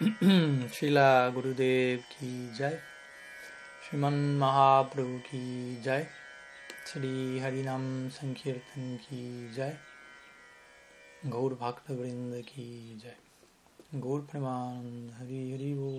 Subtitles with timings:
[0.00, 2.76] शिला गुरुदेव की जय
[3.84, 6.06] श्रीमन महाप्रभु की जय
[6.86, 9.76] श्री हरिनाम संकीर्तन की जय
[11.26, 12.68] गौर भक्तवृंद की
[13.02, 14.86] जय गौर प्रमाण
[15.18, 15.92] हरि हरि वो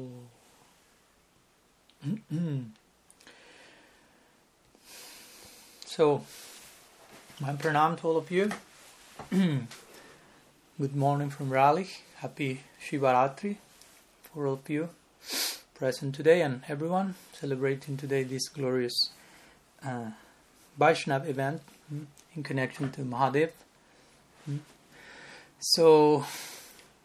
[5.87, 6.13] so
[7.41, 8.49] my pranam to of you
[10.77, 11.85] good morning from Raleigh
[12.21, 12.53] happy
[12.89, 13.57] Shivratri
[14.33, 14.89] for all of you
[15.73, 19.09] present today and everyone celebrating today this glorious
[19.83, 20.11] uh,
[20.79, 22.05] Vaishnav event mm,
[22.35, 23.51] in connection to Mahadev.
[24.49, 24.59] Mm.
[25.59, 26.25] So,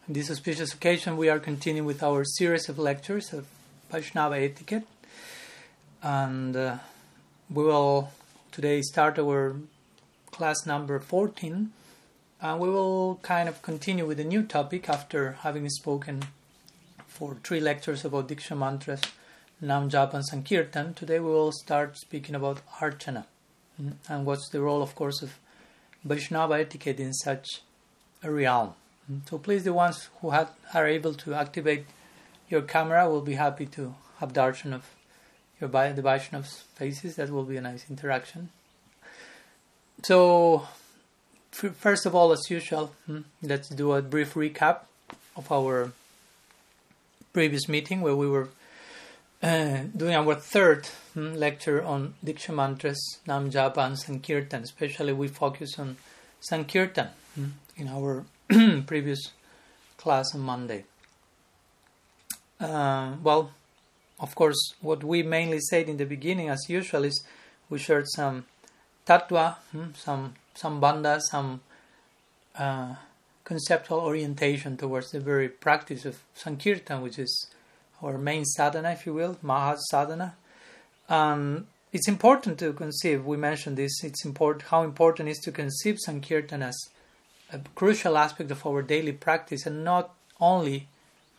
[0.07, 3.47] on this auspicious occasion, we are continuing with our series of lectures of
[3.91, 4.87] Vaishnava etiquette,
[6.03, 6.77] and uh,
[7.51, 8.11] we will
[8.53, 9.57] today start our
[10.31, 11.73] class number 14
[12.41, 16.25] and we will kind of continue with a new topic after having spoken
[17.15, 19.01] for three lectures about Diksha mantras,
[19.61, 20.95] Nam Jap and Sankirtan.
[20.95, 23.27] Today we will start speaking about Archana
[23.81, 25.39] mm, and what's the role, of course, of
[26.05, 27.63] Vaishnava etiquette in such
[28.25, 28.75] a realm.
[29.09, 31.87] Mm, so please, the ones who have, are able to activate
[32.49, 34.85] your camera will be happy to have darshan of
[35.61, 37.15] your the Vaishnav's faces.
[37.15, 38.49] That will be a nice interaction.
[40.03, 40.67] So,
[41.53, 44.81] first of all, as usual, mm, let's do a brief recap
[45.37, 45.93] of our
[47.35, 48.49] previous meeting where we were
[49.43, 54.63] uh, doing our third mm, lecture on Diksha mantras, Nam Japa and Sankirtan.
[54.63, 55.99] Especially, we focus on
[56.41, 58.25] Sankirtan mm, in our
[58.87, 59.33] previous
[59.99, 60.85] class on Monday.
[62.59, 63.51] Uh, well,
[64.21, 67.23] of course, what we mainly said in the beginning, as usual, is
[67.69, 68.47] we shared some
[69.07, 71.61] tattva, hmm, some sambandha, some
[72.57, 72.95] uh,
[73.45, 77.47] conceptual orientation towards the very practice of Sankirtan, which is
[78.03, 80.35] our main sadhana, if you will, Maha sadhana.
[81.09, 83.25] Um, it's important to conceive.
[83.25, 84.03] We mentioned this.
[84.03, 86.77] It's important how important it is to conceive Sankirtan as
[87.53, 90.89] a crucial aspect of our daily practice, and not only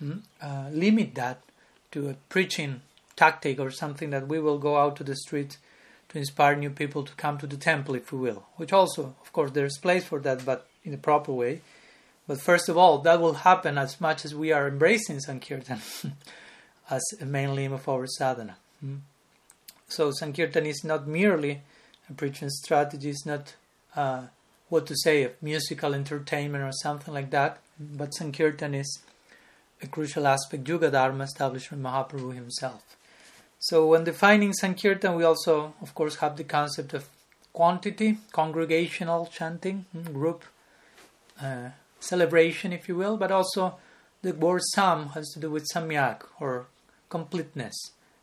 [0.01, 1.41] mm, uh, limit that
[1.91, 2.81] to a preaching
[3.15, 5.57] tactic or something that we will go out to the street
[6.09, 8.45] to inspire new people to come to the temple, if we will.
[8.55, 11.61] Which also, of course, there's place for that, but in a proper way.
[12.27, 15.79] But first of all, that will happen as much as we are embracing Sankirtan
[16.89, 18.57] as a main limb of our sadhana.
[18.79, 18.97] Hmm?
[19.87, 21.61] So Sankirtan is not merely
[22.09, 23.53] a preaching strategy, it's not
[23.95, 24.23] uh,
[24.69, 28.99] what to say, a musical entertainment or something like that, but Sankirtan is
[29.81, 32.95] a crucial aspect, Yuga Dharma, established by Mahaprabhu himself.
[33.59, 37.07] So, when defining Sankirtan, we also, of course, have the concept of
[37.53, 40.43] quantity, congregational chanting, hmm, group
[41.41, 41.69] uh,
[42.07, 43.75] celebration, if you will, but also
[44.21, 46.67] the word sam has to do with samyak or
[47.09, 47.75] completeness,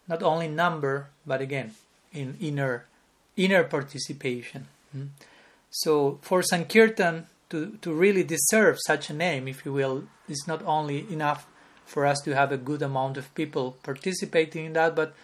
[0.08, 1.72] not only number, but again,
[2.12, 2.86] in inner
[3.36, 4.66] inner participation.
[4.92, 5.06] Hmm.
[5.70, 10.62] So, for Sankirtan to, to really deserve such a name, if you will, is not
[10.64, 11.46] only enough
[11.86, 15.14] for us to have a good amount of people participating in that, but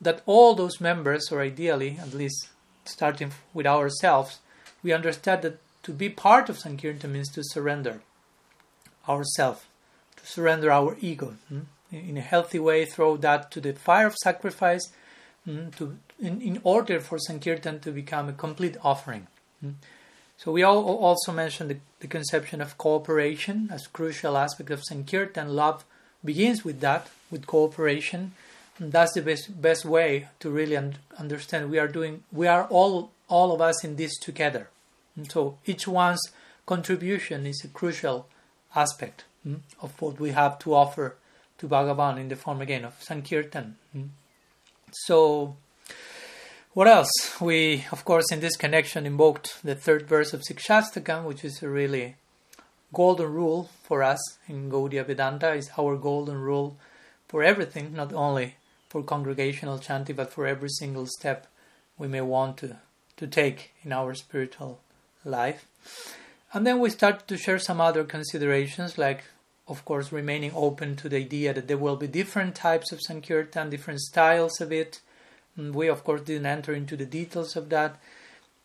[0.00, 2.48] that all those members, or ideally, at least
[2.84, 4.40] starting with ourselves,
[4.82, 8.00] we understand that to be part of Sankirtan means to surrender
[9.08, 9.64] ourselves,
[10.16, 11.36] to surrender our ego.
[11.48, 11.60] Hmm?
[11.92, 14.90] In a healthy way, throw that to the fire of sacrifice
[15.44, 15.68] hmm?
[15.76, 19.26] to, in, in order for Sankirtan to become a complete offering.
[19.60, 19.72] Hmm?
[20.36, 25.54] So we all also mentioned the, the, conception of cooperation as crucial aspect of Sankirtan.
[25.54, 25.84] Love
[26.24, 28.32] begins with that, with cooperation.
[28.78, 32.24] And that's the best best way to really un- understand we are doing.
[32.32, 34.68] We are all all of us in this together.
[35.16, 36.20] And so each one's
[36.66, 38.28] contribution is a crucial
[38.74, 41.16] aspect mm, of what we have to offer
[41.58, 43.76] to Bhagavan in the form again of Sankirtan.
[43.96, 44.08] Mm.
[44.92, 45.56] So
[46.74, 47.40] what else?
[47.40, 51.68] We, of course, in this connection invoked the third verse of Sikshastakam, which is a
[51.68, 52.16] really
[52.92, 56.76] golden rule for us in Gaudiya Vedanta, is our golden rule
[57.28, 58.56] for everything, not only
[58.88, 61.46] for congregational chanting, but for every single step
[61.96, 62.76] we may want to,
[63.16, 64.80] to take in our spiritual
[65.24, 65.66] life.
[66.52, 69.24] And then we start to share some other considerations, like,
[69.66, 73.70] of course, remaining open to the idea that there will be different types of Sankirtan,
[73.70, 75.00] different styles of it
[75.56, 78.00] we, of course, didn't enter into the details of that.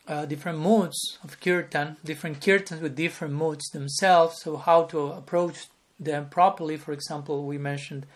[0.07, 4.41] Uh, different moods of kirtan, different kirtans with different moods themselves.
[4.41, 5.67] So, how to approach
[5.99, 6.77] them properly.
[6.77, 8.07] For example, we mentioned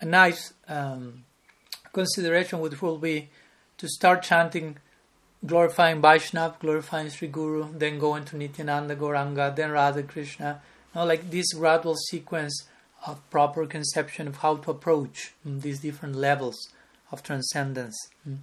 [0.00, 1.24] a nice um,
[1.94, 3.30] consideration, which will be
[3.78, 4.76] to start chanting,
[5.44, 10.62] glorifying Vaishnav, glorifying Sri Guru, then go into Nityananda, Gauranga, then Radha Krishna.
[10.94, 12.66] Know, like this gradual sequence
[13.06, 16.56] of proper conception of how to approach mm, these different levels
[17.12, 17.96] of transcendence.
[18.28, 18.38] Mm.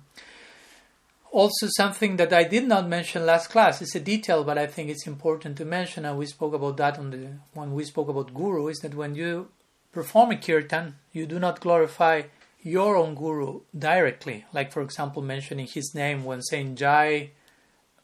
[1.32, 4.92] Also, something that I did not mention last class, it's a detail, but I think
[4.92, 8.36] it's important to mention, and we spoke about that on the when we spoke about
[8.36, 9.48] guru, is that when you
[9.92, 12.22] perform a kirtan, you do not glorify
[12.64, 17.32] your own guru directly, like for example mentioning his name when saying Jai,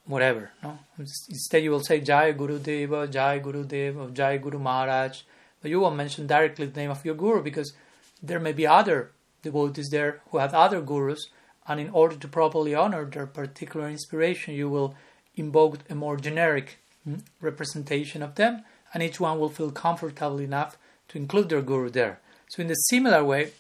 [0.06, 0.52] whatever.
[0.62, 5.22] No, instead you will say Jai Guru Deva, Jai Guru Deva, Jai Guru Maharaj,
[5.62, 7.74] but you will mention directly the name of your guru because
[8.22, 9.12] there may be other
[9.42, 11.30] devotees there who have other gurus
[11.70, 14.96] and in order to properly honor their particular inspiration, you will
[15.36, 20.78] invoke a more generic mm, representation of them, and each one will feel comfortable enough
[21.08, 22.20] to include their guru there.
[22.50, 23.52] So, in the similar way,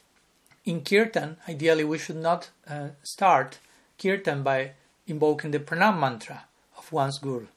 [0.66, 3.60] in kirtan, ideally we should not uh, start
[3.98, 4.72] kirtan by
[5.08, 6.46] invoking the pranam mantra
[6.78, 7.48] of one's guru.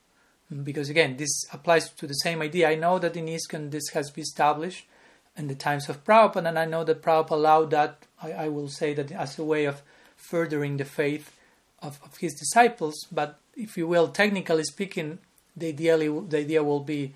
[0.62, 2.68] Because again, this applies to the same idea.
[2.68, 4.86] I know that in ISKCON this has been established
[5.36, 8.68] in the times of Prabhupada, and I know that Prabhupada allowed that, I, I will
[8.68, 9.82] say that as a way of
[10.14, 11.34] furthering the faith
[11.80, 13.06] of, of his disciples.
[13.10, 15.18] But if you will, technically speaking,
[15.56, 17.14] the ideally the idea will be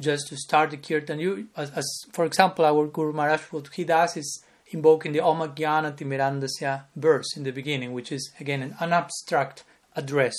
[0.00, 1.20] just to start the kirtan.
[1.20, 5.38] You, as, as for example, our Guru Maharaj, what he does is invoking the Om
[5.54, 9.64] Jnana Timirandasya verse in the beginning, which is again an, an abstract
[9.94, 10.34] address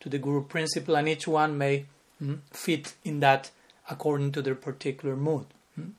[0.00, 1.86] to the Guru principle, and each one may
[2.22, 3.50] mm, fit in that
[3.88, 5.46] according to their particular mood.
[5.78, 5.92] Mm.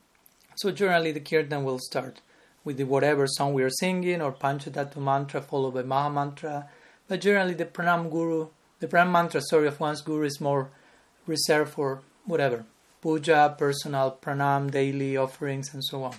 [0.57, 2.21] So generally, the kirtan will start
[2.63, 6.69] with the whatever song we are singing or Panchatattva mantra followed by Maha mantra.
[7.07, 8.47] But generally, the Pranam Guru,
[8.79, 10.69] the Pranam mantra, sorry, of one's Guru is more
[11.25, 12.65] reserved for whatever
[13.01, 16.15] puja, personal pranam, daily offerings, and so on.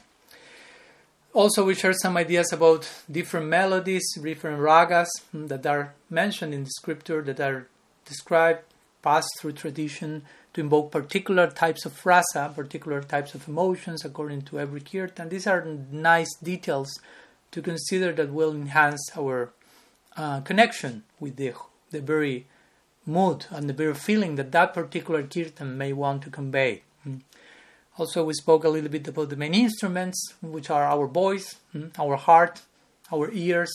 [1.35, 6.71] Also, we share some ideas about different melodies, different ragas that are mentioned in the
[6.71, 7.69] scripture that are
[8.07, 8.63] described,
[9.03, 10.23] passed through tradition,
[10.55, 15.29] to invoke particular types of rasa, particular types of emotions according to every kirtan.
[15.29, 16.89] These are nice details
[17.51, 19.53] to consider that will enhance our
[20.17, 21.53] uh, connection with the,
[21.91, 22.47] the very
[23.07, 26.83] mood and the very feeling that that particular kirtan may want to convey.
[27.99, 31.91] Also, we spoke a little bit about the main instruments, which are our voice, mm,
[31.99, 32.63] our heart,
[33.13, 33.71] our ears,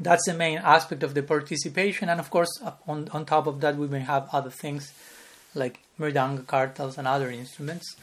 [0.00, 2.08] that's the main aspect of the participation.
[2.08, 2.50] And of course
[2.86, 4.92] on, on top of that we may have other things
[5.54, 7.96] like mridanga kartals and other instruments.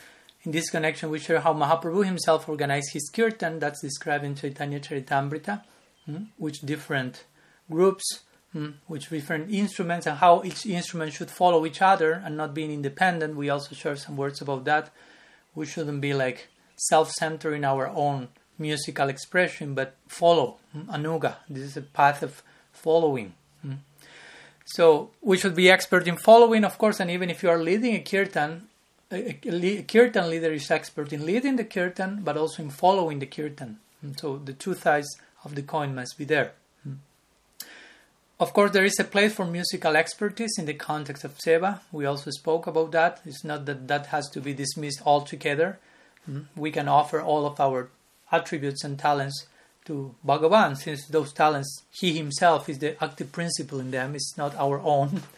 [0.44, 4.80] In this connection we share how mahaprabhu himself organized his kirtan that's described in chaitanya
[4.80, 5.64] charitamrita
[6.06, 7.24] hmm, which different
[7.70, 8.20] groups
[8.54, 12.72] hmm, which different instruments and how each instrument should follow each other and not being
[12.72, 14.92] independent we also share some words about that
[15.56, 21.36] we shouldn't be like self-centered in our own musical expression, but follow mm, anuga.
[21.50, 23.34] This is a path of following.
[23.66, 23.78] Mm.
[24.66, 27.96] So we should be expert in following, of course, and even if you are leading
[27.96, 28.68] a kirtan,
[29.12, 33.20] a, a, a kirtan leader is expert in leading the kirtan, but also in following
[33.20, 33.80] the kirtan.
[34.06, 36.52] Mm, so the two sides of the coin must be there.
[38.40, 41.82] Of course, there is a place for musical expertise in the context of seva.
[41.92, 43.22] We also spoke about that.
[43.26, 45.78] It's not that that has to be dismissed altogether.
[46.30, 46.60] Mm-hmm.
[46.60, 47.90] We can offer all of our
[48.32, 49.46] attributes and talents
[49.90, 54.56] to Bhagavan, since those talents, he himself is the active principle in them, it's not
[54.56, 55.24] our own.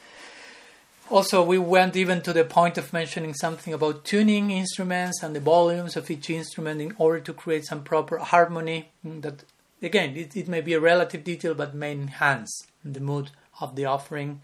[1.09, 5.41] Also, we went even to the point of mentioning something about tuning instruments and the
[5.41, 8.87] volumes of each instrument in order to create some proper harmony.
[9.05, 9.43] Mm, that,
[9.81, 13.85] again, it, it may be a relative detail but may enhance the mood of the
[13.85, 14.41] offering.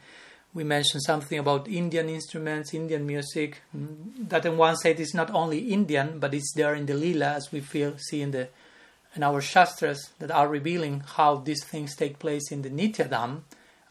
[0.53, 3.61] We mentioned something about Indian instruments, Indian music.
[3.73, 7.51] That in one side is not only Indian, but it's there in the lila, as
[7.51, 8.49] we feel see in the
[9.15, 13.41] in our shastras that are revealing how these things take place in the Nityadam.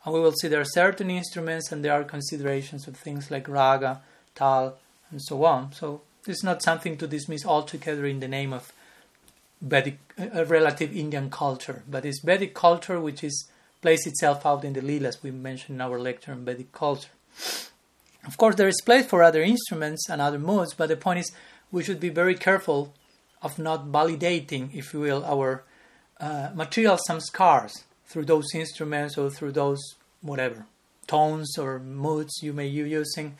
[0.04, 3.48] And we will see there are certain instruments and there are considerations of things like
[3.48, 4.02] raga,
[4.34, 4.78] tal,
[5.10, 5.72] and so on.
[5.72, 8.72] So it's not something to dismiss altogether in the name of
[9.60, 9.98] Vedic,
[10.46, 13.48] relative Indian culture, but it's Vedic culture which is
[13.82, 17.10] plays itself out in the lila, as we mentioned in our lecture on Vedic culture.
[18.26, 21.32] Of course, there is place for other instruments and other modes, but the point is
[21.70, 22.92] we should be very careful
[23.42, 25.62] of not validating, if you will, our
[26.18, 29.80] uh, material samskars through those instruments or through those
[30.22, 30.66] whatever
[31.06, 33.36] tones or moods you may be using,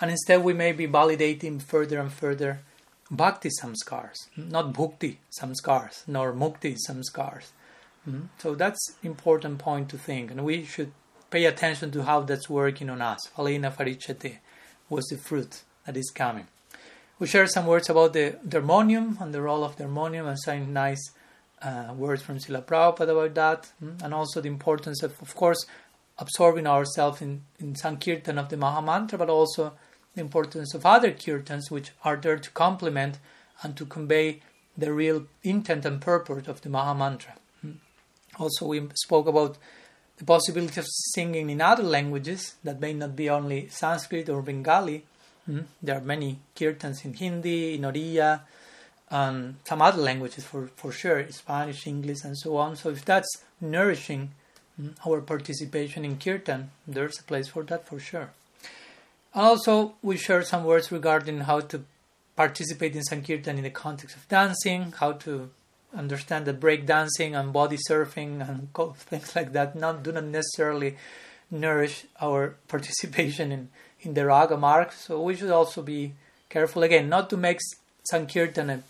[0.00, 2.60] and instead we may be validating further and further
[3.10, 7.52] bhakti samskars, not bhukti samskars, nor mukti samskars.
[8.08, 8.26] Mm-hmm.
[8.38, 10.92] So that's important point to think, and we should
[11.30, 13.20] pay attention to how that's working on us.
[13.36, 14.38] Phalena parichate
[14.88, 16.46] was the fruit that is coming.
[17.18, 20.72] We share some words about the, harmonium and the role of the harmonium and some
[20.72, 21.10] nice
[21.60, 25.66] uh, words from Srila Prabhupada about that, mm, and also the importance of, of course,
[26.18, 29.72] absorbing ourselves in, in Sankirtan of the Mahamantra, but also
[30.18, 33.18] the importance of other kirtans which are there to complement
[33.62, 34.40] and to convey
[34.76, 37.34] the real intent and purport of the Maha Mantra.
[37.62, 37.78] Hmm.
[38.36, 39.56] Also, we spoke about
[40.16, 45.04] the possibility of singing in other languages that may not be only Sanskrit or Bengali.
[45.46, 45.60] Hmm.
[45.80, 48.40] There are many kirtans in Hindi, in Oriya,
[49.10, 52.74] and some other languages for, for sure, Spanish, English, and so on.
[52.74, 54.32] So, if that's nourishing
[54.76, 58.30] hmm, our participation in kirtan, there's a place for that for sure.
[59.38, 61.84] Also, we share some words regarding how to
[62.34, 65.50] participate in Sankirtan in the context of dancing, how to
[65.96, 70.96] understand that break dancing and body surfing and things like that not do not necessarily
[71.52, 73.68] nourish our participation in,
[74.00, 74.90] in the raga marg.
[74.90, 76.14] So we should also be
[76.48, 77.60] careful again not to make
[78.10, 78.82] Sankirtan a,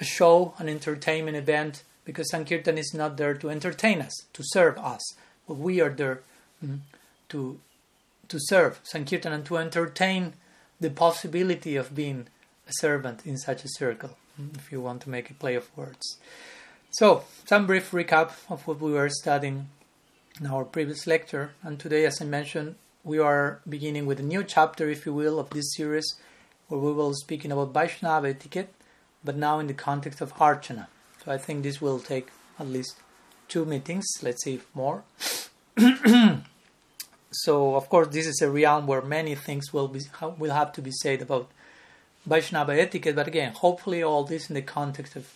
[0.00, 4.78] a show, an entertainment event, because Sankirtan is not there to entertain us, to serve
[4.78, 5.02] us.
[5.46, 6.22] But we are there
[6.64, 6.78] mm,
[7.28, 7.60] to
[8.30, 10.34] to serve Sankirtan and to entertain
[10.80, 12.28] the possibility of being
[12.66, 15.76] a servant in such a circle, mm, if you want to make a play of
[15.76, 16.18] words.
[16.92, 19.68] So, some brief recap of what we were studying
[20.40, 21.52] in our previous lecture.
[21.62, 25.38] And today, as I mentioned, we are beginning with a new chapter, if you will,
[25.38, 26.16] of this series,
[26.68, 28.72] where we will be speaking about Vaishnava etiquette,
[29.24, 30.86] but now in the context of Archana.
[31.24, 32.96] So I think this will take at least
[33.48, 35.04] two meetings, let's say more.
[37.44, 40.00] So, of course, this is a realm where many things will be
[40.38, 41.50] will have to be said about
[42.26, 45.26] Vaishnava etiquette, but again, hopefully, all this in the context of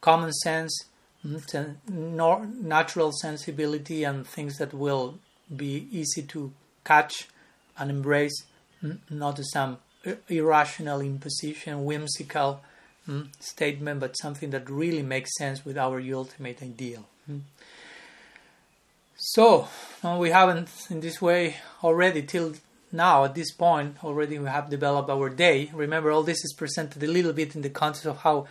[0.00, 0.84] common sense,
[1.26, 5.18] mm, natural sensibility, and things that will
[5.54, 6.52] be easy to
[6.84, 7.28] catch
[7.78, 8.44] and embrace,
[8.82, 9.78] mm, not some
[10.28, 12.60] irrational imposition, whimsical
[13.08, 17.04] mm, statement, but something that really makes sense with our ultimate ideal.
[19.16, 19.68] So,
[20.02, 22.54] we haven't in this way already till
[22.92, 25.70] now at this point already we have developed our day.
[25.72, 28.46] Remember, all this is presented a little bit in the context of how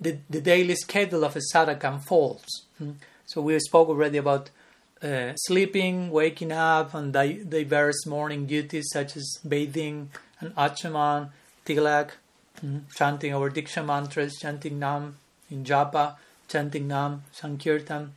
[0.00, 2.66] the, the daily schedule of a sadhaka unfolds.
[3.26, 4.50] So we spoke already about
[5.02, 10.10] uh, sleeping, waking up, and di- diverse morning duties such as bathing
[10.40, 11.30] and achaman,
[11.64, 12.10] tilak,
[12.62, 12.78] mm-hmm.
[12.94, 15.16] chanting our diksha mantras, chanting nam
[15.50, 16.16] in japa,
[16.48, 18.12] chanting nam, sankirtan.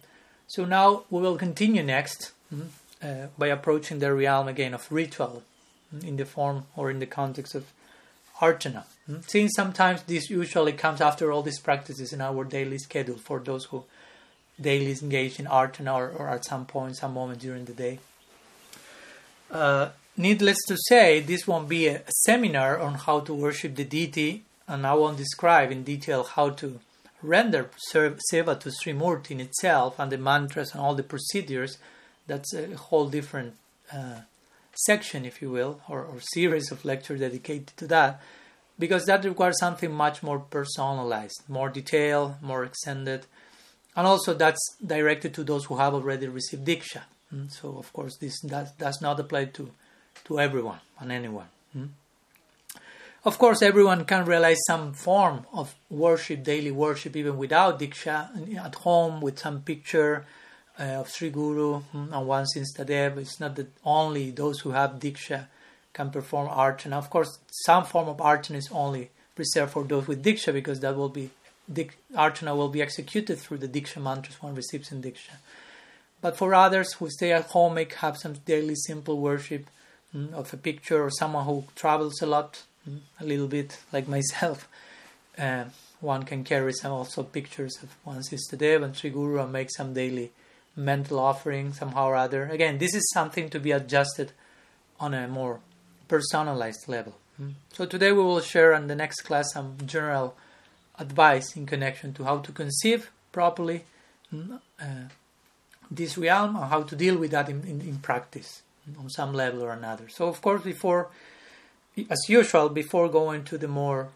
[0.50, 2.68] So now we will continue next mm-hmm,
[3.03, 5.44] uh, by approaching the realm again of ritual
[6.03, 7.72] in the form or in the context of
[8.41, 8.86] archana.
[9.06, 9.18] Hmm?
[9.27, 13.65] Since sometimes this usually comes after all these practices in our daily schedule for those
[13.65, 13.84] who
[14.60, 18.00] daily engage in archana or, or at some point, some moment during the day.
[19.51, 24.44] Uh, needless to say, this won't be a seminar on how to worship the deity,
[24.68, 26.79] and I won't describe in detail how to
[27.21, 31.77] render seva to Srimurti in itself and the mantras and all the procedures.
[32.27, 33.55] That's a whole different
[33.91, 34.21] uh,
[34.85, 38.21] section, if you will, or, or series of lectures dedicated to that,
[38.77, 43.25] because that requires something much more personalized, more detailed, more extended,
[43.95, 47.01] and also that's directed to those who have already received diksha.
[47.33, 47.51] Mm?
[47.51, 49.71] So, of course, this does, does not apply to,
[50.25, 51.47] to everyone and anyone.
[53.25, 58.75] Of course, everyone can realize some form of worship, daily worship, even without diksha, at
[58.75, 60.25] home with some picture
[60.79, 63.17] uh, of Sri Guru hmm, and one Sinstadev.
[63.17, 65.47] It's not that only those who have Diksha
[65.93, 66.93] can perform archana.
[66.93, 70.95] Of course, some form of archana is only reserved for those with Diksha because that
[70.95, 71.29] will be
[72.15, 75.35] archana will be executed through the Diksha mantras one receives in Diksha.
[76.21, 79.69] But for others who stay at home, may have some daily simple worship
[80.15, 82.63] mm, of a picture or someone who travels a lot,
[83.19, 84.67] a little bit like myself.
[85.38, 85.63] Uh,
[86.01, 89.93] one can carry some also pictures of one Sistadev and Sri Guru and make some
[89.93, 90.31] daily
[90.75, 92.46] mental offering somehow or other.
[92.48, 94.34] Again, this is something to be adjusted
[95.00, 95.62] on a more
[96.10, 97.15] personalized level.
[97.38, 97.51] Hmm.
[97.72, 100.36] So today we will share in the next class some general
[100.98, 103.86] advice in connection to how to conceive properly
[104.29, 105.08] hmm, uh,
[105.89, 108.62] this realm and how to deal with that in, in, in practice
[109.00, 110.10] on some level or another.
[110.10, 111.10] So of course before
[112.10, 114.10] as usual, before going to the more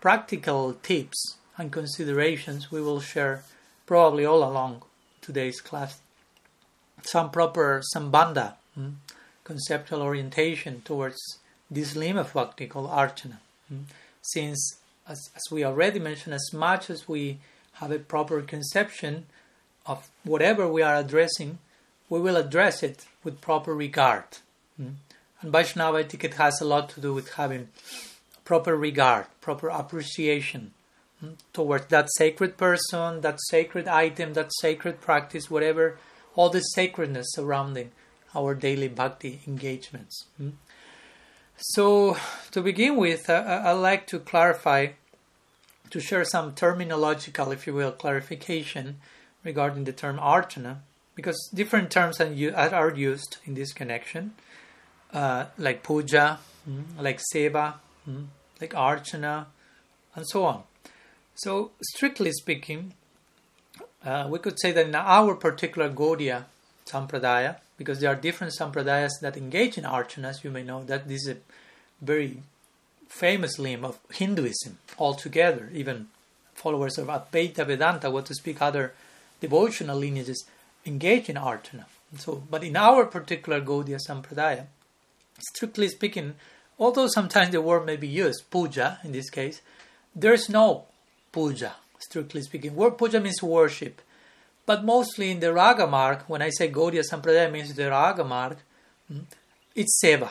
[0.00, 3.44] practical tips and considerations, we will share
[3.86, 4.82] probably all along
[5.20, 6.00] today's class
[7.02, 8.90] some proper sambandha, hmm,
[9.44, 11.18] conceptual orientation towards
[11.70, 13.38] this limb of bhakti called archana.
[13.68, 13.82] Hmm.
[14.22, 14.76] Since,
[15.08, 17.38] as, as we already mentioned, as much as we
[17.74, 19.26] have a proper conception
[19.86, 21.58] of whatever we are addressing,
[22.08, 24.24] we will address it with proper regard.
[24.76, 24.90] Hmm.
[25.42, 27.68] And Vaishnava etiquette has a lot to do with having
[28.44, 30.72] proper regard, proper appreciation
[31.52, 35.98] towards that sacred person, that sacred item, that sacred practice, whatever,
[36.34, 37.90] all the sacredness surrounding
[38.34, 40.26] our daily bhakti engagements.
[40.36, 40.50] Hmm?
[41.56, 42.16] So,
[42.52, 44.88] to begin with, uh, I'd like to clarify
[45.90, 48.96] to share some terminological, if you will, clarification
[49.44, 50.78] regarding the term archana,
[51.14, 54.34] because different terms are used in this connection,
[55.12, 56.38] uh, like puja,
[56.68, 57.74] mm, like seva,
[58.08, 58.26] mm,
[58.60, 59.46] like archana,
[60.14, 60.62] and so on.
[61.34, 62.94] So, strictly speaking,
[64.04, 66.44] uh, we could say that in our particular Gaudiya
[66.86, 71.22] Sampradaya, because there are different Sampradayas that engage in archanas, you may know that this
[71.22, 71.36] is a
[72.04, 72.42] very
[73.08, 76.08] famous limb of Hinduism altogether, even
[76.54, 78.92] followers of Advaita Vedanta, what to speak other
[79.40, 80.44] devotional lineages,
[80.84, 81.86] engage in archana.
[82.18, 84.66] So, but in our particular Gaudiya Sampradaya,
[85.42, 86.34] strictly speaking,
[86.78, 89.60] although sometimes the word may be used, puja in this case,
[90.14, 90.84] there is no
[91.32, 92.74] puja, strictly speaking.
[92.74, 94.00] Word puja means worship.
[94.66, 98.58] But mostly in the raga marg, when I say Gaudiya Sampradaya means the raga marg,
[99.08, 99.20] hmm,
[99.74, 100.30] it's seva.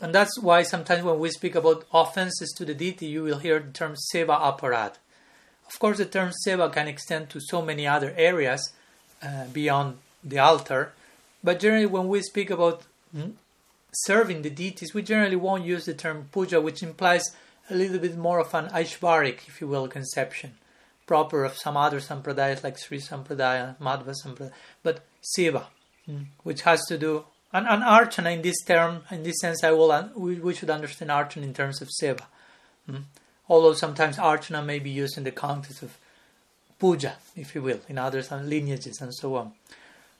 [0.00, 3.58] And that's why sometimes when we speak about offenses to the deity, you will hear
[3.58, 4.94] the term seva aparad.
[5.66, 8.72] Of course, the term seva can extend to so many other areas
[9.22, 10.92] uh, beyond the altar,
[11.42, 12.82] but generally, when we speak about
[13.16, 13.32] mm,
[13.92, 17.24] serving the deities, we generally won't use the term puja, which implies
[17.70, 20.54] a little bit more of an Aishvarik, if you will, conception,
[21.06, 24.52] proper of some other sampradayas like Sri Sampradaya, Madhva Sampradaya,
[24.82, 25.64] but seva,
[26.08, 29.70] mm, which has to do and, and archana in this term, in this sense, I
[29.70, 32.24] will we, we should understand archana in terms of seva.
[32.86, 33.02] Hmm?
[33.48, 35.96] Although sometimes archana may be used in the context of
[36.78, 39.52] puja, if you will, in other lineages and so on.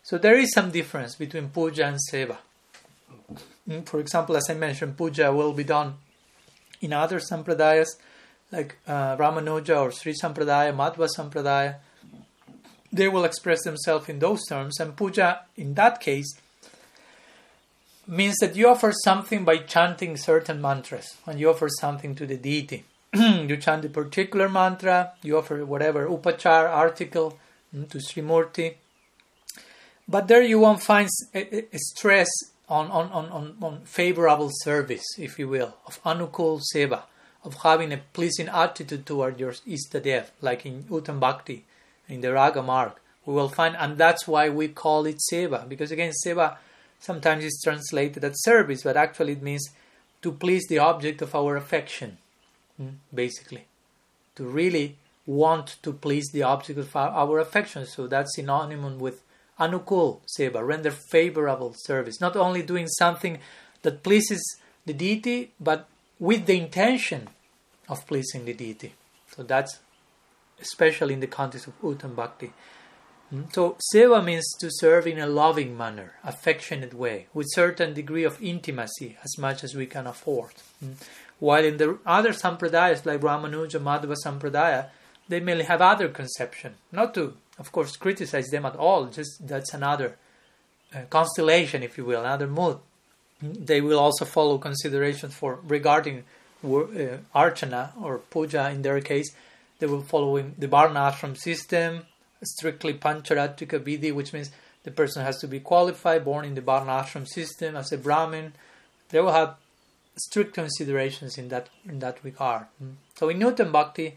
[0.03, 2.39] So there is some difference between puja and seva.
[3.69, 3.81] Hmm?
[3.81, 5.95] For example, as I mentioned, puja will be done
[6.81, 7.89] in other sampradayas
[8.51, 11.77] like uh, Ramanuja or Sri Sampradaya, Madhva Sampradaya.
[12.93, 16.35] They will express themselves in those terms, and puja in that case
[18.07, 22.39] means that you offer something by chanting certain mantras, and you offer something to the
[22.39, 22.85] deity.
[23.15, 27.39] you chant a particular mantra, you offer whatever upachar article
[27.75, 28.77] mm, to Srimurti.
[30.09, 32.29] But there you won't find a, a stress
[32.69, 37.03] on, on, on, on, favorable service, if you will, of anukul seva,
[37.45, 41.65] of having a pleasing attitude toward your istadev, like in Uttam Bhakti,
[42.09, 42.93] in the Raga Marg.
[43.25, 46.57] We will find, and that's why we call it seva, because again, seva
[47.01, 49.71] Sometimes it's translated as service, but actually it means
[50.23, 52.19] to please the object of our affection,
[52.77, 53.67] hmm, basically.
[54.37, 57.87] To really want to please the object of our affection.
[57.87, 59.23] So that's synonymous with
[59.59, 62.21] anukul seva, render favorable service.
[62.21, 63.39] Not only doing something
[63.83, 64.43] that pleases
[64.87, 67.29] the deity, but with the intention
[67.89, 68.95] of pleasing the deity.
[69.35, 69.79] So that's
[70.61, 72.53] especially in the context of Uttam Bhakti.
[73.31, 73.43] Hmm?
[73.53, 78.43] So seva means to serve in a loving manner, affectionate way, with certain degree of
[78.43, 80.55] intimacy, as much as we can afford.
[80.81, 80.93] Hmm?
[81.39, 84.89] While in the other sampradayas like Ramanuja, Madhva Sampradaya,
[85.29, 86.75] they may have other conception.
[86.93, 89.07] Not to, of course, criticize them at all.
[89.07, 90.17] Just that's another
[90.95, 92.79] uh, constellation, if you will, another mood.
[93.41, 96.25] They will also follow considerations for regarding
[96.65, 98.71] uh, archana or puja.
[98.71, 99.31] In their case,
[99.79, 102.05] they will follow the Varna ashram system
[102.43, 104.51] strictly Pancharatrika Vidhi, which means
[104.85, 108.53] the person has to be qualified, born in the Varnashram system as a Brahmin.
[109.11, 109.57] They will have
[110.17, 112.67] strict considerations in that in that regard.
[112.79, 112.93] Hmm.
[113.17, 114.17] So in Uttam Bhakti,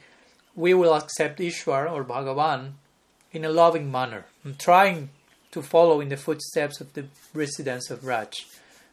[0.55, 2.73] we will accept Ishwar or Bhagavan
[3.31, 5.09] in a loving manner, hmm, trying
[5.51, 8.45] to follow in the footsteps of the residents of Braj.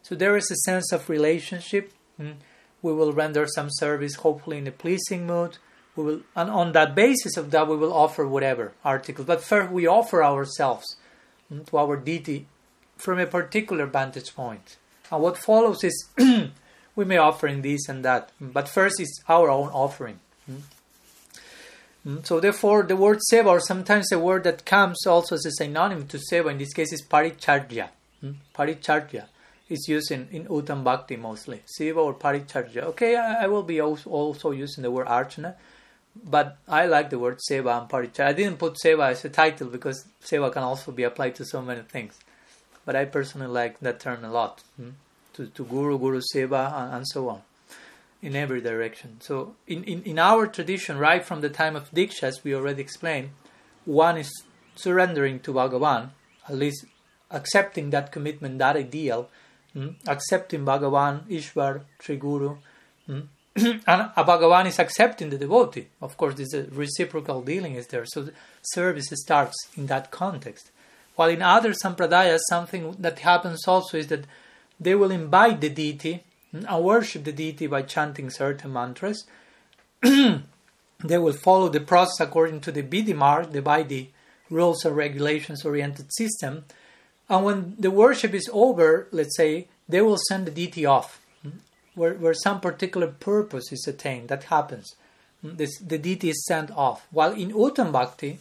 [0.03, 1.93] So there is a sense of relationship.
[2.17, 2.33] Hmm.
[2.81, 5.59] We will render some service, hopefully in a pleasing mood
[5.99, 9.71] we will and on that basis of that we will offer whatever articles but first
[9.71, 10.97] we offer ourselves
[11.53, 12.47] mm, to our deity
[12.97, 14.77] from a particular vantage point.
[15.11, 16.09] and what follows is
[16.97, 20.61] we may offer in this and that but first it's our own offering mm.
[20.61, 20.63] Mm,
[22.25, 26.07] so therefore the word seva or sometimes a word that comes also as a synonym
[26.07, 27.89] to seva in this case is paricharya
[28.55, 29.27] paricharya
[29.69, 31.61] is used in, in Uttam Bhakti mostly.
[31.79, 32.85] Seva or Paricharya.
[32.85, 35.57] Okay, I, I will be also, also using the word Archana
[36.25, 38.27] but I like the word seva and paricharya.
[38.27, 41.63] I didn't put seva as a title because seva can also be applied to so
[41.63, 42.19] many things.
[42.85, 44.63] But I personally like that term a lot.
[44.77, 44.91] Hmm?
[45.35, 47.43] To, to guru, guru seva, and, and, so on,
[48.21, 49.21] in every direction.
[49.21, 52.83] So, in, in, in our tradition, right from the time of Diksha, as we already
[52.83, 53.31] explained,
[53.85, 54.31] one is
[54.75, 56.11] surrendering to Bhagavan,
[56.49, 56.85] at least
[57.31, 59.29] accepting that commitment, that ideal,
[59.73, 59.91] hmm?
[60.07, 62.57] accepting Bhagavan, Ishwar, Sri Guru,
[63.07, 63.21] hmm?
[63.57, 65.89] and Bhagavan is accepting the devotee.
[66.01, 68.05] Of course, this reciprocal dealing is there.
[68.07, 68.29] So
[68.63, 70.71] service starts in that context.
[71.17, 74.25] While in other sampradayas, something that happens also is that
[74.79, 76.23] they will invite the deity
[76.53, 76.65] Hmm?
[76.67, 79.27] and worship the deity by chanting certain mantras.
[80.03, 84.09] they will follow the process according to the Vidhi mark, the by
[84.51, 86.65] rules and regulations oriented system.
[87.29, 91.51] And when the worship is over, let's say, they will send the deity off, hmm?
[91.95, 94.29] where, where some particular purpose is attained.
[94.29, 94.95] That happens.
[95.43, 95.57] Hmm?
[95.57, 97.07] This, the deity is sent off.
[97.11, 98.39] While in Uttam Bhakti,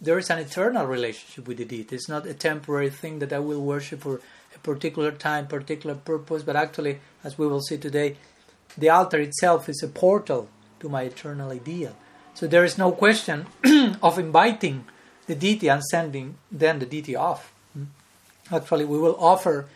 [0.00, 1.94] there is an eternal relationship with the deity.
[1.94, 4.20] It's not a temporary thing that I will worship for
[4.62, 8.16] particular time, particular purpose, but actually, as we will see today,
[8.76, 10.48] the altar itself is a portal
[10.80, 11.96] to my eternal ideal.
[12.34, 13.46] So there is no question
[14.02, 14.84] of inviting
[15.26, 17.52] the deity and sending then the deity off.
[17.74, 17.84] Hmm?
[18.52, 19.66] Actually, we will offer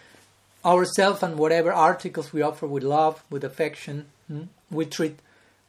[0.64, 4.42] ourselves and whatever articles we offer with love, with affection, hmm?
[4.70, 5.18] we treat,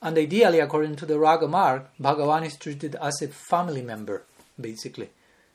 [0.02, 4.24] and ideally, according to the Raga Marg, Bhagavan is treated as a family member,
[4.60, 5.10] basically.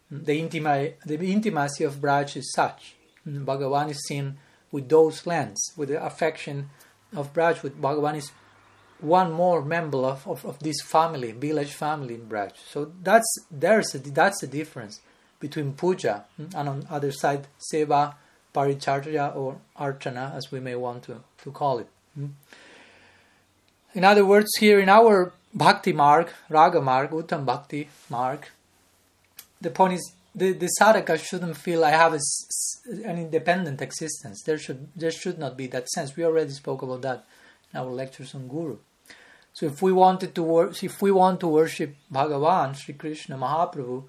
[0.09, 0.25] Hmm?
[0.25, 2.95] The, intima- the intimacy of Braj is such.
[3.47, 4.39] Bhagavan is seen
[4.71, 6.71] with those lands, with the affection
[7.15, 8.31] of Braj, with Bhagavan is
[9.01, 12.53] one more member of, of, of, this family, village family in Braj.
[12.69, 15.01] So that's there's a, that's the difference
[15.41, 18.15] between puja and on other side seva,
[18.55, 21.89] paricharya or archana, as we may want to, to call it.
[23.95, 28.51] In other words, here in our bhakti mark, raga marg, uttam bhakti mark,
[29.61, 32.21] the point is the, the sadhaka shouldn't feel I have a,
[33.05, 34.43] an independent existence.
[34.45, 36.17] There should there should not be that sense.
[36.17, 37.25] We already spoke about that
[37.73, 38.79] in our lectures on Guru.
[39.53, 44.05] So if we wanted to wor- if we want to worship Bhagavan, Sri Krishna Mahaprabhu,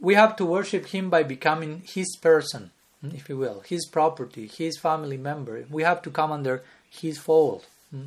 [0.00, 4.78] we have to worship him by becoming his person, if you will, his property, his
[4.78, 5.64] family member.
[5.70, 7.64] We have to come under his fold.
[7.90, 8.06] Hmm.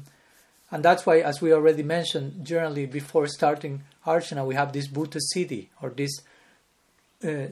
[0.71, 5.19] And that's why, as we already mentioned, generally before starting Archana, we have this Bhuta
[5.33, 6.19] Suddhi or this
[7.23, 7.47] uh,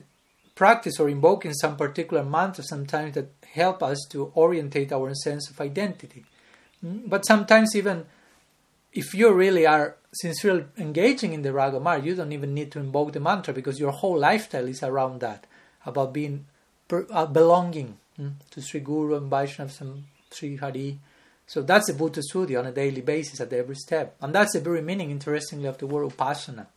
[0.56, 5.60] practice or invoking some particular mantra sometimes that help us to orientate our sense of
[5.62, 6.26] identity.
[6.84, 8.06] But sometimes even
[8.92, 12.80] if you really are sincerely engaging in the Raga Marg, you don't even need to
[12.80, 15.48] invoke the mantra because your whole lifestyle is around that,
[15.86, 16.46] about being
[16.92, 21.00] uh, belonging mm, to Sri Guru and Vaishnava and Sri Hari.
[21.48, 24.16] So that's the Bhuta Suddhi on a daily basis at every step.
[24.22, 26.68] And that's the very meaning, interestingly, of the word Upasana, mm,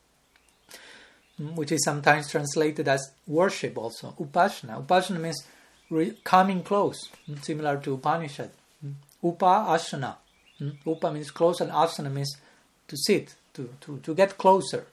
[1.40, 4.14] Mm, which is sometimes translated as worship also.
[4.18, 4.85] Upasana.
[4.85, 5.44] Upasana means
[5.90, 8.51] re- coming close, mm, similar to Upanishad.
[8.85, 8.94] Mm.
[9.22, 10.16] Upa Asana?
[10.61, 12.35] Mm, upa means close and asana means
[12.88, 14.87] to sit, to, to, to get closer.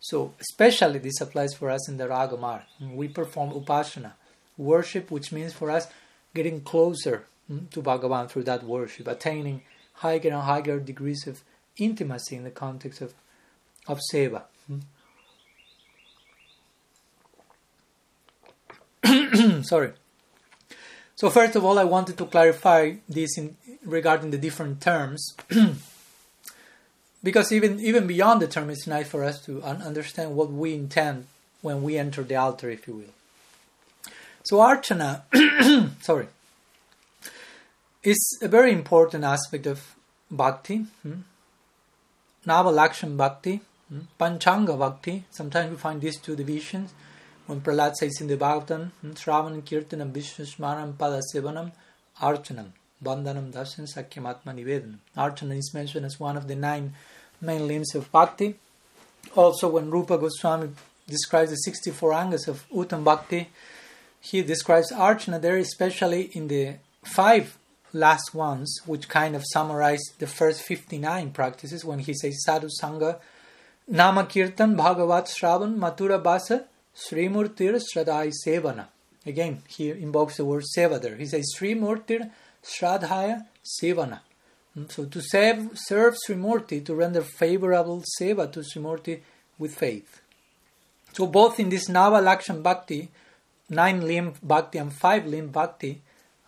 [0.00, 2.62] So, especially this applies for us in the Raga Marg.
[2.78, 2.96] Hmm?
[2.96, 4.12] We perform upasana,
[4.56, 5.86] worship, which means for us
[6.34, 7.26] getting closer
[7.70, 9.62] to Bhagavan through that worship, attaining
[9.94, 11.42] higher and higher degrees of
[11.76, 13.12] intimacy in the context of,
[13.86, 14.42] of seva.
[19.62, 19.92] Sorry.
[21.14, 25.34] So first of all, I wanted to clarify this in, regarding the different terms,
[27.22, 30.74] because even even beyond the term, it's nice for us to un- understand what we
[30.74, 31.26] intend
[31.60, 34.12] when we enter the altar, if you will.
[34.44, 35.22] So archana,
[36.02, 36.26] sorry,
[38.02, 39.94] is a very important aspect of
[40.30, 40.86] bhakti.
[41.02, 41.20] Hmm?
[42.46, 44.00] Navalakshan bhakti, hmm?
[44.18, 45.24] Panchanga bhakti.
[45.30, 46.92] Sometimes we find these two divisions
[47.52, 51.70] when Prahlad says in the Bhagavatam, Shravan Kirtanam Vishnu Smaram Pada Sevanam
[52.18, 52.68] Archanam
[53.04, 54.96] Bandhanam Darshan Sakyamatma Nivedanam.
[55.18, 56.94] Archana is mentioned as one of the nine
[57.42, 58.54] main limbs of Bhakti.
[59.36, 60.70] Also, when Rupa Goswami
[61.06, 63.48] describes the 64 angas of Uttam Bhakti,
[64.18, 67.58] he describes Archana there, especially in the five
[67.92, 73.18] last ones, which kind of summarize the first 59 practices when he says Sadhu Sangha,
[73.86, 76.64] Nama Kirtan, Bhagavat Shravan, Mathura Basa,
[76.96, 78.86] Srimurtir Shradhai Sevana.
[79.24, 81.16] Again, he invokes the word Seva there.
[81.16, 82.30] He says Srimurtir
[82.64, 84.20] Shradhaya Sevana.
[84.74, 89.20] Hmm, so to serve, serve Srimurti, to render favorable Seva to Srimurti
[89.58, 90.20] with faith.
[91.12, 93.10] So both in this Nava Lakshan Bhakti,
[93.68, 96.00] nine limb Bhakti and five limb Bhakti,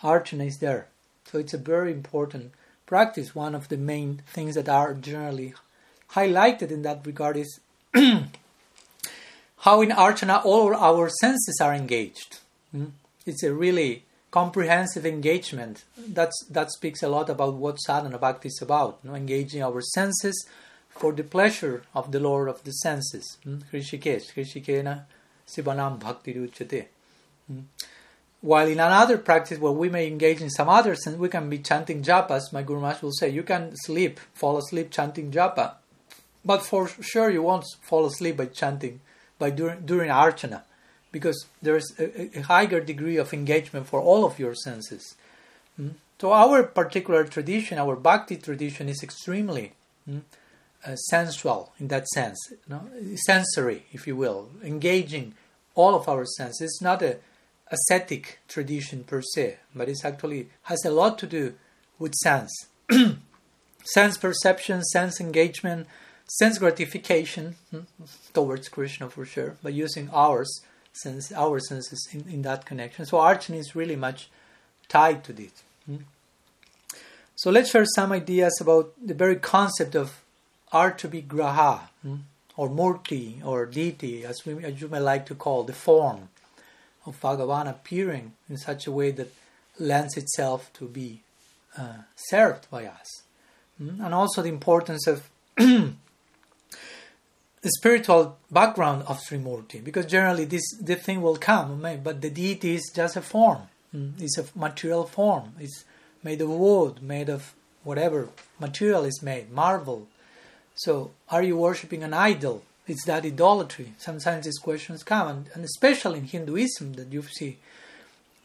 [0.03, 0.89] Archana is there.
[1.31, 2.53] So it's a very important
[2.87, 3.35] practice.
[3.35, 5.55] One of the main things that are generally
[6.13, 7.61] highlighted in that regard is
[9.65, 12.41] how in Archana all our senses are engaged.
[12.71, 12.89] Hmm?
[13.25, 15.85] It's a really comprehensive engagement.
[15.97, 19.81] That's, that speaks a lot about what sadhana bhakti is about, you know, engaging our
[19.81, 20.47] senses
[20.91, 23.39] for the pleasure of the Lord of the senses.
[23.43, 23.61] Hmm?
[23.73, 25.05] Hrishikesh, Hrishikena
[25.49, 26.85] Sivanam Bhakti Ruchate.
[27.47, 27.61] Hmm?
[28.43, 31.57] While in another practice where we may engage in some other sense, we can be
[31.57, 32.53] chanting japas.
[32.53, 35.77] My Guru Maharaj will say, you can sleep, fall asleep chanting japa.
[36.45, 39.01] But for sure you won't fall asleep by chanting
[39.39, 40.63] by during, during archana
[41.13, 45.15] because there's a, a, higher degree of engagement for all of your senses.
[45.81, 45.95] Mm?
[46.21, 49.73] So our particular tradition, our bhakti tradition, is extremely
[50.09, 50.23] mm,
[50.87, 52.89] uh, sensual in that sense, you know,
[53.27, 55.35] sensory, if you will, engaging
[55.75, 56.61] all of our senses.
[56.61, 57.19] It's not a
[57.71, 61.55] ascetic tradition per se, but it actually has a lot to do
[61.99, 62.53] with sense.
[63.85, 65.87] sense perception, sense engagement,
[66.27, 67.81] sense gratification hmm,
[68.33, 70.61] towards Krishna for sure, but using ours,
[70.93, 73.07] sense, our senses in, in that connection.
[73.07, 74.31] So archana is really much
[74.89, 75.53] tied to this.
[75.87, 75.97] Hmm.
[77.37, 80.23] So let's share some ideas about the very concept of
[80.73, 82.17] archavigraha, hmm,
[82.57, 86.29] or murti, or deity, as, we, as you may like to call the form
[87.05, 89.33] of Bhagavan appearing in such a way that
[89.79, 91.21] lends itself to be
[91.77, 93.23] uh, served by us.
[93.79, 95.29] And also the importance of
[97.65, 102.75] the spiritual background of Srimurti, because generally this the thing will come, but the deity
[102.75, 103.63] is just a form.
[103.91, 105.55] Hmm, it's a material form.
[105.59, 105.85] It's
[106.23, 108.29] made of wood, made of whatever
[108.61, 110.07] material is made, marble.
[110.75, 112.63] So, are you worshipping an idol?
[112.87, 113.95] It's that idolatry.
[113.97, 117.57] Sometimes these questions come, and, and especially in Hinduism, that you see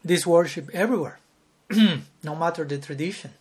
[0.02, 1.18] this worship everywhere,
[2.22, 3.32] no matter the tradition.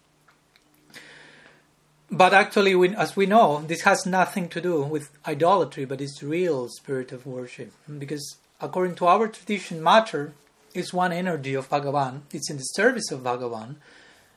[2.11, 6.23] But actually, we, as we know, this has nothing to do with idolatry, but it's
[6.23, 7.71] real spirit of worship.
[7.99, 10.33] Because according to our tradition, matter
[10.73, 12.21] is one energy of Bhagavan.
[12.31, 13.75] It's in the service of Bhagavan.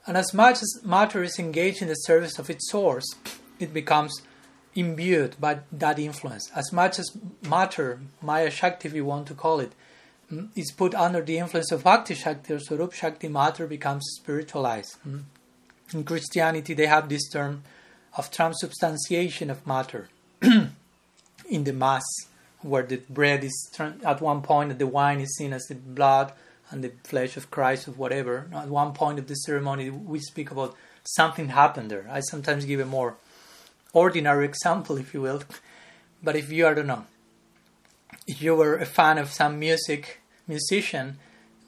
[0.07, 3.07] And as much as matter is engaged in the service of its source,
[3.59, 4.21] it becomes
[4.75, 6.51] imbued by that influence.
[6.55, 7.17] As much as
[7.49, 9.73] matter, Maya Shakti, if you want to call it,
[10.31, 14.97] mm, put under the influence of Bhakti Shakti or Swarup Shakti, matter becomes spiritualized.
[15.95, 17.63] In Christianity, they have this term
[18.17, 20.09] of transubstantiation of matter
[20.43, 22.05] in the Mass,
[22.63, 23.71] where the bread is
[24.05, 26.33] at one point, the wine is seen as the blood
[26.71, 28.49] and the flesh of Christ or whatever.
[28.55, 30.75] At one point of the ceremony, we speak about
[31.05, 32.09] something happened there.
[32.11, 33.17] I sometimes give a more
[33.93, 35.43] ordinary example, if you will.
[36.23, 37.07] But if you, are, I don't know,
[38.27, 41.19] if you were a fan of some music musician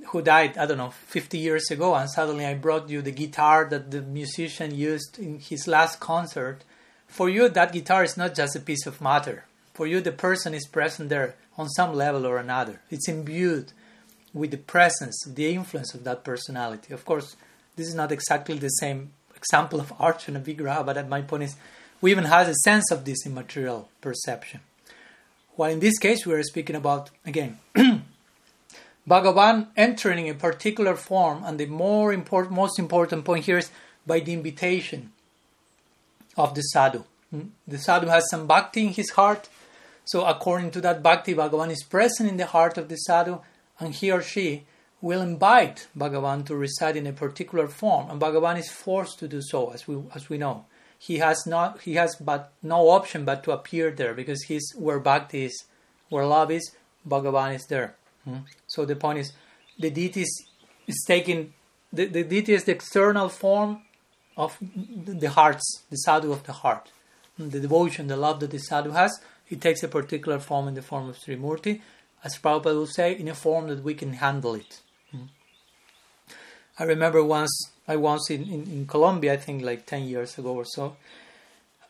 [0.06, 3.66] who died, I don't know, 50 years ago, and suddenly I brought you the guitar
[3.70, 6.64] that the musician used in his last concert,
[7.06, 9.44] for you that guitar is not just a piece of matter.
[9.72, 12.80] For you, the person is present there on some level or another.
[12.90, 13.72] It's imbued
[14.32, 16.92] with the presence, the influence of that personality.
[16.92, 17.36] Of course,
[17.76, 21.56] this is not exactly the same example of Archana Vigraha, but my point is,
[22.00, 24.60] we even have a sense of this immaterial perception.
[25.56, 27.58] While in this case, we are speaking about, again,
[29.08, 33.70] Bhagavan entering a particular form, and the more important, most important point here is
[34.06, 35.12] by the invitation
[36.36, 37.04] of the sadhu.
[37.30, 37.48] Hmm?
[37.68, 39.48] The sadhu has some bhakti in his heart,
[40.06, 43.40] so according to that bhakti, Bhagavan is present in the heart of the sadhu,
[43.78, 44.64] and he or she
[45.00, 49.42] will invite Bhagavan to reside in a particular form, and Bhagavan is forced to do
[49.42, 50.64] so, as we as we know.
[50.98, 54.98] He has not he has but no option but to appear there because he's where
[54.98, 55.64] bhakti is,
[56.08, 56.70] where love is,
[57.06, 57.96] Bhagavan is there.
[58.24, 58.38] Hmm?
[58.66, 59.32] So the point is,
[59.78, 60.46] the deity is,
[60.86, 61.52] is taking
[61.92, 63.82] the, the deity is the external form
[64.36, 66.90] of the hearts, the sadhu of the heart,
[67.36, 67.50] hmm?
[67.50, 69.20] the devotion, the love that the sadhu has.
[69.48, 71.80] It takes a particular form in the form of Srimurti,
[72.24, 74.80] as Prabhupada will say, in a form that we can handle it.
[75.10, 75.24] Hmm?
[76.78, 80.54] I remember once I once in, in, in Colombia, I think like ten years ago
[80.54, 80.96] or so,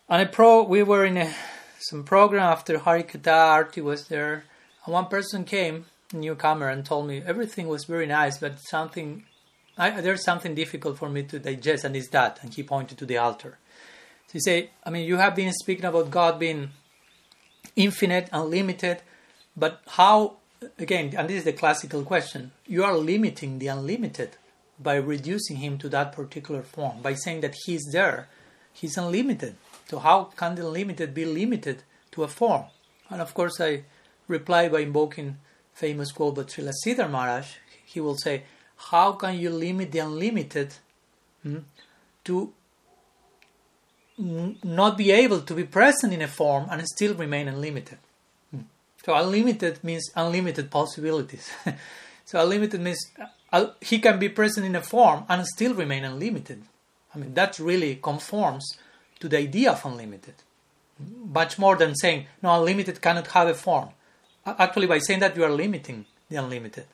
[0.08, 1.32] and a pro we were in a
[1.78, 4.44] some program after Harikatha Arti was there,
[4.84, 9.24] and one person came newcomer and told me everything was very nice, but something
[9.76, 12.38] I, there's something difficult for me to digest, and it's that.
[12.42, 13.58] And he pointed to the altar.
[14.28, 16.70] So he said, I mean, you have been speaking about God being
[17.74, 19.02] infinite, unlimited,
[19.56, 20.36] but how?
[20.78, 24.36] Again, and this is the classical question: you are limiting the unlimited
[24.80, 28.28] by reducing him to that particular form, by saying that he's there,
[28.72, 29.56] he's unlimited.
[29.88, 32.64] So how can the unlimited be limited to a form?
[33.10, 33.82] And of course, I
[34.26, 35.36] reply by invoking
[35.74, 37.46] famous quote by Srila Sridhar Maharaj,
[37.84, 38.44] he will say,
[38.76, 40.74] How can you limit the unlimited
[41.42, 41.58] hmm,
[42.24, 42.52] to
[44.16, 47.98] not be able to be present in a form and still remain unlimited?
[48.50, 48.60] Hmm.
[49.04, 51.50] So, unlimited means unlimited possibilities.
[52.24, 53.04] so, unlimited means
[53.52, 56.62] uh, he can be present in a form and still remain unlimited.
[57.14, 58.76] I mean, that really conforms
[59.20, 60.34] to the idea of unlimited.
[60.98, 63.90] Much more than saying, no, unlimited cannot have a form
[64.46, 66.86] actually by saying that you are limiting the unlimited.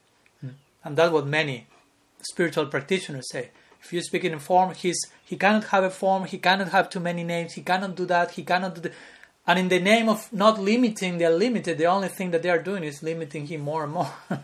[0.44, 0.54] Mm.
[0.84, 1.66] and that's what many
[2.22, 3.50] spiritual practitioners say.
[3.82, 6.90] If you speak in a form he's he cannot have a form he cannot have
[6.90, 8.92] too many names he cannot do that he cannot do that
[9.46, 12.62] and in the name of not limiting the unlimited the only thing that they are
[12.62, 14.12] doing is limiting him more and more.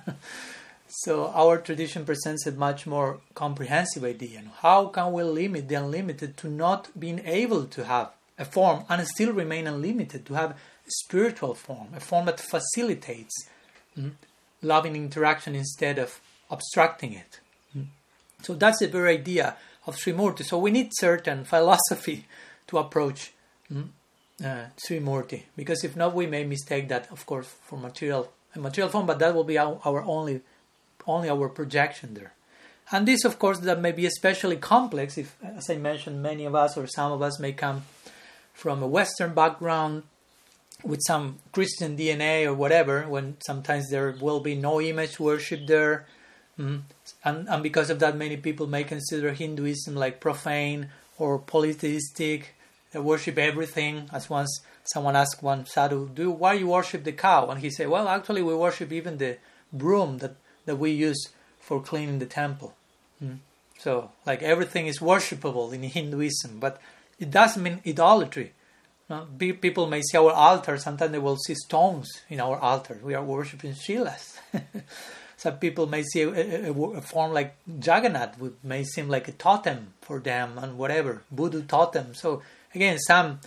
[0.88, 6.36] So our tradition presents a much more comprehensive idea how can we limit the unlimited
[6.38, 11.54] to not being able to have a form and still remain unlimited, to have spiritual
[11.54, 13.34] form, a form that facilitates
[13.98, 14.12] mm,
[14.62, 16.20] loving interaction instead of
[16.50, 17.40] obstructing it.
[17.76, 17.86] Mm.
[18.42, 20.44] So that's the very idea of Srimurti.
[20.44, 22.26] So we need certain philosophy
[22.68, 23.32] to approach
[23.72, 23.88] mm,
[24.44, 28.90] uh, Srimurti, because if not, we may mistake that, of course, for material a material
[28.90, 30.40] form, but that will be our, our only
[31.06, 32.32] only our projection there.
[32.90, 36.54] And this, of course, that may be especially complex if, as I mentioned, many of
[36.54, 37.84] us or some of us may come
[38.54, 40.04] from a Western background
[40.86, 46.06] with some Christian DNA or whatever, when sometimes there will be no image worship there.
[46.58, 46.82] Mm.
[47.24, 52.54] And, and because of that, many people may consider Hinduism like profane or polytheistic.
[52.92, 54.08] They worship everything.
[54.12, 57.88] As once someone asked one sadhu, "Do why you worship the cow?" And he said,
[57.88, 59.38] "Well, actually, we worship even the
[59.72, 61.28] broom that that we use
[61.60, 62.74] for cleaning the temple.
[63.22, 63.38] Mm.
[63.78, 66.80] So, like everything is worshipable in Hinduism, but
[67.18, 68.52] it doesn't mean idolatry.
[69.08, 69.26] No?
[69.38, 72.98] People may see our altar, sometimes they will see stones in our altar.
[73.02, 74.38] We are worshipping Shilas.
[75.36, 79.32] Some people may see a, a, a, form like Jagannath, which may seem like a
[79.32, 82.14] totem for them and whatever, voodoo totem.
[82.14, 82.42] So,
[82.74, 83.40] again, some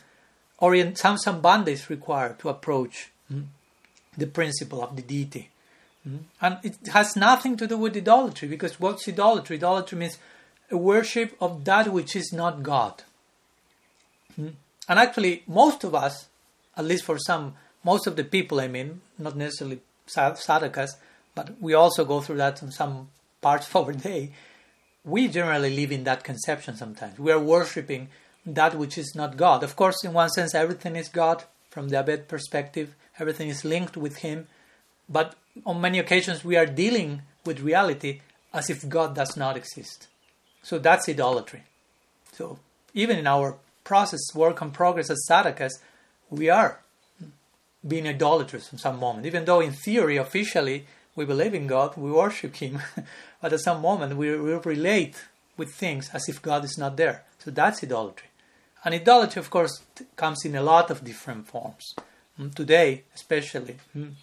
[0.59, 3.45] orient, some sambandha is required to approach mm,
[4.15, 5.49] the principle of the deity.
[6.07, 6.19] Mm.
[6.39, 9.57] And it has nothing to do with idolatry, because what's idolatry?
[9.57, 10.19] Idolatry means
[10.69, 13.03] a worship of that which is not God.
[14.39, 14.53] Mm.
[14.89, 16.27] And actually, most of us,
[16.75, 20.89] at least for some, most of the people, I mean, not necessarily sadhakas,
[21.35, 23.09] but we also go through that in some
[23.41, 24.31] parts of our day.
[25.05, 27.19] We generally live in that conception sometimes.
[27.19, 28.09] We are worshipping
[28.45, 29.63] that which is not God.
[29.63, 33.95] Of course, in one sense, everything is God from the Abed perspective, everything is linked
[33.95, 34.47] with Him,
[35.07, 38.21] but on many occasions we are dealing with reality
[38.53, 40.07] as if God does not exist.
[40.63, 41.63] So that's idolatry.
[42.33, 42.59] So
[42.93, 43.57] even in our
[43.89, 45.73] process, work in progress as sadhakas,
[46.29, 46.79] we are
[47.91, 49.25] being idolatrous in some moment.
[49.25, 52.79] Even though in theory, officially, we believe in God, we worship Him,
[53.41, 55.15] but at some moment we, we relate
[55.57, 57.23] with things as if God is not there.
[57.39, 58.29] So that's idolatry.
[58.85, 59.81] And idolatry, of course,
[60.15, 61.95] comes in a lot of different forms.
[62.39, 64.13] Mm, today, especially, mm,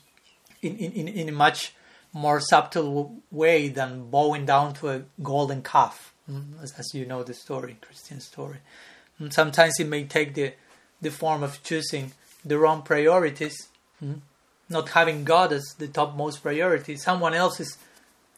[0.62, 1.74] in, in, in a much
[2.12, 7.34] more subtle way than bowing down to a golden calf, mm, as you know the
[7.34, 8.60] story, Christian story.
[9.18, 10.52] And sometimes it may take the,
[11.00, 12.12] the form of choosing
[12.44, 13.68] the wrong priorities,
[14.68, 16.96] not having God as the topmost priority.
[16.96, 17.78] Someone else is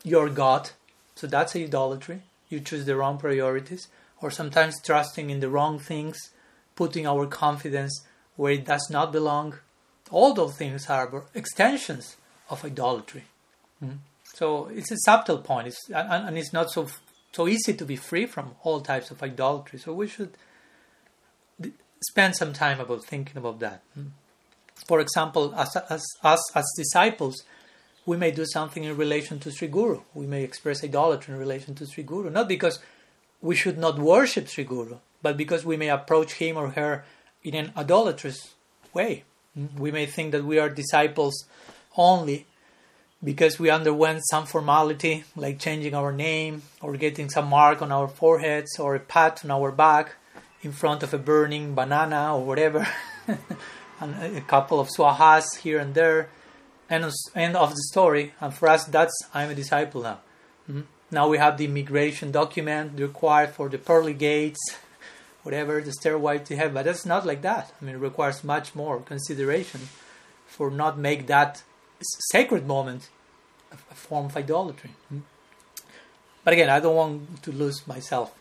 [0.04, 0.70] your God,
[1.14, 2.22] so that's idolatry.
[2.48, 3.88] You choose the wrong priorities
[4.20, 6.16] or sometimes trusting in the wrong things,
[6.74, 8.04] putting our confidence
[8.36, 9.54] where it does not belong.
[10.10, 12.16] All those things are extensions
[12.48, 13.24] of idolatry.
[13.84, 13.98] Mm.
[14.24, 16.86] So it's a subtle point, it's, and, and, it's not so
[17.32, 19.78] so easy to be free from all types of idolatry.
[19.78, 20.34] So we should
[22.00, 23.82] spend some time about thinking about that.
[23.98, 24.10] Mm.
[24.86, 27.42] For example, as, as us as disciples,
[28.06, 30.00] we may do something in relation to Sri Guru.
[30.14, 32.78] We may express idolatry in relation to Sri Guru, not because
[33.42, 37.04] we should not worship Sri Guru, but because we may approach him or her
[37.42, 38.54] in an idolatrous
[38.94, 39.24] way.
[39.54, 39.66] Hmm?
[39.76, 41.44] We may think that we are disciples
[41.96, 42.46] only
[43.22, 48.06] because we underwent some formality like changing our name or getting some mark on our
[48.06, 50.14] foreheads or a pat on our back
[50.62, 52.86] in front of a burning banana or whatever,
[54.00, 56.30] and a couple of swahas here and there.
[56.90, 58.32] Of, end of the story.
[58.40, 60.20] And for us, that's I'm a disciple now.
[60.68, 60.80] Mm-hmm.
[61.10, 64.58] Now we have the immigration document required for the pearly gates,
[65.42, 66.74] whatever, the stairway to heaven.
[66.74, 67.72] But that's not like that.
[67.80, 69.88] I mean, it requires much more consideration
[70.46, 71.62] for not make that
[72.32, 73.10] sacred moment
[73.70, 74.90] a form of idolatry.
[75.10, 75.20] Hmm?
[76.42, 78.34] But again, I don't want to lose myself.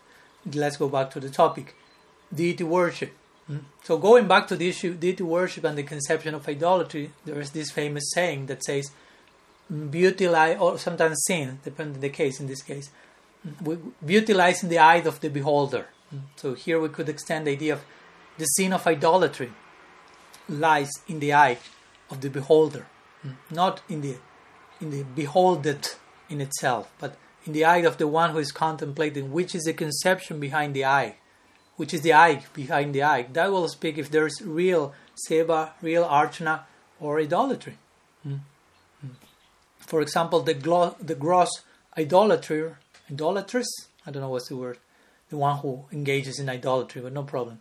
[0.50, 1.74] Let's go back to the topic
[2.34, 3.12] deity worship.
[3.82, 7.50] So, going back to the issue deity worship and the conception of idolatry, there is
[7.52, 8.90] this famous saying that says,
[9.90, 12.90] beauty lies, or sometimes sin, depending on the case in this case,
[14.04, 15.86] beauty lies in the eye of the beholder.
[16.36, 17.84] So here we could extend the idea of
[18.36, 19.52] the sin of idolatry
[20.48, 21.58] lies in the eye
[22.10, 22.86] of the beholder,
[23.50, 24.16] not in the
[24.80, 25.88] in the beholded
[26.28, 29.72] in itself, but in the eye of the one who is contemplating, which is the
[29.72, 31.16] conception behind the eye,
[31.78, 33.26] which is the eye behind the eye.
[33.32, 34.94] That will speak if there is real
[35.26, 36.60] seva, real archana,
[37.00, 37.78] or idolatry.
[38.26, 38.40] Mm
[39.88, 41.48] for example, the, glo- the gross
[41.96, 42.72] idolatry,
[43.10, 43.68] idolatress,
[44.06, 44.78] I don't know what's the word,
[45.30, 47.60] the one who engages in idolatry, but no problem.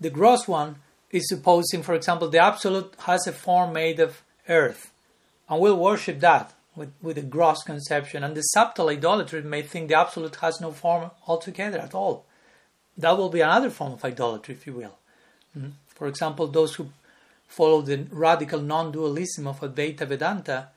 [0.00, 0.76] The gross one
[1.10, 4.90] is supposing, for example, the absolute has a form made of earth,
[5.50, 8.24] and we'll worship that with, with a gross conception.
[8.24, 12.24] And the subtle idolater may think the absolute has no form altogether at all.
[12.98, 14.98] That will be another form of idolatry, if you will.
[15.56, 15.72] Mm?
[15.88, 16.90] For example, those who
[17.48, 20.68] follow the radical non-dualism of Advaita Vedanta,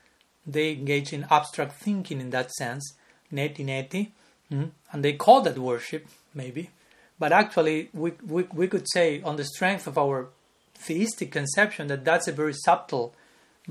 [0.46, 2.94] they engage in abstract thinking in that sense,
[3.32, 4.10] neti neti,
[4.52, 4.70] mm?
[4.92, 6.70] and they call that worship, maybe.
[7.18, 10.28] But actually, we, we, we could say, on the strength of our
[10.74, 13.14] theistic conception, that that's a very subtle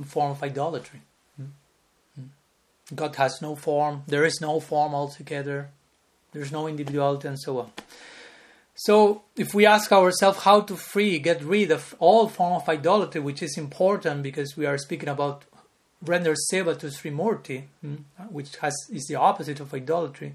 [0.05, 1.01] form of idolatry.
[2.95, 5.69] God has no form, there is no form altogether,
[6.31, 7.71] there's no individuality, and so on.
[8.81, 13.19] So, if we ask ourselves how to free, get rid of all form of idolatry,
[13.19, 15.43] which is important because we are speaking about
[16.01, 17.95] render seva to Srimurti, hmm,
[18.29, 20.33] which has is the opposite of idolatry.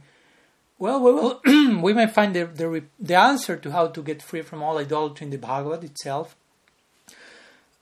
[0.78, 1.40] Well, we will
[1.80, 5.24] we may find the, the the answer to how to get free from all idolatry
[5.24, 6.36] in the Bhagavad itself.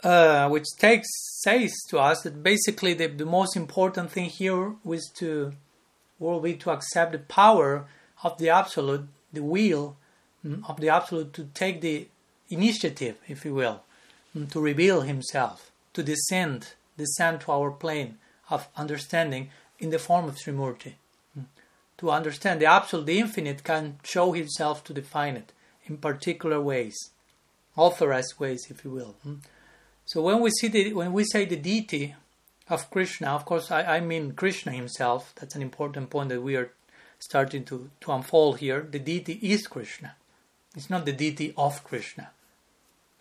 [0.04, 1.08] Uh, which takes
[1.42, 5.54] says to us that basically the, the most important thing here was to
[6.20, 7.86] will be to accept the power
[8.22, 9.96] of the absolute, the will
[10.66, 12.08] of the absolute to take the
[12.50, 13.82] initiative, if you will,
[14.50, 18.18] to reveal himself, to descend, descend to our plane
[18.50, 20.94] of understanding in the form of Srimurti.
[21.98, 25.52] To understand the absolute, the infinite can show himself to the finite
[25.86, 26.96] in particular ways,
[27.76, 29.14] authorized ways, if you will.
[30.04, 32.14] So when we see the, when we say the deity
[32.68, 35.32] of Krishna, of course I, I mean Krishna himself.
[35.36, 36.72] That's an important point that we are
[37.18, 38.86] starting to, to unfold here.
[38.90, 40.16] The deity is Krishna.
[40.74, 42.30] It's not the deity of Krishna.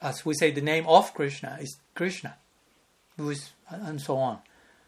[0.01, 2.37] As we say, the name of Krishna is Krishna,
[3.17, 4.39] who is, and so on.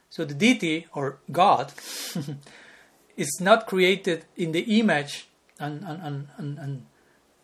[0.09, 1.74] So the deity or God
[3.18, 5.28] is not created in the image
[5.59, 6.86] and, and, and, and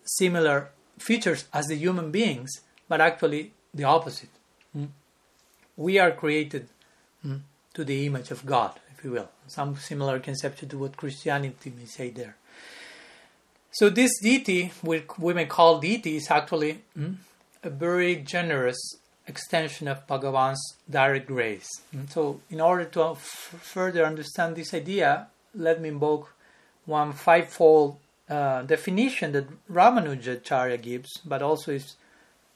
[0.03, 2.49] similar features as the human beings,
[2.87, 4.29] but actually the opposite.
[4.75, 4.89] Mm.
[5.77, 6.67] We are created
[7.25, 7.41] mm,
[7.73, 9.29] to the image of God, if you will.
[9.47, 12.35] Some similar conception to what Christianity may say there.
[13.71, 17.15] So this deity, we, we may call deity, is actually mm,
[17.63, 18.77] a very generous
[19.27, 21.69] extension of Bhagavan's direct grace.
[22.09, 26.33] So, in order to further understand this idea, let me invoke
[26.85, 27.97] one fivefold
[28.27, 31.95] uh, definition that Ramanujacharya gives, but also is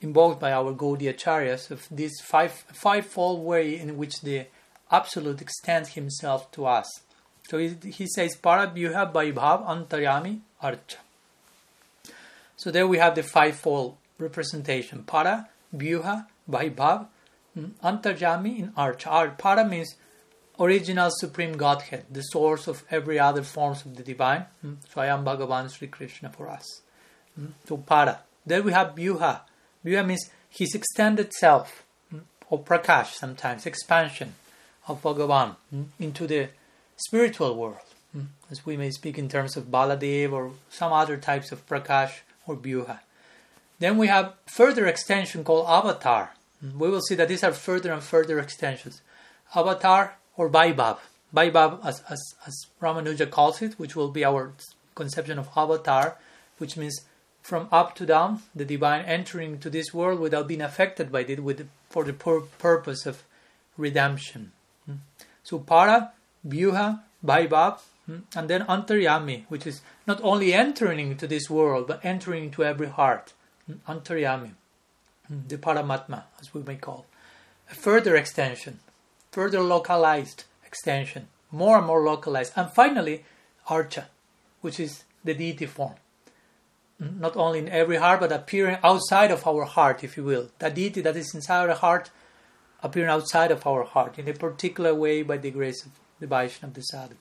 [0.02, 4.46] invoked by our Gaudiya Acharyas of this five fivefold way in which the
[4.92, 6.88] Absolute extends himself to us.
[7.50, 10.98] So he, he says, Parabyuha Vaibhav Antaryami Archa.
[12.56, 15.04] So there we have the fivefold representation.
[15.04, 17.08] Para, Byuha, Vaibhav,
[17.54, 19.38] hmm, Antaryami in Archa.
[19.38, 19.96] Para means
[20.60, 24.46] original supreme Godhead, the source of every other forms of the divine.
[24.94, 26.82] So I am Bhagavan Sri Krishna for us.
[27.36, 28.20] Hmm, so Para.
[28.46, 29.42] Then we have Byuha,
[29.86, 34.36] Vyuha means his extended self, hmm, or prakash sometimes, expansion
[34.88, 35.56] of Bhagavan
[36.00, 36.50] into the
[36.98, 37.78] spiritual world,
[38.52, 42.56] as we may speak in terms of Baladev or some other types of prakash or
[42.56, 43.00] vyuha.
[43.80, 46.34] Then we have further extension called avatar.
[46.78, 49.02] We will see that these are further and further extensions.
[49.56, 51.00] Avatar or Vaibhav.
[51.36, 54.54] Vaibhav, as, as, as Ramanuja calls it, which will be our
[54.96, 56.18] conception of avatar,
[56.60, 57.02] which means
[57.42, 61.44] from up to down, the divine entering into this world without being affected by it
[61.44, 63.24] with, for the pur- purpose of
[63.76, 64.54] redemption.
[64.86, 64.96] Hmm.
[65.44, 66.14] So para,
[66.48, 68.20] vyuha, vaibhav, hmm, Hmm?
[68.36, 72.88] and then antaryami, which is not only entering into this world, but entering into every
[72.88, 73.34] heart.
[73.66, 74.52] Hmm, antaryami,
[75.28, 75.40] hmm?
[75.48, 77.06] the paramatma, as we may call.
[77.72, 78.80] A further extension,
[79.32, 82.52] further localized extension, more and more localized.
[82.58, 83.24] And finally,
[83.70, 84.06] archa,
[84.60, 85.96] which is the deity form
[87.00, 87.22] hmm?
[87.22, 90.50] not only in every heart, but appearing outside of our heart, if you will.
[90.60, 92.12] That deity that is inside our heart,
[92.82, 96.74] appearing outside of our heart in a particular way by the grace of the Vaishnava,
[96.74, 97.16] the sadhu.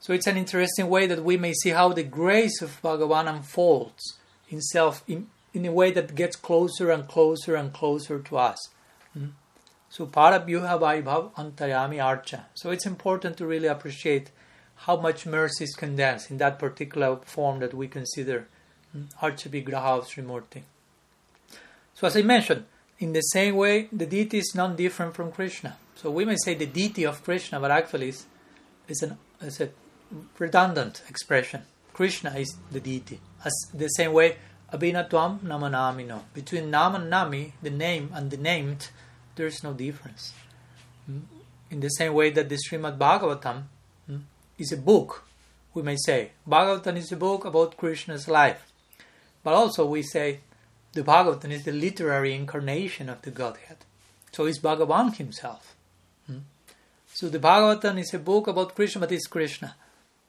[0.00, 4.18] So it's an interesting way that we may see how the grace of Bhagavan unfolds
[4.48, 8.68] in self in, in a way that gets closer and closer and closer to us.
[9.18, 9.32] Mm?
[9.88, 12.44] So Parabyuha Vaibhav Antaryami Archa.
[12.54, 14.30] So it's important to really appreciate
[14.80, 18.46] how much mercy is condensed in that particular form that we consider
[19.22, 20.62] Archavigraha of Srimurti.
[21.94, 22.64] So, as I mentioned,
[22.98, 25.76] in the same way, the deity is non different from Krishna.
[25.96, 28.26] So, we may say the deity of Krishna, but actually it's,
[28.88, 29.70] is, an, is a
[30.38, 31.62] redundant expression.
[31.92, 33.20] Krishna is the deity.
[33.44, 34.36] As the same way,
[34.72, 36.22] Abhinatvam Namanamino.
[36.34, 38.88] Between Nam and Nami, the name and the named,
[39.36, 40.32] there is no difference.
[41.06, 41.20] Hmm?
[41.70, 43.64] In the same way that the Srimad Bhagavatam
[44.06, 44.18] hmm,
[44.58, 45.24] is a book,
[45.72, 46.32] we may say.
[46.48, 48.72] Bhagavatam is a book about Krishna's life.
[49.42, 50.40] But also we say
[50.92, 53.78] the Bhagavatam is the literary incarnation of the Godhead.
[54.32, 55.76] So is Bhagavan himself.
[56.26, 56.38] Hmm?
[57.14, 59.76] So the Bhagavatam is a book about Krishna, but it's Krishna.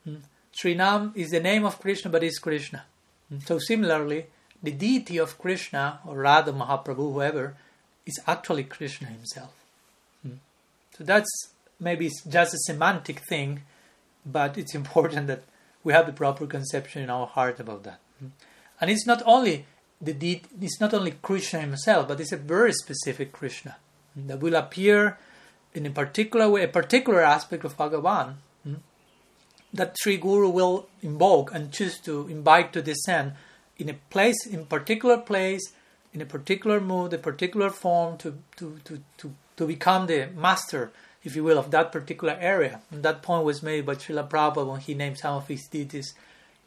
[0.08, 0.16] Hmm?
[0.58, 2.86] Srinam is the name of Krishna, but it's Krishna.
[3.30, 3.40] Hmm?
[3.40, 4.28] So similarly,
[4.64, 7.56] the deity of Krishna or Radha Mahaprabhu, whoever,
[8.06, 9.54] is actually Krishna himself.
[10.24, 10.38] Hmm.
[10.98, 11.30] So that's
[11.80, 13.64] maybe just a semantic thing,
[14.26, 15.44] but it's important that
[15.84, 18.00] we have the proper conception in our heart about that.
[18.20, 18.28] Hmm.
[18.80, 19.66] And it's not only
[20.00, 23.76] the deity, it's not only Krishna himself, but it's a very specific Krishna
[24.16, 25.18] that will appear
[25.74, 28.36] in a particular way, a particular aspect of Bhagavan
[29.78, 33.34] that Sri Guru will invoke and choose to invite to descend
[33.78, 35.72] in a place, in particular place,
[36.14, 40.92] in a particular mood, a particular form, to, to, to, to, to become the master,
[41.24, 42.82] if you will, of that particular area.
[42.92, 46.14] And that point was made by Srila Prabhupada when he named some of his deities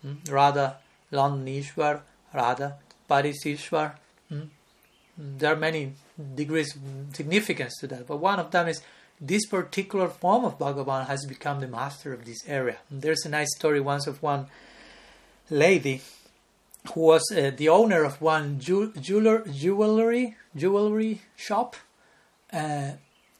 [0.02, 0.14] hmm?
[0.28, 0.76] Radha,
[1.12, 2.02] Londonishwar,
[2.32, 2.76] Radha,
[3.08, 3.94] Parisishwar.
[4.28, 4.42] Hmm?
[5.18, 5.94] There are many
[6.34, 8.80] degrees of significance to that, but one of them is
[9.20, 12.78] this particular form of Bhagavan has become the master of this area.
[12.88, 14.46] And there's a nice story once of one
[15.50, 16.00] lady
[16.94, 21.76] who was uh, the owner of one ju- jeweler, jewelry jewelry shop,
[22.52, 22.92] uh,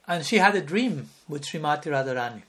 [0.06, 2.42] and she had a dream with Srimati Radharani.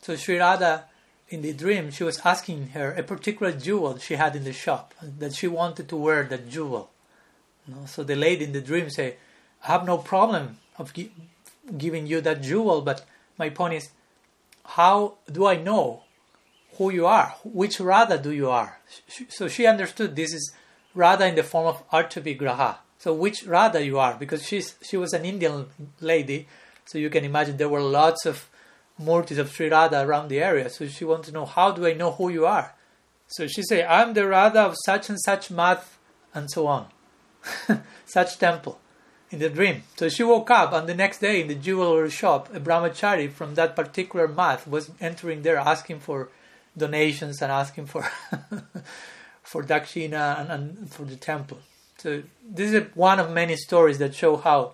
[0.00, 0.84] So Sri Radha,
[1.30, 4.94] in the dream, she was asking her a particular jewel she had in the shop
[5.02, 6.90] that she wanted to wear that jewel.
[7.66, 7.86] You know?
[7.86, 9.16] So the lady in the dream say,
[9.64, 11.12] "I have no problem of gi-
[11.76, 13.04] giving you that jewel, but
[13.38, 13.90] my point is,
[14.64, 16.02] how do I know
[16.76, 17.34] who you are?
[17.44, 18.78] Which Radha do you are?
[19.28, 20.52] So she understood this is
[20.94, 22.76] Radha in the form of Archavigraha.
[22.98, 24.14] So which Radha you are?
[24.14, 25.66] Because she's she was an Indian
[26.00, 26.46] lady,
[26.86, 28.48] so you can imagine there were lots of
[29.00, 30.70] murtis of Sri Radha around the area.
[30.70, 32.74] So she wanted to know how do I know who you are?
[33.26, 35.98] So she said, I'm the Radha of such and such math
[36.34, 36.86] and so on.
[38.06, 38.78] such temple
[39.34, 39.82] in the dream.
[39.96, 43.54] So she woke up, and the next day in the jewelry shop, a brahmachari from
[43.56, 46.28] that particular math was entering there asking for
[46.76, 48.02] donations and asking for
[49.42, 51.58] for dakshina and, and, for the temple.
[51.98, 54.72] So this is one of many stories that show how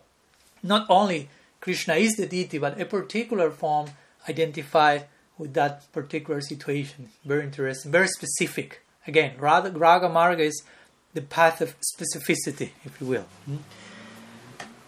[0.62, 1.28] not only
[1.60, 3.90] Krishna is the deity, but a particular form
[4.28, 5.06] identified
[5.38, 7.10] with that particular situation.
[7.24, 8.82] Very interesting, very specific.
[9.06, 10.62] Again, Raga Marga is
[11.14, 13.26] the path of specificity, if you will.
[13.46, 13.56] Hmm?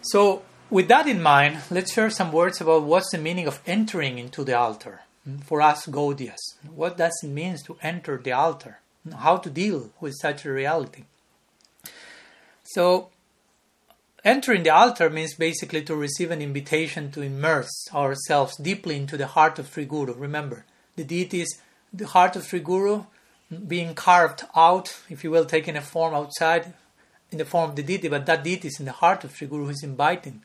[0.03, 4.19] So, with that in mind, let's share some words about what's the meaning of entering
[4.19, 6.55] into the altar hmm, for us Gaudiyas.
[6.75, 8.79] What does it mean to enter the altar?
[9.17, 11.03] How to deal with such a reality?
[12.63, 13.09] So,
[14.25, 19.27] entering the altar means basically to receive an invitation to immerse ourselves deeply into the
[19.27, 20.13] heart of Sri Guru.
[20.13, 20.65] Remember,
[20.97, 21.59] the deity is
[21.93, 23.03] the heart of Sri Guru
[23.67, 26.73] being carved out, if you will, taking a form outside
[27.33, 29.47] in the form of the deity, but that deity is in the heart of Sri
[29.47, 30.41] Guru who is inviting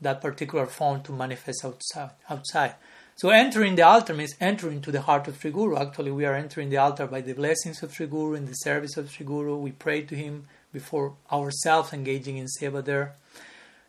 [0.00, 2.10] that particular form to manifest outside.
[2.30, 2.74] outside.
[3.16, 5.76] So entering the altar means entering to the heart of Sri Guru.
[5.76, 8.96] Actually, we are entering the altar by the blessings of Sri Guru in the service
[8.96, 9.56] of Sri Guru.
[9.56, 13.14] We pray to him before ourselves engaging in seva there.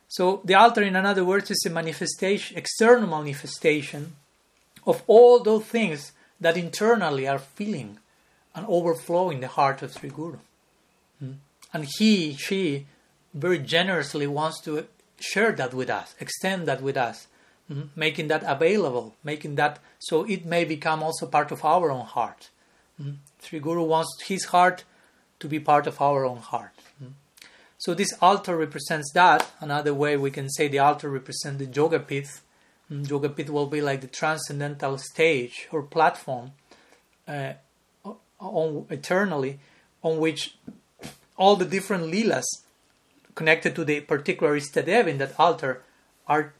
[0.07, 4.15] So the altar, in other words, is a manifestation, external manifestation
[4.85, 7.97] of all those things that internally are feeling
[8.53, 10.37] and overflowing the heart of Sri Guru.
[11.73, 12.85] And he, she,
[13.33, 14.85] very generously wants to
[15.19, 17.27] share that with us, extend that with us,
[17.95, 22.49] making that available, making that so it may become also part of our own heart.
[23.41, 24.83] Sri Guru wants his heart
[25.39, 26.71] to be part of our own heart.
[27.83, 29.51] So this altar represents that.
[29.59, 32.41] Another way we can say the altar represents the yoga pith.
[32.89, 36.51] Mm, yoga pith will be like the transcendental stage or platform
[37.27, 37.53] uh,
[38.39, 39.59] on, eternally
[40.01, 40.55] on which
[41.37, 42.43] all the different lilas
[43.35, 45.81] connected to the particular Istadev in that altar
[46.27, 46.53] are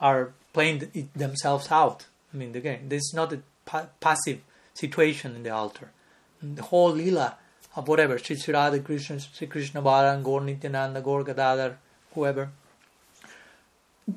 [0.00, 2.06] are playing themselves out.
[2.32, 4.40] I mean, again, this is not a pa- passive
[4.74, 5.90] situation in the altar.
[6.42, 7.36] The whole lila
[7.76, 11.78] of whatever, Sri Radha Krishna, Sri Krishna Balaram, Gaur Nityananda, Gaur Gadadhar,
[12.12, 12.50] whoever,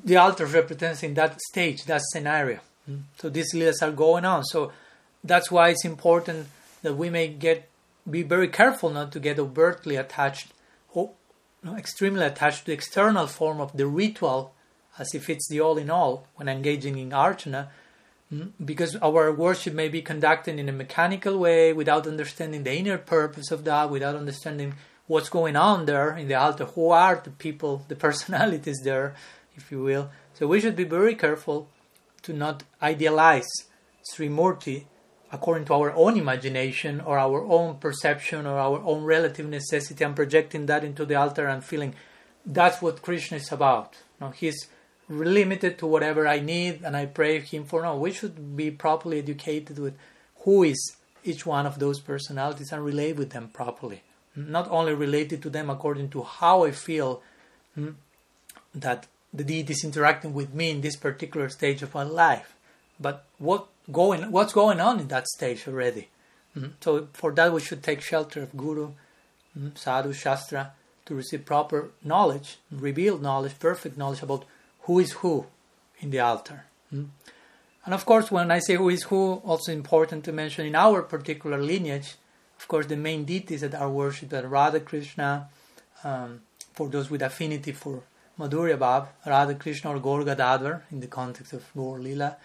[0.04, 2.60] the altar represents in that stage, that scenario.
[2.86, 2.98] Hmm?
[3.18, 4.44] So these lilas are going on.
[4.44, 4.72] So
[5.24, 6.48] that's why it's important
[6.82, 7.68] that we may get
[8.10, 10.48] be very careful not to get overtly attached
[10.92, 11.10] or
[11.62, 14.54] you know, extremely attached to the external form of the ritual
[14.98, 17.68] as if it's the all in all when engaging in archana
[18.32, 22.98] mm, because our worship may be conducted in a mechanical way without understanding the inner
[22.98, 24.74] purpose of that without understanding
[25.06, 29.14] what's going on there in the altar who are the people the personalities there
[29.58, 30.10] if you will.
[30.34, 31.68] So we should be very careful
[32.22, 33.50] to not idealize
[34.10, 34.84] Sri Murti
[35.30, 40.16] according to our own imagination or our own perception or our own relative necessity and
[40.16, 41.94] projecting that into the altar and feeling
[42.46, 43.94] that's what Krishna is about.
[44.20, 44.68] No, he's
[45.08, 47.82] limited to whatever I need and I pray him for.
[47.82, 49.94] No, we should be properly educated with
[50.40, 54.02] who is each one of those personalities and relate with them properly.
[54.38, 57.22] not only related to them according to how I feel
[57.74, 57.90] hmm,
[58.74, 62.54] that the deity is interacting with me in this particular stage of my life,
[63.00, 66.08] but what going what's going on in that stage already.
[66.56, 66.72] Mm-hmm.
[66.80, 68.88] So for that we should take shelter of Guru,
[69.56, 70.72] mm-hmm, Sadhu, Shastra
[71.06, 74.44] to receive proper knowledge, revealed knowledge, perfect knowledge about
[74.82, 75.46] who is who
[76.00, 76.64] in the altar.
[76.92, 77.06] Mm-hmm.
[77.84, 81.00] And of course, when I say who is who, also important to mention in our
[81.02, 82.16] particular lineage,
[82.58, 85.48] of course, the main deities that are worshipped are Radha Krishna,
[86.04, 86.42] um,
[86.74, 88.02] for those with affinity for
[88.38, 92.36] Madhurya Bhav, Radha Krishna or Gaur Gadadhar in the context of Gaur Lila,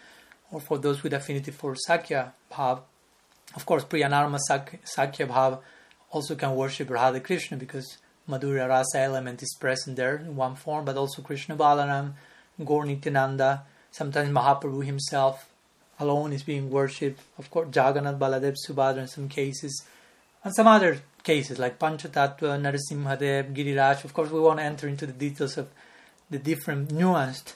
[0.53, 2.81] or for those with affinity for Sakhya Bhav.
[3.55, 5.59] Of course, Priyanarma Sakhya Bhav
[6.11, 7.97] also can worship Radha Krishna because
[8.29, 12.13] Madhurya Rasa element is present there in one form, but also Krishna Balaram,
[12.63, 15.49] Gaur Nityananda, sometimes Mahaprabhu himself
[15.99, 17.19] alone is being worshipped.
[17.37, 19.83] Of course, Jagannath, Baladev, Subhadra in some cases,
[20.43, 24.03] and some other cases like Panchatattva, Narasimhadev, Giriraj.
[24.03, 25.69] Of course, we won't enter into the details of
[26.29, 27.53] the different nuanced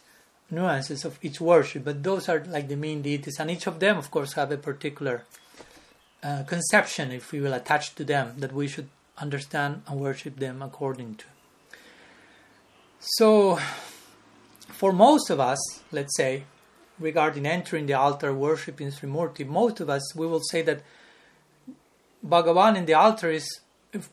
[0.49, 3.97] nuances of each worship, but those are like the main deities, and each of them,
[3.97, 5.25] of course, have a particular
[6.23, 10.61] uh, conception, if we will, attach to them that we should understand and worship them
[10.61, 11.25] according to.
[12.99, 13.59] So,
[14.69, 15.59] for most of us,
[15.91, 16.43] let's say,
[16.99, 20.81] regarding entering the altar, worshiping Srimurti, most of us, we will say that
[22.25, 23.59] Bhagavan in the altar is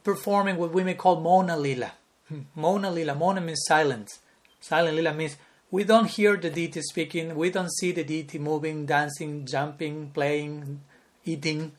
[0.03, 1.93] performing what we may call Mona Lila.
[2.28, 2.41] Hmm.
[2.55, 4.20] Mona Lila, Mona means silence.
[4.61, 5.37] Silent Lila means
[5.75, 10.81] we don't hear the deity speaking, we don't see the deity moving, dancing, jumping, playing,
[11.25, 11.72] eating,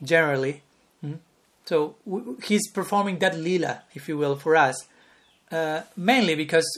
[0.00, 0.62] generally.
[1.00, 1.14] Hmm?
[1.64, 1.96] So
[2.44, 4.76] he's performing that lila, if you will, for us,
[5.50, 6.68] uh, mainly because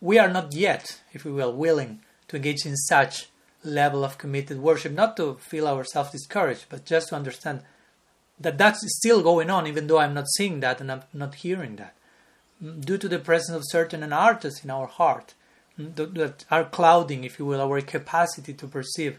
[0.00, 3.28] we are not yet, if you will, willing to engage in such
[3.62, 7.60] level of committed worship, not to feel ourselves discouraged, but just to understand
[8.40, 11.76] that that's still going on, even though I'm not seeing that and I'm not hearing
[11.76, 11.94] that,
[12.58, 12.80] hmm?
[12.80, 15.34] due to the presence of certain anarthas in our heart
[15.76, 19.18] that are clouding, if you will, our capacity to perceive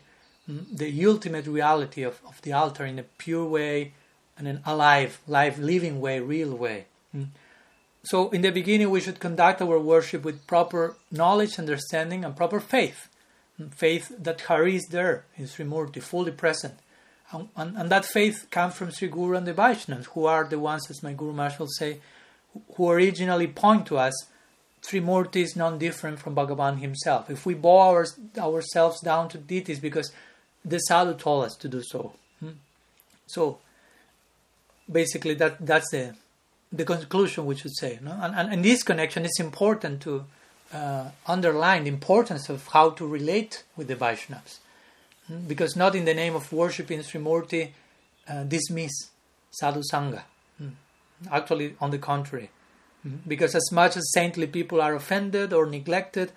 [0.50, 3.94] mm, the ultimate reality of, of the altar in a pure way
[4.38, 6.86] and an alive, live, living way, real way.
[7.16, 7.28] Mm.
[8.04, 12.60] So, in the beginning, we should conduct our worship with proper knowledge, understanding, and proper
[12.60, 13.10] faith.
[13.60, 16.76] Mm, faith that Hari is there in Srimurti, fully present.
[17.32, 20.60] And, and, and, that faith comes from Sri Guru and the Vaishnavas, who are the
[20.60, 22.00] ones, as my Guru Maharaj will say,
[22.76, 24.14] who originally point to us
[24.86, 27.30] Srimurti is non different from Bhagavan himself.
[27.30, 28.06] If we bow our,
[28.38, 30.12] ourselves down to deities because
[30.64, 32.14] the sadhu told us to do so.
[32.40, 32.50] Hmm?
[33.28, 33.60] So
[34.92, 36.16] basically that that's the
[36.72, 38.00] the conclusion we should say.
[38.02, 38.18] No?
[38.22, 40.26] And, and, and this connection is important to
[40.74, 44.60] uh, underline the importance of how to relate with the Vaishnavas.
[45.28, 45.48] Hmm?
[45.48, 47.72] Because not in the name of worshipping Srimurti
[48.28, 49.10] uh, dismiss
[49.52, 50.24] sadhu sangha.
[50.58, 50.70] Hmm?
[51.32, 52.50] Actually, on the contrary,
[53.06, 53.30] Mm-hmm.
[53.30, 56.32] Because as much as saintly people are offended or neglected,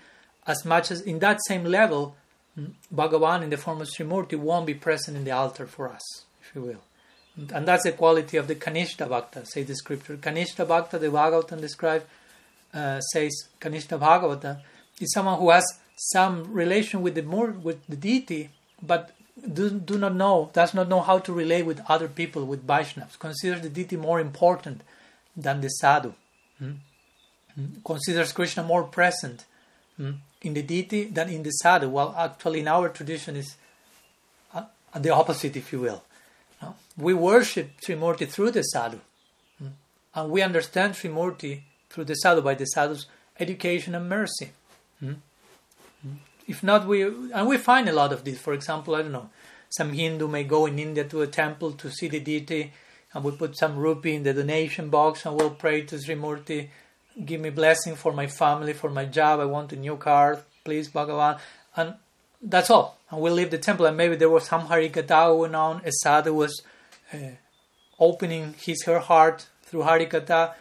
[0.46, 2.16] as much as in that same level,
[2.58, 6.24] mm, Bhagavan in the form of Srimurti won't be present in the altar for us,
[6.42, 6.82] if you will.
[7.54, 10.16] And that's the quality of the Kanishta Bhakta, say the scripture.
[10.16, 12.04] Kanishta Bhakta, the Bhagavatam describes,
[12.74, 14.60] uh, says Kanishta Bhagavata,
[15.00, 15.64] is someone who has
[15.94, 18.50] some relation with the more with the deity,
[18.82, 19.12] but
[19.52, 23.18] do, do not know, does not know how to relate with other people, with Vaishnavas,
[23.18, 24.80] considers the deity more important
[25.36, 26.14] than the sadhu.
[26.58, 26.72] Hmm?
[27.54, 27.66] Hmm?
[27.84, 29.44] considers Krishna more present
[29.96, 30.12] hmm?
[30.42, 33.56] in the deity than in the sadhu, while actually in our tradition is
[34.54, 36.02] uh, the opposite, if you will.
[36.62, 36.74] No?
[36.96, 39.00] We worship Srimurti through the sadhu,
[40.14, 43.06] and we understand Srimurti through the sadhu by the sadhu's
[43.38, 44.50] education and mercy.
[46.46, 48.38] If not, we and we find a lot of this.
[48.38, 49.28] For example, I don't know,
[49.68, 52.72] some Hindu may go in India to a temple to see the deity
[53.12, 56.68] and we put some rupee in the donation box and we'll pray to Sri Murti,
[57.24, 60.90] give me blessing for my family, for my job, I want a new car, please
[60.90, 61.38] Bhagavan.
[61.76, 61.94] And
[62.42, 62.98] that's all.
[63.10, 66.34] And we leave the temple and maybe there was some Harikatha going on, a sadhu
[66.34, 66.62] was
[67.12, 67.16] uh,
[67.98, 70.54] opening his her heart through Harikatha,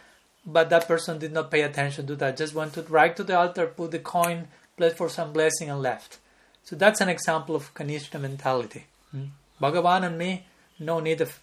[0.46, 3.36] but that person did not pay attention to that, just went to right to the
[3.36, 6.18] altar, put the coin, pledged for some blessing and left.
[6.64, 8.86] So that's an example of Kanishta mentality.
[9.10, 9.24] Hmm?
[9.60, 10.46] Bhagavan and me,
[10.78, 11.38] no need of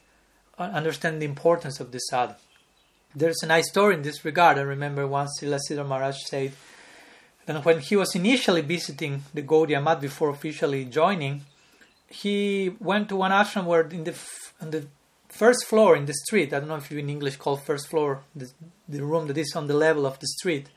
[0.64, 2.36] understand the importance of the sadhu.
[3.16, 4.58] There's a nice story in this regard.
[4.58, 6.52] I remember once Srila Maharaj said
[7.46, 11.42] that when he was initially visiting the Gaudiya Math before officially joining,
[12.10, 14.16] he went to one ashram where in the
[14.62, 14.88] on the
[15.30, 18.22] first floor in the street, I don't know if you in English call first floor
[18.36, 18.50] the,
[18.88, 20.68] the room that is on the level of the street,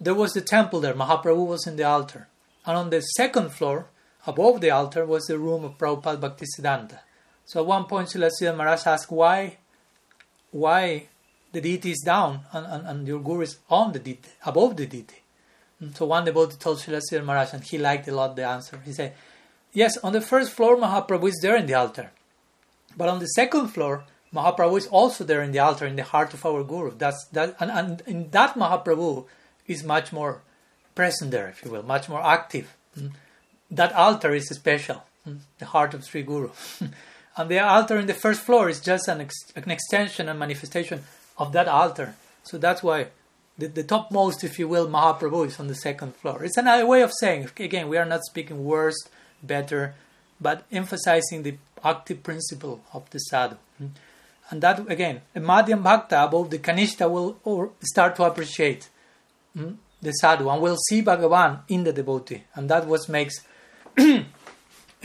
[0.00, 0.94] there was the temple there.
[0.94, 2.28] Mahaprabhu was in the altar.
[2.66, 3.86] And on the second floor,
[4.26, 7.00] above the altar, was the room of Prabhupada Bhaktisiddhanta.
[7.44, 9.58] So at one point, Srila Maharaj asked, why
[10.52, 11.08] why
[11.52, 14.86] the deity is down and, and, and your guru is on the deity, above the
[14.86, 15.16] deity.
[15.82, 18.80] Mm, so one devotee told Srila Maharaj, and he liked a lot the answer.
[18.84, 19.14] He said,
[19.72, 22.12] Yes, on the first floor, Mahaprabhu is there in the altar.
[22.96, 26.34] But on the second floor, Mahaprabhu is also there in the altar, in the heart
[26.34, 26.92] of our Guru.
[26.96, 29.24] That's that, and, and in that Mahaprabhu
[29.66, 30.42] is much more
[30.94, 32.74] present there, if you will, much more active.
[32.98, 33.12] Mm.
[33.70, 36.50] That altar is special, mm, the heart of Sri Guru.
[37.36, 41.04] and the altar in the first floor is just an, ex- an extension and manifestation
[41.38, 42.14] of that altar.
[42.42, 43.08] So that's why
[43.56, 46.44] the, the topmost, if you will, Mahaprabhu is on the second floor.
[46.44, 49.08] It's another way of saying, again, we are not speaking worst,
[49.42, 49.94] better,
[50.40, 53.56] but emphasizing the active principle of the sadhu.
[53.78, 53.86] Hmm?
[54.50, 58.88] And that, again, a Madhyam Bhakta above the Kanishta will start to appreciate
[59.56, 62.44] hmm, the sadhu and will see Bhagavan in the devotee.
[62.54, 63.40] And that what makes
[63.98, 64.24] a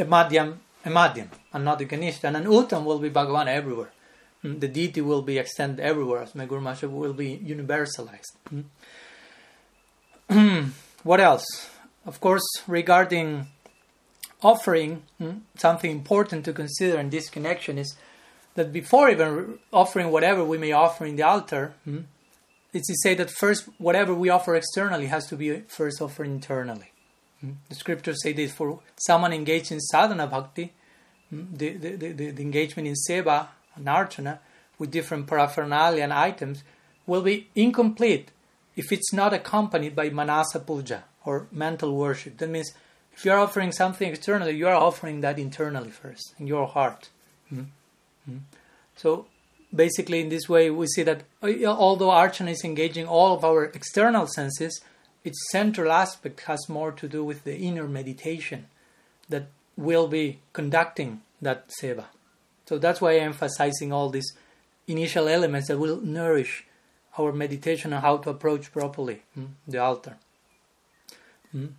[0.05, 2.25] Madhyam a Madhyam and not the Kanishta.
[2.25, 3.91] And an Uttam will be Bhagavan everywhere.
[4.41, 4.59] Hmm?
[4.59, 8.33] The deity will be extended everywhere as Megur Masha will be universalized.
[11.03, 11.45] what else?
[12.05, 13.47] Of course, regarding
[14.41, 17.95] offering, hmm, something important to consider in this connection is
[18.55, 21.99] that before even offering whatever we may offer in the altar, hmm,
[22.73, 26.91] it's to say that first, whatever we offer externally has to be first offered internally.
[27.41, 27.51] Hmm.
[27.69, 30.73] The scriptures say this for someone engaged in sadhana bhakti,
[31.31, 34.39] the, the, the, the engagement in seva and archana
[34.79, 36.63] with different paraphernalia and items
[37.05, 38.31] will be incomplete
[38.75, 42.37] if it's not accompanied by manasa puja or mental worship.
[42.37, 42.71] That means
[43.13, 47.09] if you are offering something externally, you are offering that internally first, in your heart.
[47.51, 48.37] Mm-hmm.
[48.95, 49.25] So
[49.73, 53.65] basically, in this way, we see that uh, although Archana is engaging all of our
[53.65, 54.81] external senses,
[55.23, 58.67] its central aspect has more to do with the inner meditation
[59.29, 59.47] that
[59.77, 62.05] will be conducting that seva.
[62.65, 64.33] So that's why I'm emphasizing all these
[64.87, 66.65] initial elements that will nourish
[67.17, 70.17] our meditation on how to approach properly mm, the altar.
[71.55, 71.71] Mm.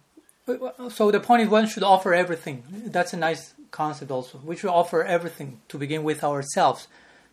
[0.91, 2.65] So the point is, one should offer everything.
[2.87, 4.11] That's a nice concept.
[4.11, 6.89] Also, we should offer everything to begin with ourselves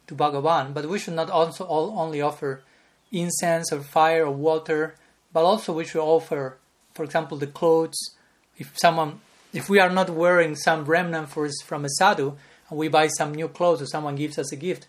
[0.08, 2.62] to Bhagavan, but we should not also all, only offer
[3.12, 4.96] incense or fire or water,
[5.32, 6.58] but also we should offer,
[6.94, 7.98] for example, the clothes.
[8.58, 9.22] If someone,
[9.56, 12.36] if we are not wearing some remnant for, from a sadhu,
[12.70, 14.86] and we buy some new clothes or someone gives us a gift,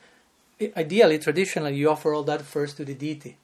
[0.76, 3.36] ideally, traditionally, you offer all that first to the deity,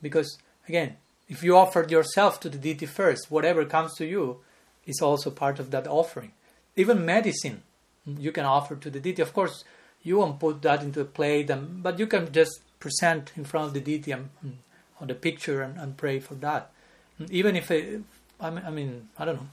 [0.00, 0.96] because again,
[1.28, 4.38] if you offered yourself to the deity first, whatever comes to you
[4.86, 6.32] is also part of that offering.
[6.76, 7.62] Even medicine
[8.06, 9.22] you can offer to the deity.
[9.22, 9.64] Of course,
[10.02, 13.68] you won't put that into a plate, and, but you can just present in front
[13.68, 14.58] of the deity and, and,
[15.00, 16.70] on the picture and, and, pray for that.
[17.30, 18.02] Even if, uh, it,
[18.40, 19.48] I mean, I don't know,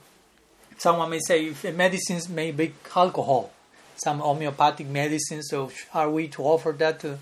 [0.82, 3.52] someone may say medicines may be alcohol,
[3.96, 7.20] some homeopathic medicine, so are we to offer that to,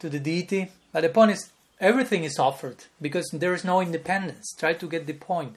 [0.00, 0.72] to the deity?
[0.92, 4.52] But the point is, everything is offered because there is no independence.
[4.58, 5.54] Try to get the point.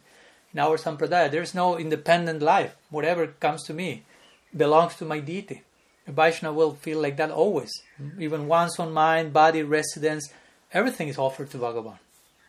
[0.54, 2.76] In our sampradaya, there is no independent life.
[2.92, 4.04] Whatever comes to me
[4.56, 5.64] belongs to my deity.
[6.08, 7.72] A Vaishnava will feel like that always.
[8.00, 8.22] Mm-hmm.
[8.22, 10.32] Even one's own mind, body, residence,
[10.74, 12.00] everything is offered to Bhagavan.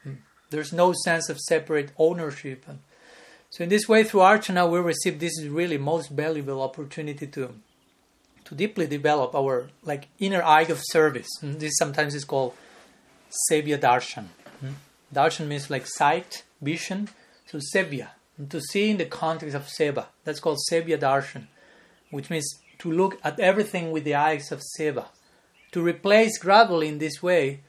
[0.04, 0.14] Mm-hmm.
[0.50, 2.66] There's no sense of separate ownership.
[3.52, 7.54] So in this way, through Archana, we receive this really most valuable opportunity to
[8.46, 11.28] to deeply develop our like inner eye of service.
[11.42, 12.54] And this sometimes is called
[13.50, 14.28] Sevya Darshan.
[14.60, 14.72] Hmm?
[15.14, 17.10] Darshan means like sight, vision.
[17.46, 18.08] So Sevya,
[18.48, 20.06] to see in the context of Seva.
[20.24, 21.48] That's called Sevya Darshan,
[22.10, 22.48] which means
[22.78, 25.08] to look at everything with the eyes of Seva.
[25.72, 27.60] To replace gradually in this way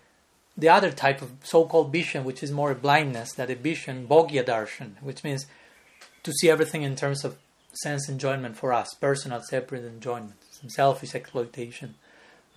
[0.55, 4.45] the other type of so-called vision, which is more a blindness, that a vision, Bhogya
[4.45, 5.45] Darshan, which means
[6.23, 7.37] to see everything in terms of
[7.73, 11.95] sense enjoyment for us, personal separate enjoyment, some selfish exploitation.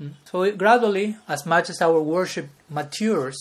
[0.01, 0.13] Mm.
[0.25, 3.39] So gradually, as much as our worship matures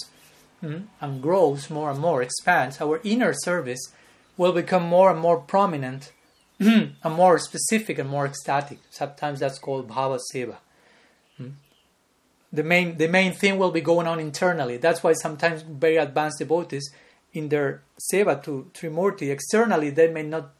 [0.63, 3.91] mm, and grows more and more, expands, our inner service
[4.37, 6.11] will become more and more prominent
[6.59, 8.79] and more specific and more ecstatic.
[8.89, 10.55] Sometimes that's called bhava seva.
[11.39, 11.53] Mm.
[12.53, 14.77] The main the main thing will be going on internally.
[14.77, 16.89] That's why sometimes very advanced devotees
[17.35, 20.51] in their seva to Srimurti externally they may not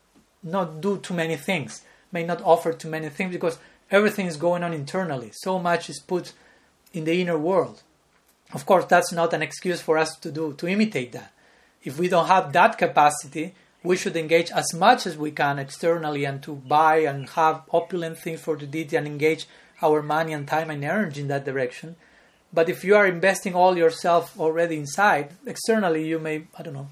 [0.44, 3.58] not do too many things, may not offer too many things because
[3.90, 5.32] everything is going on internally.
[5.34, 6.34] So much is put
[6.94, 7.82] in the inner world.
[8.54, 11.32] Of course, that's not an excuse for us to do to imitate that.
[11.84, 16.26] If we don't have that capacity, we should engage as much as we can externally
[16.26, 19.48] and to buy and have opulent things for the deity and engage
[19.82, 21.96] our money and time and energy in that direction.
[22.56, 26.88] But if you are investing all yourself already inside, externally you may, I don't know,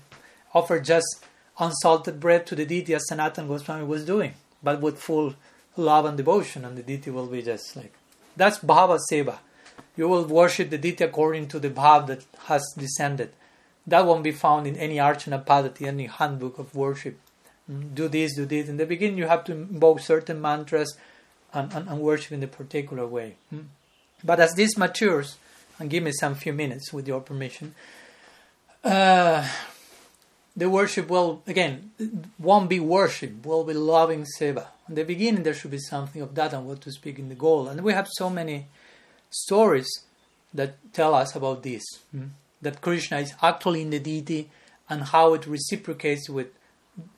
[0.53, 1.23] offer just
[1.57, 5.35] unsalted bread to the deity as Sanatan Goswami was doing, but with full
[5.77, 7.93] love and devotion, and the deity will be just like
[8.35, 9.37] that's bhava seva.
[9.95, 13.31] you will worship the deity according to the bhav that has descended.
[13.87, 17.17] That won't be found in any archana paddhati, any handbook of worship.
[17.71, 18.67] Mm, do this, do this.
[18.67, 20.97] In the beginning, you have to invoke certain mantras
[21.53, 23.35] and, and, and worship in a particular way.
[23.53, 23.65] Mm.
[24.23, 25.37] But as this matures,
[25.79, 27.75] and give me some few minutes with your permission,
[28.83, 29.47] uh,
[30.55, 31.91] the worship will, again,
[32.37, 34.67] won't be worship, will be loving seva.
[34.87, 37.35] In the beginning, there should be something of that and what to speak in the
[37.35, 37.67] goal.
[37.67, 38.67] And we have so many
[39.29, 39.89] stories
[40.53, 42.25] that tell us about this hmm?
[42.61, 44.49] that Krishna is actually in the deity
[44.89, 46.47] and how it reciprocates with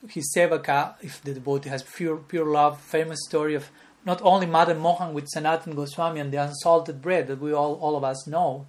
[0.08, 2.80] his sevaka if the devotee has pure pure love.
[2.80, 3.68] Famous story of
[4.06, 7.96] not only Madan Mohan with Sanatan Goswami and the unsalted bread that we all all
[7.96, 8.66] of us know,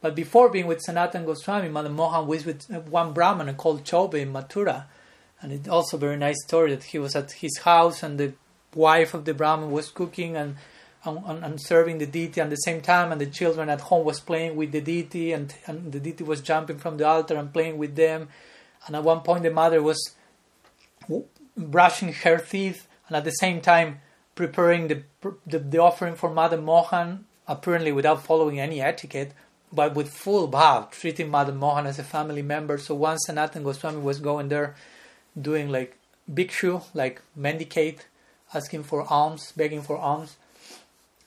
[0.00, 4.14] but before being with Sanatan Goswami, Madan Mohan was with uh, one Brahmana called Chobe
[4.14, 4.86] in Mathura.
[5.42, 8.32] And it's also a very nice story that he was at his house and the
[8.74, 10.56] wife of the Brahman was cooking and,
[11.04, 14.20] and, and serving the deity at the same time, and the children at home was
[14.20, 17.78] playing with the deity, and, and the deity was jumping from the altar and playing
[17.78, 18.28] with them.
[18.86, 20.14] And at one point, the mother was
[21.56, 24.00] brushing her teeth and at the same time
[24.40, 25.02] preparing the,
[25.46, 29.32] the, the offering for Madan Mohan, apparently without following any etiquette
[29.72, 32.78] but with full bhav, treating Madan Mohan as a family member.
[32.78, 34.74] So once Sanatan Goswami was going there,
[35.40, 35.96] doing like
[36.32, 38.06] bhikshu, like mendicate,
[38.52, 40.36] asking for alms, begging for alms.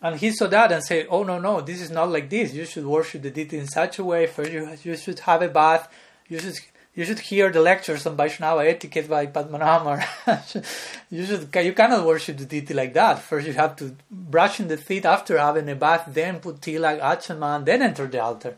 [0.01, 2.53] And he saw that and said, "Oh no, no, this is not like this.
[2.53, 4.28] You should worship the deity in such a way.
[4.28, 5.88] First, you, you should have a bath.
[6.28, 6.59] You should
[6.95, 10.63] you should hear the lectures on Vaishnava etiquette by Padmanabha.
[11.09, 13.19] you should you cannot worship the deity like that.
[13.19, 16.99] First you have to brush in the feet after having a bath, then put tilak,
[17.01, 18.55] achaman, then enter the altar.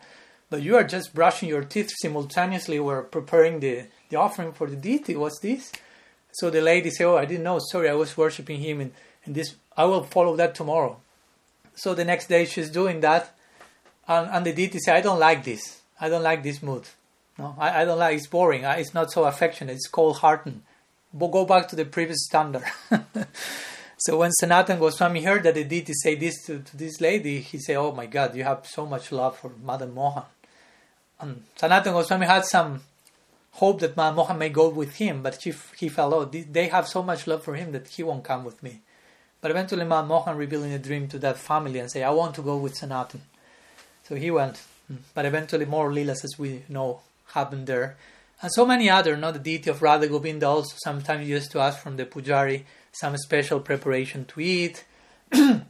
[0.50, 4.76] But you are just brushing your teeth simultaneously while preparing the, the offering for the
[4.76, 5.16] deity.
[5.16, 5.72] What's this?
[6.34, 7.60] So the lady said, Oh, I didn't know.
[7.60, 8.92] Sorry, I was worshipping him in,
[9.24, 9.56] in this.
[9.78, 11.00] I will follow that tomorrow.
[11.76, 13.34] So the next day she's doing that.
[14.08, 15.82] And, and the deity said, I don't like this.
[16.00, 16.84] I don't like this mood.
[17.38, 18.18] No, I, I don't like.
[18.18, 18.64] It's boring.
[18.64, 19.74] It's not so affectionate.
[19.74, 20.62] It's cold hearted.
[21.14, 22.64] But go back to the previous standard.
[23.98, 27.78] so when Sanatan Goswami heard that deity say this to, to this lady, he said,
[27.78, 30.26] "Oh my God, you have so much love for Madan Mohan."
[31.20, 32.82] And Sanatan Goswami had some
[33.52, 36.88] hope that Madan Mohan may go with him, but he, he felt, "Oh, they have
[36.88, 38.82] so much love for him that he won't come with me."
[39.42, 42.36] But eventually, Madan Mohan revealed in a dream to that family and say, "I want
[42.36, 43.22] to go with Sanatan."
[44.08, 44.98] So he went, hmm.
[45.14, 47.00] but eventually more leelas, as we know,
[47.34, 47.98] happened there.
[48.42, 51.80] And so many other, not the deity of Radha Govinda also sometimes used to ask
[51.80, 54.86] from the pujari some special preparation to eat.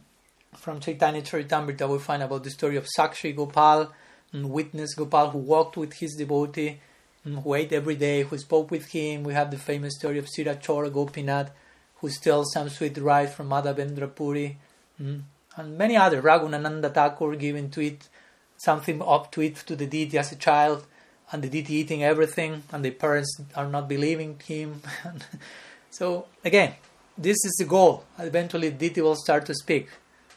[0.56, 3.92] from Chaitanya Charitamrita we find about the story of Sakshi Gopal,
[4.32, 6.80] witness Gopal who walked with his devotee,
[7.24, 9.22] who ate every day, who spoke with him.
[9.22, 11.50] We have the famous story of Sira Chora Gopinath,
[11.96, 14.58] who steals some sweet rice from Madhavendra Puri,
[14.96, 15.18] hmm,
[15.56, 16.20] and many other.
[16.22, 18.08] Raghunandana Thakur giving to eat
[18.56, 20.86] something up to eat to the deity as a child
[21.32, 24.82] and the deity eating everything, and the parents are not believing him.
[25.90, 26.74] so again,
[27.18, 28.04] this is the goal.
[28.18, 29.88] Eventually, deity will start to speak.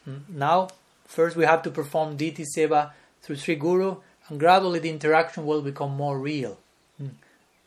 [0.05, 0.17] Hmm?
[0.29, 0.69] Now,
[1.05, 5.61] first we have to perform deity seva through Sri Guru, and gradually the interaction will
[5.61, 6.57] become more real,
[6.97, 7.07] hmm?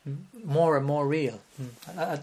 [0.05, 0.15] Hmm?
[0.45, 1.41] more and more real,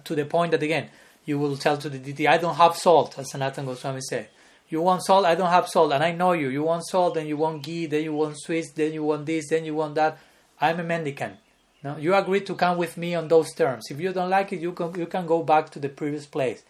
[0.04, 0.90] to the point that again
[1.26, 4.28] you will tell to the deity, "I don't have salt," as Sanatan Goswami said.
[4.72, 5.26] You want salt?
[5.26, 6.48] I don't have salt, and I know you.
[6.50, 9.50] You want salt, then you want ghee, then you want sweets, then you want this,
[9.50, 10.20] then you want that
[10.62, 11.38] I'm a mendicant.
[11.84, 13.86] No, you agree to come with me on those terms.
[13.90, 16.64] If you don't like it, you can you can go back to the previous place.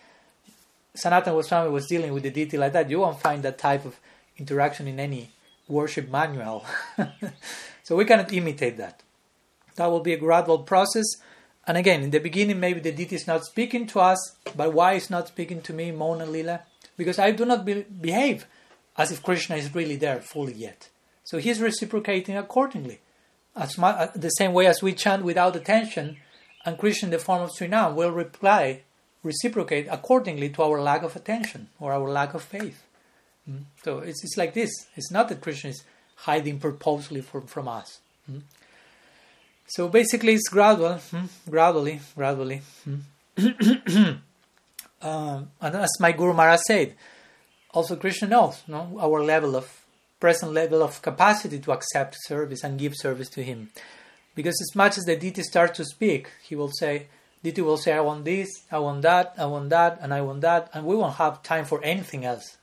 [0.94, 2.90] Sanatan Goswami was dealing with the deity like that.
[2.90, 4.00] You won't find that type of
[4.38, 5.32] interaction in any
[5.68, 6.66] worship manual.
[7.84, 9.02] so we cannot imitate that.
[9.76, 11.06] That will be a gradual process.
[11.66, 14.94] And again, in the beginning, maybe the deity is not speaking to us, but why
[14.94, 16.62] is not speaking to me, Mona Lila?
[16.98, 18.46] Because I do not be- behave
[18.98, 20.90] as if Krishna is really there fully yet.
[21.24, 23.00] So he's reciprocating accordingly
[23.60, 26.18] as much, uh, the same way as we chant without attention,
[26.66, 28.82] and Krishna in the form of Srinam will reply,
[29.24, 32.84] reciprocate accordingly to our lack of attention or our lack of faith.
[33.50, 33.64] Mm?
[33.84, 34.72] So it's, it's like this.
[34.96, 35.84] It's not that Krishna is
[36.16, 38.00] hiding purposely from, from us.
[38.32, 38.42] Mm?
[39.68, 41.30] So basically, it's gradual, mm?
[41.50, 42.62] gradually, gradually.
[45.02, 46.96] um, and as my Guru Maharaj said,
[47.72, 49.79] also Krishna knows no, our level of
[50.20, 53.70] present level of capacity to accept service and give service to him.
[54.36, 57.08] Because as much as the deity starts to speak, he will say,
[57.44, 60.42] deity will say, I want this, I want that, I want that, and I want
[60.42, 62.58] that, and we won't have time for anything else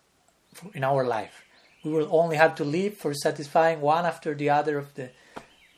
[0.75, 1.45] in our life.
[1.85, 5.11] We will only have to live for satisfying one after the other of the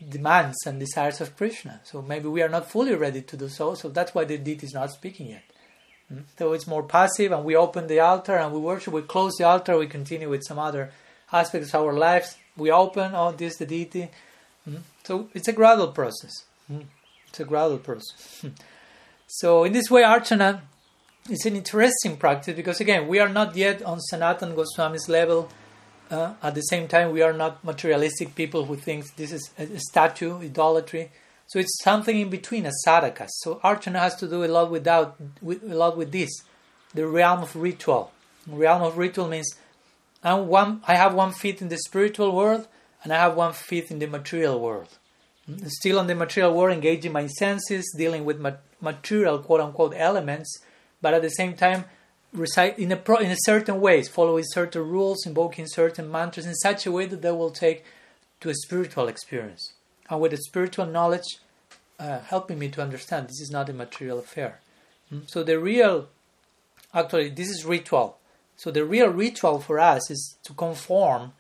[0.09, 1.81] demands and desires of Krishna.
[1.85, 4.67] So maybe we are not fully ready to do so, so that's why the deity
[4.67, 5.45] is not speaking yet.
[6.09, 6.21] Hmm?
[6.39, 9.45] So it's more passive, and we open the altar and we worship, we close the
[9.45, 10.93] altar, we continue with some other
[11.33, 14.11] aspects of our lives, we open, oh, this deity.
[14.69, 14.81] Mm.
[15.05, 16.45] So it's a gradual process.
[16.71, 16.85] Mm.
[17.29, 18.45] It's a gradual process.
[19.27, 20.61] so in this way, Archana
[21.29, 25.49] is an interesting practice because again, we are not yet on Sanatan Goswami's level.
[26.11, 29.79] Uh, at the same time, we are not materialistic people who think this is a,
[29.79, 31.11] statue, idolatry.
[31.47, 33.29] So it's something in between, a sadhaka.
[33.29, 36.31] So Archana has to do a lot without, with, a lot with this,
[36.95, 38.11] the realm of ritual.
[38.47, 39.51] Realm of ritual means
[40.23, 42.67] I'm one, I have one feet in the spiritual world
[43.03, 44.89] and I have one feet in the material world.
[45.67, 48.45] Still on the material world, engaging my senses, dealing with
[48.81, 50.61] material quote unquote elements,
[51.01, 51.85] but at the same time
[52.33, 56.55] recite in a pro, in a certain ways, following certain rules, invoking certain mantras in
[56.55, 57.85] such a way that they will take
[58.41, 59.73] to a spiritual experience,
[60.11, 61.39] and with a spiritual knowledge
[61.99, 64.61] uh, helping me to understand this is not a material affair.
[65.13, 65.29] Mm?
[65.29, 66.09] So the real,
[66.95, 68.19] actually, this is ritual.
[68.59, 71.33] So the real ritual for us is to conform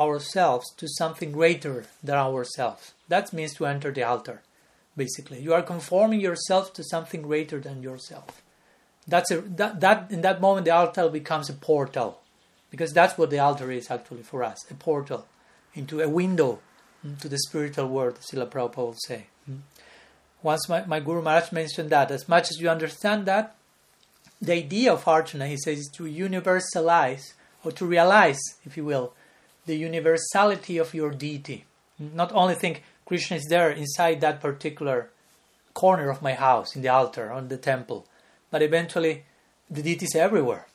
[0.00, 2.94] ourselves to something greater than ourselves.
[3.08, 4.40] That means to enter the altar,
[4.96, 5.40] basically.
[5.40, 8.42] You are conforming yourself to something greater than yourself.
[9.06, 12.22] That's a, that, that in that moment the altar becomes a portal,
[12.70, 15.26] because that's what the altar is actually for us, a portal
[15.74, 16.60] into a window
[17.20, 19.26] to the spiritual world, Srila Prabhupada will say.
[19.44, 19.56] Hmm.
[20.42, 23.54] Once my, my Guru Maharaj mentioned that, as much as you understand that,
[24.44, 27.34] the idea of Arjuna, he says, is to universalize,
[27.64, 29.14] or to realize, if you will,
[29.66, 31.64] the universality of your deity.
[31.98, 35.10] Not only think Krishna is there inside that particular
[35.72, 38.06] corner of my house, in the altar, on the temple,
[38.50, 39.24] but eventually
[39.70, 40.66] the deity is everywhere.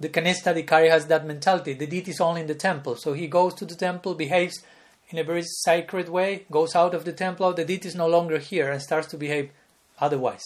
[0.00, 1.74] The Kanista Dikari has that mentality.
[1.74, 2.96] The deity is only in the temple.
[2.96, 4.62] So he goes to the temple, behaves
[5.08, 8.08] in a very sacred way, goes out of the temple, oh, the deity is no
[8.08, 9.50] longer here and starts to behave
[10.00, 10.42] otherwise.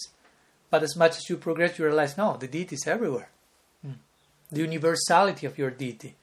[0.69, 3.29] But as much as you progress, you realize no, the deity is everywhere.
[3.85, 3.95] Mm.
[4.51, 6.15] The universality of your deity.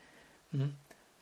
[0.54, 0.72] Mm.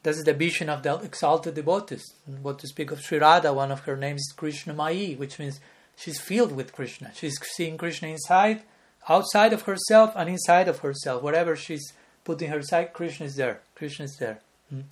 [0.02, 2.02] This is the vision of the exalted devotees.
[2.42, 5.60] What to speak of Sri Radha, one of her names is Krishna Mai, which means
[5.96, 7.12] she's filled with Krishna.
[7.14, 8.62] She's seeing Krishna inside,
[9.08, 11.22] outside of herself, and inside of herself.
[11.22, 11.92] Wherever she's
[12.24, 13.60] putting her side, Krishna is there.
[13.76, 14.40] Krishna is there.
[14.74, 14.84] Mm.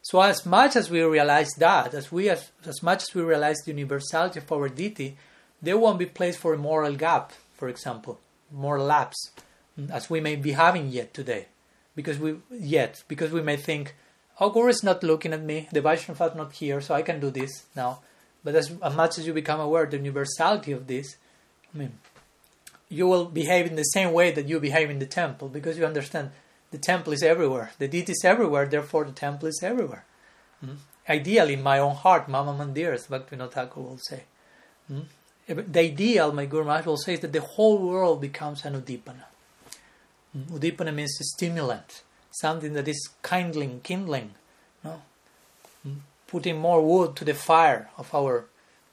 [0.00, 3.56] So as much as we realize that, as we as, as much as we realize
[3.64, 5.16] the universality of our deity,
[5.60, 8.20] there won't be place for a moral gap, for example,
[8.52, 9.32] more lapse,
[9.78, 11.46] mm, as we may be having yet today,
[11.94, 13.94] because we yet because we may think
[14.38, 15.68] Oh, Guru is not looking at me.
[15.72, 18.00] The Vaishnava is not here, so I can do this now.
[18.44, 21.16] But as, as much as you become aware of the universality of this,
[21.74, 21.98] I mean,
[22.88, 25.86] you will behave in the same way that you behave in the temple because you
[25.86, 26.30] understand
[26.70, 27.70] the temple is everywhere.
[27.78, 30.04] The deity is everywhere, therefore the temple is everywhere.
[30.64, 30.76] Mm?
[31.08, 34.24] Ideally, in my own heart, Mama Mandir, as Bhaktivinoda Thakur will say.
[34.92, 35.06] Mm?
[35.48, 39.26] The ideal, my Guru Maharaj will say, is that the whole world becomes an Udipana.
[40.36, 40.58] Mm?
[40.58, 44.34] Udipana means stimulant something that is kindling, kindling,
[44.84, 45.02] no?
[45.86, 45.96] Mm.
[46.26, 48.46] putting more wood to the fire of our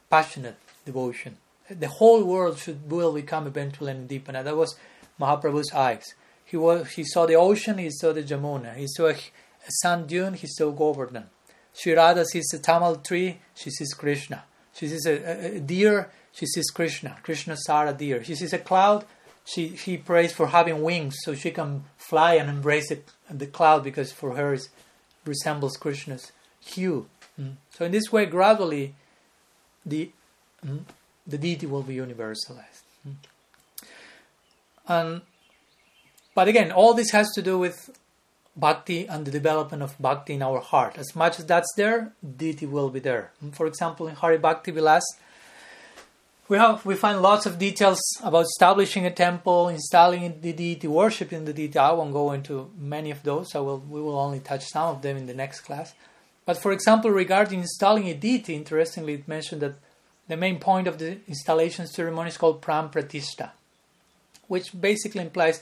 [0.09, 1.37] passionate devotion.
[1.69, 4.43] The whole world should will become eventually an udipana.
[4.43, 4.75] that was
[5.19, 6.05] Mahaprabhu's eyes.
[6.45, 10.07] He was he saw the ocean, he saw the Jamuna, he saw a, a sand
[10.07, 11.25] dune, he saw Govardhan.
[11.73, 14.43] Sri Radha sees a tamal tree, she sees Krishna.
[14.73, 17.17] She sees a, a, a deer, she sees Krishna.
[17.23, 18.23] Krishna Sara deer.
[18.23, 19.05] She sees a cloud,
[19.45, 23.83] she she prays for having wings so she can fly and embrace it, the cloud
[23.83, 24.69] because for her it
[25.25, 27.07] resembles Krishna's hue.
[27.39, 27.55] Mm.
[27.71, 28.95] So in this way, gradually,
[29.85, 30.11] the
[30.65, 30.81] mm,
[31.27, 32.83] the deity will be universalized.
[33.07, 33.15] Mm.
[34.87, 35.21] And
[36.35, 37.89] but again, all this has to do with
[38.55, 40.97] bhakti and the development of bhakti in our heart.
[40.97, 43.31] As much as that's there, deity will be there.
[43.51, 45.03] For example, in Hari Bhakti Vilas,
[46.49, 51.45] we have we find lots of details about establishing a temple, installing the deity, worshiping
[51.45, 51.79] the deity.
[51.79, 53.55] I won't go into many of those.
[53.55, 55.93] I will we will only touch some of them in the next class.
[56.45, 59.75] But for example, regarding installing a deity, interestingly, it mentioned that
[60.27, 63.51] the main point of the installation ceremony is called pran pratishta,
[64.47, 65.61] which basically implies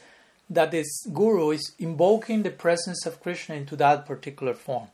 [0.49, 4.87] that this guru is invoking the presence of Krishna into that particular form.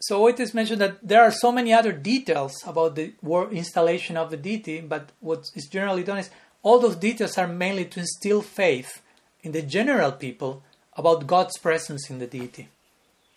[0.00, 3.14] So it is mentioned that there are so many other details about the
[3.50, 6.30] installation of the deity, but what is generally done is
[6.62, 9.00] all those details are mainly to instill faith
[9.42, 10.62] in the general people
[10.96, 12.68] about God's presence in the deity.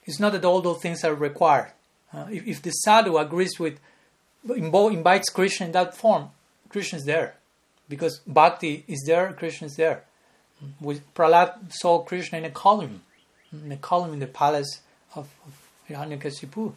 [0.05, 1.71] It's not that all those things are required.
[2.11, 3.79] Uh, if, if, the sadhu agrees with,
[4.47, 6.31] invites Krishna in that form,
[6.69, 7.35] Krishna is there.
[7.87, 10.03] Because bhakti is there, Krishna is there.
[10.81, 11.03] With
[11.69, 13.03] saw Krishna in a column,
[13.53, 14.81] in a column in the palace
[15.15, 16.73] of, of Hiranyakashipu.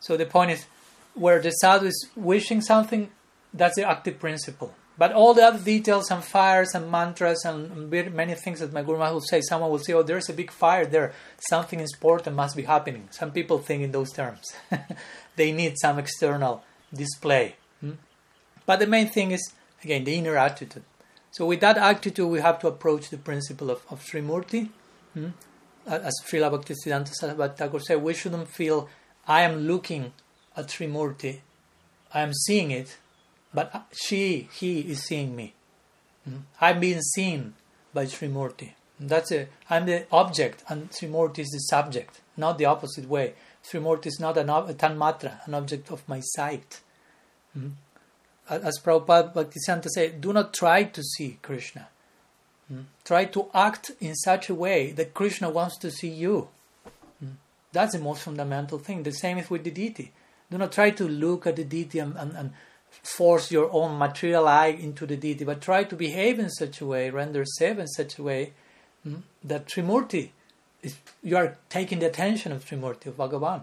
[0.00, 0.66] So the point is,
[1.14, 3.10] where the sadhu is wishing something,
[3.52, 4.74] that's the active principle.
[4.98, 8.98] But all the other details and fires and mantras and many things that my Guru
[8.98, 11.12] Maharaj will say, someone will say, oh, there's a big fire there.
[11.50, 13.08] Something important must be happening.
[13.10, 14.54] Some people think in those terms.
[15.36, 17.56] they need some external display.
[17.80, 17.92] Hmm?
[18.64, 19.52] But the main thing is,
[19.84, 20.84] again, the inner attitude.
[21.30, 24.70] So with that attitude, we have to approach the principle of, of Srimurti.
[25.12, 25.28] Hmm?
[25.86, 28.88] As Srila Bhaktisiddhanta Saraswati Thakur said, we shouldn't feel,
[29.28, 30.12] I am looking
[30.56, 31.40] at Srimurti,
[32.12, 32.96] I am seeing it,
[33.54, 35.54] but she, he is seeing me.
[36.28, 36.42] Mm?
[36.60, 37.54] I'm being seen
[37.94, 38.72] by Srimurti.
[38.98, 39.52] That's it.
[39.68, 43.34] I'm the object and Srimurti is the subject, not the opposite way.
[43.70, 46.80] Srimurti is not an, a tanmatra, an object of my sight.
[47.56, 47.72] Mm?
[48.48, 51.88] As Prabhupada Bhaktisiddhanta said, do not try to see Krishna.
[52.72, 52.84] Mm?
[53.04, 56.48] Try to act in such a way that Krishna wants to see you.
[57.24, 57.34] Mm?
[57.72, 59.02] That's the most fundamental thing.
[59.02, 60.12] The same is with the deity.
[60.50, 62.50] Do not try to look at the deity and, and, and
[63.02, 66.86] force your own material eye into the deity, but try to behave in such a
[66.86, 68.52] way, render seva in such a way
[69.06, 70.30] mm, that Srimurti,
[70.82, 73.62] is, you are taking the attention of Srimurti, of Bhagavan.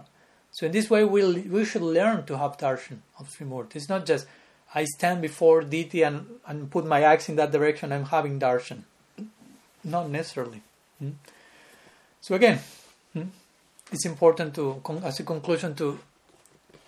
[0.52, 3.76] So in this way, we'll, we should learn to have darshan of Srimurti.
[3.76, 4.26] It's not just
[4.74, 8.84] I stand before deity and, and put my eyes in that direction, I'm having darshan.
[9.84, 10.62] Not necessarily.
[11.02, 11.14] Mm.
[12.20, 12.58] So again,
[13.14, 13.28] mm,
[13.92, 15.98] it's important to, as a conclusion, to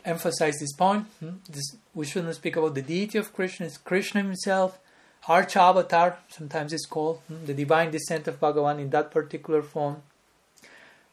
[0.05, 1.07] emphasize this point.
[1.21, 1.37] Hmm?
[1.51, 3.67] This, we shouldn't speak about the deity of Krishna.
[3.67, 4.79] It's Krishna himself,
[5.27, 7.45] Archavatar, sometimes it's called, hmm?
[7.45, 10.03] the divine descent of Bhagavan in that particular form.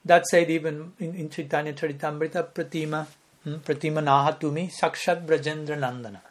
[0.05, 3.07] That said, even in, in Chaitanya Charitamrita, Pratima,
[3.43, 3.55] hmm?
[3.55, 6.21] Pratima Naha Tumi, Sakshat Brajendra Nandana.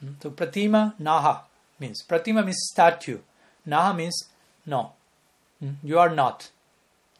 [0.00, 0.12] Hmm?
[0.22, 1.40] So Pratima Naha
[1.80, 3.18] means, Pratima means statue,
[3.66, 4.24] Naha means
[4.66, 4.92] no,
[5.60, 5.70] hmm?
[5.82, 6.50] you are not.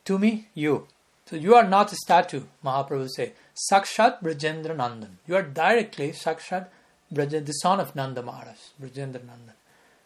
[0.05, 0.87] To me, you.
[1.27, 3.33] So you are not a statue, Mahaprabhu say.
[3.73, 5.17] Sakshat Brajendra Nandan.
[5.27, 6.67] You are directly Sakshat
[7.13, 9.55] Brajendra, the son of Nanda Maharaj, Brajendra Nandan.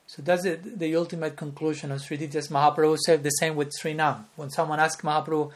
[0.06, 4.24] So that's the, the ultimate conclusion of Sri Mahaprabhu said the same with Srinam.
[4.36, 5.52] When someone asks Mahaprabhu,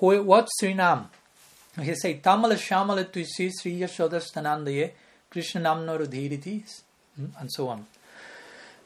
[0.00, 1.06] Who, what's Srinam?
[1.80, 4.90] He say, Tamala Shamala Tuisi Sri Yashoda Stanandaye
[5.30, 6.62] Krishna Namno Rudhiriti
[7.16, 7.86] hmm, and so on.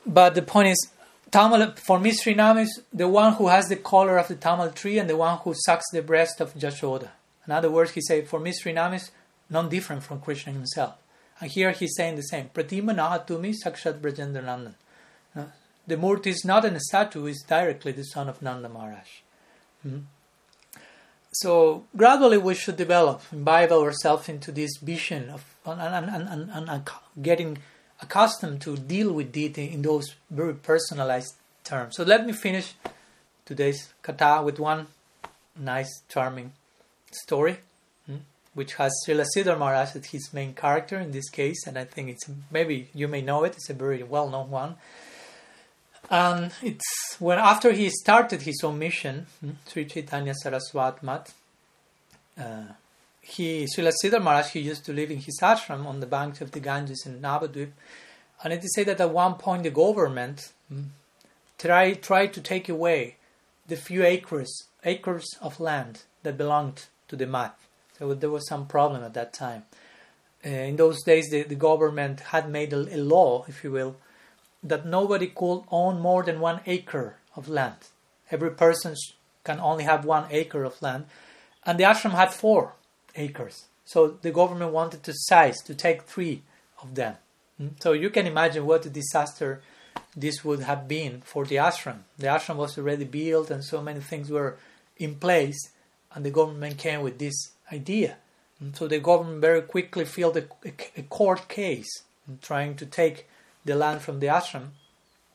[0.07, 0.89] But the point is,
[1.31, 4.99] Tamal, for me, Srinam is the one who has the color of the tamal tree
[4.99, 7.11] and the one who sucks the breast of Jashoda.
[7.47, 9.11] In other words, he said, for me, Srinam is
[9.69, 10.95] different from Krishna himself.
[11.41, 12.51] And here he's saying the same.
[12.53, 14.75] Pratima Nahatumi Sakshat Brajendra Nandan.
[15.35, 15.45] Uh,
[15.87, 19.09] the Murti is not in a statue, is directly the son of Nanda Maharaj.
[19.83, 19.99] Hmm?
[21.33, 26.69] So gradually we should develop, imbibe ourselves into this vision of and, and, and, and,
[26.69, 26.91] and
[27.23, 27.59] getting
[28.03, 31.35] accustomed to deal with deity in those very personalized
[31.65, 31.97] terms.
[31.97, 32.75] So let me finish
[33.45, 34.87] today's kata with one
[35.59, 36.53] nice, charming
[37.13, 37.59] story,
[38.07, 38.17] hmm,
[38.55, 42.27] which has Srila Maharaj as his main character in this case, and I think it's
[42.51, 43.55] maybe you may know it.
[43.55, 44.77] It's a very well-known one.
[46.11, 51.35] And it's when after he started his own mission, hmm, Sri Chaitanya Saraswat Math,
[52.39, 52.73] uh,
[53.21, 56.53] he Srila Sridhar Maharaj he used to live in his ashram on the banks of
[56.53, 57.71] the Ganges in Navadvip,
[58.43, 60.85] and it is said that at one point the government hmm,
[61.59, 63.17] tried tried to take away
[63.67, 67.57] the few acres acres of land that belonged to the mat.
[67.99, 69.65] So there was some problem at that time.
[70.45, 73.97] Uh, in those days, the, the government had made a, a, law, if you will,
[74.63, 77.77] that nobody could own more than one acre of land.
[78.31, 78.97] Every person
[79.45, 81.07] can only have one acre of land.
[81.67, 82.73] And the ashram had four
[83.17, 83.67] acres.
[83.85, 86.43] So the government wanted to size, to take three
[86.83, 87.17] of them.
[87.59, 87.69] Hmm?
[87.81, 89.63] So you can imagine what a disaster
[90.17, 92.01] this would have been for the ashram.
[92.19, 94.57] The ashram was already built and so many things were
[94.97, 95.71] in place
[96.15, 98.17] and the government came with this idea.
[98.61, 100.45] And so the government very quickly filed a,
[100.97, 103.27] a, court case hmm, trying to take
[103.65, 104.69] the land from the ashram.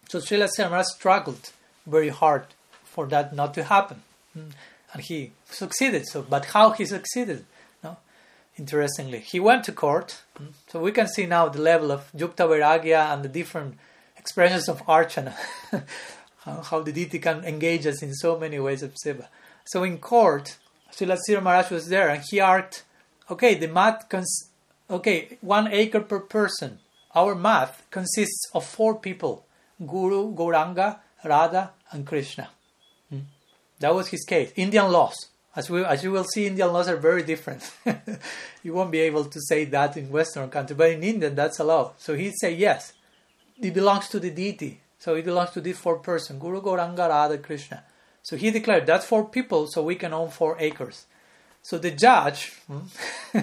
[0.10, 1.52] So Srila Sridhar struggled
[1.88, 2.46] very hard
[2.84, 4.02] for that not to happen.
[4.34, 4.50] Hmm?
[4.94, 6.08] And he succeeded.
[6.08, 7.46] So, but how he succeeded?
[8.58, 10.22] Interestingly, he went to court.
[10.68, 13.76] So we can see now the level of Yukta Vairagya and the different
[14.18, 15.36] expressions of archana,
[16.40, 19.28] how, the deity can engage us in so many ways of seva.
[19.66, 20.58] So in court,
[20.92, 22.84] Srila Sridhar Maharaj was there and he asked,
[23.30, 24.50] okay, the math, cons-
[24.90, 26.80] okay, one acre per person.
[27.14, 29.46] Our math consists of four people
[29.86, 32.50] Guru, Gauranga, Radha, and Krishna.
[33.10, 33.20] Hmm?
[33.80, 34.54] That was his case.
[34.56, 35.28] Indian laws.
[35.56, 37.72] As, we, as you will see, Indian laws are very different.
[38.64, 41.94] you won't be able to say that in Western country, but in India, that's allowed.
[41.98, 42.94] So he'd say, yes,
[43.62, 44.82] it belongs to the deity.
[45.00, 47.84] So it belongs to this four person Guru, Gauranga, Radha, Krishna.
[48.22, 51.06] So he declared that's for people, so we can own four acres.
[51.62, 52.88] So the judge, hmm,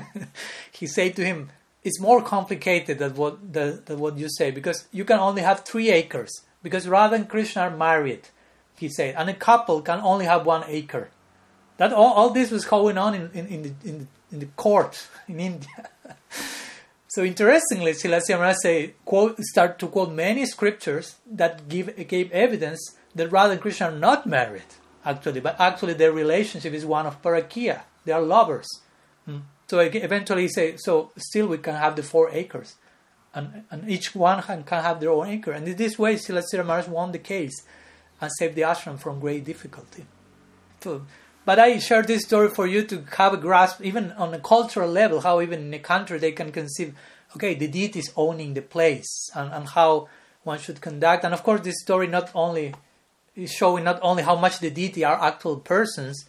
[0.73, 1.51] he said to him,
[1.85, 5.91] it's more complicated than what than what you say because you can only have three
[5.91, 8.29] acres because Radha and Krishna are married,
[8.79, 11.11] he said, and a couple can only have one acre.
[11.83, 15.05] That all, all this was going on in, in, in, the, in, in the court
[15.27, 15.89] in India.
[17.09, 22.81] so interestingly, Silasya Maharaj quote, start to quote many scriptures that give gave evidence
[23.17, 24.71] that Radha and Krishna are not married,
[25.05, 27.81] actually, but actually their relationship is one of parakia.
[28.05, 28.69] They are lovers.
[29.25, 29.39] Hmm.
[29.67, 32.77] So eventually, say, so still we can have the four acres,
[33.35, 35.51] and, and each one can, can have their own acre.
[35.51, 37.61] And in this way, Silasya Maharaj won the case
[38.21, 40.07] and saved the ashram from great difficulty.
[40.81, 41.03] So,
[41.45, 44.91] but I share this story for you to have a grasp, even on a cultural
[44.91, 46.95] level, how even in a country they can conceive,
[47.35, 50.09] okay, the deity is owning the place, and, and how
[50.45, 51.25] one should conduct.
[51.25, 52.75] And of course, this story not only
[53.35, 56.25] is showing not only how much the deity are actual persons,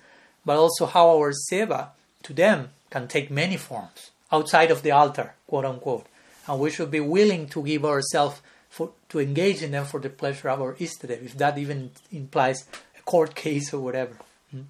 [0.46, 1.90] but also how our seva
[2.24, 6.08] to them can take many forms outside of the altar, quote unquote.
[6.48, 10.10] And we should be willing to give ourselves for, to engage in them for the
[10.10, 12.66] pleasure of our Istadev, if that even implies
[12.98, 14.18] a court case or whatever.
[14.52, 14.62] Hmm.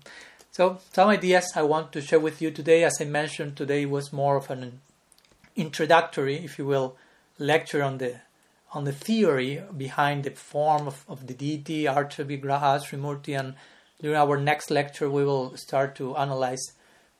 [0.53, 2.83] So, some ideas I want to share with you today.
[2.83, 4.81] As I mentioned, today was more of an
[5.55, 6.95] introductory, if you will,
[7.39, 8.19] lecture on the
[8.71, 13.55] on the theory behind the form of, of the deity, Archavigraha, Srimurti, and
[13.99, 16.73] during our next lecture we will start to analyze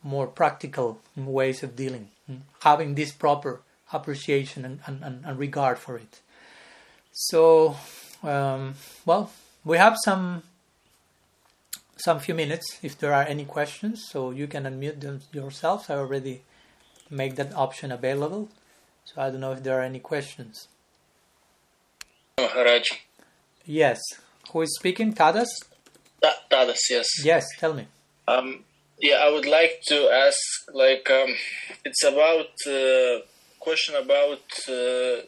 [0.04, 3.62] more practical ways of dealing, hmm, having this proper
[3.92, 6.22] appreciation and, and, and regard for it.
[7.12, 7.78] So,
[8.22, 8.76] um,
[9.08, 9.32] well,
[9.66, 10.44] we have some
[11.98, 15.90] some few minutes if there are any questions, so you can unmute them yourselves.
[15.90, 16.44] I already
[17.10, 18.50] make that option available,
[19.06, 20.68] so I don't know if there are any questions.
[22.40, 22.90] Maharaj.
[23.66, 24.00] Yes.
[24.52, 25.14] Who is speaking?
[25.14, 25.50] Tadas?
[26.22, 27.08] Ta- Tadas, yes.
[27.24, 27.88] Yes, tell me.
[28.28, 28.64] Um,
[29.00, 30.38] yeah, I would like to ask,
[30.74, 31.36] like, um,
[31.86, 33.26] it's about uh,
[33.60, 35.24] question about uh,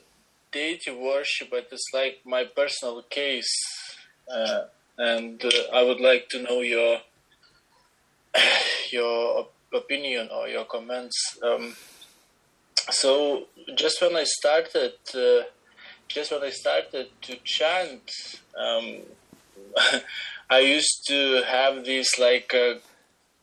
[0.52, 3.54] deity worship, but it's like my personal case,
[4.34, 4.64] uh,
[4.98, 7.00] and uh, I would like to know your
[8.92, 11.38] your opinion or your comments.
[11.44, 11.76] Um,
[12.90, 15.44] so, just when I started, uh,
[16.08, 18.12] just when I started to chant,
[18.58, 19.00] um,
[20.50, 22.76] I used to have these like uh,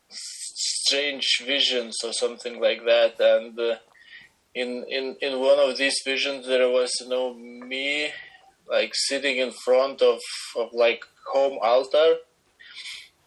[0.09, 3.77] strange visions or something like that, and uh,
[4.55, 8.11] in in in one of these visions there was you know me
[8.71, 10.21] like sitting in front of
[10.57, 12.17] of like home altar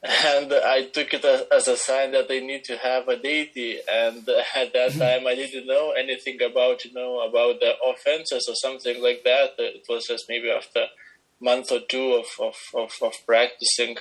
[0.08, 3.80] and I took it as, a sign that they need to have a deity.
[3.92, 8.56] And at that time, I didn't know anything about you know about the offenses or
[8.56, 9.52] something like that.
[9.58, 13.98] It was just maybe after a month or two of, of, of, of practicing.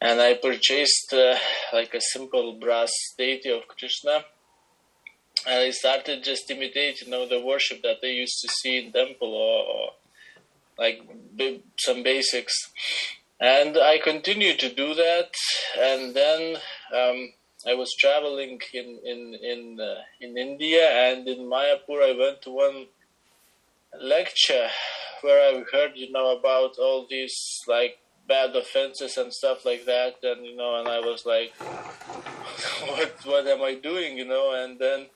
[0.00, 1.36] And I purchased uh,
[1.72, 4.24] like a simple brass deity of Krishna.
[5.46, 8.92] And I started just imitating, you know, the worship that they used to see in
[8.92, 9.90] temple or, or
[10.78, 11.00] like
[11.78, 12.54] some basics.
[13.38, 15.30] And I continued to do that.
[15.78, 16.56] And then
[16.94, 17.32] um,
[17.66, 22.50] I was traveling in in in uh, in India, and in Mayapur, I went to
[22.50, 22.86] one
[24.00, 24.68] lecture
[25.22, 27.98] where I heard, you know, about all these like
[28.28, 31.52] bad offenses and stuff like that, and you know, and I was like,
[32.86, 34.54] what what am I doing, you know?
[34.54, 35.06] And then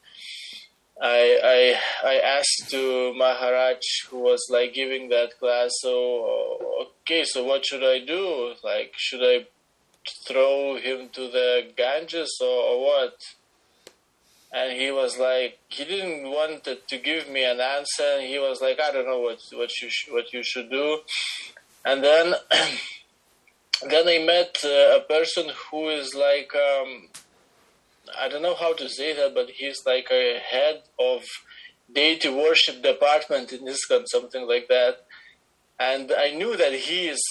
[1.01, 7.45] I I I asked to Maharaj, who was like giving that class, so okay, so
[7.45, 8.55] what should I do?
[8.63, 9.47] Like, should I
[10.27, 13.15] throw him to the Ganges or, or what?
[14.53, 18.81] and he was like he didn't want to give me an answer he was like
[18.81, 20.99] i don't know what what you sh- what you should do
[21.85, 22.35] and then
[23.89, 27.09] then i met uh, a person who is like um,
[28.19, 31.23] i don't know how to say that but he's like a head of
[31.93, 35.05] deity worship department in ISKCON, something like that.
[35.79, 37.23] And i knew that he is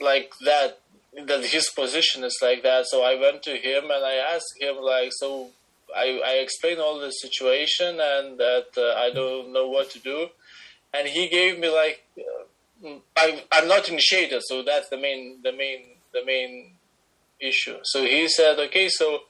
[0.00, 0.80] like that
[1.26, 2.86] that his position is like that.
[2.86, 5.50] So i went to him and i asked him like so
[5.96, 10.28] I, I explained all the situation and that uh, I don't know what to do,
[10.92, 15.52] and he gave me like uh, I, I'm not initiated, so that's the main the
[15.52, 15.80] main
[16.12, 16.72] the main
[17.40, 17.78] issue.
[17.84, 19.20] So he said, okay, so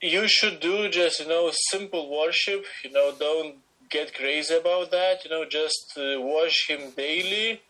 [0.00, 2.64] you should do just you know simple worship.
[2.84, 3.56] You know, don't
[3.90, 5.24] get crazy about that.
[5.24, 7.60] You know, just uh, wash him daily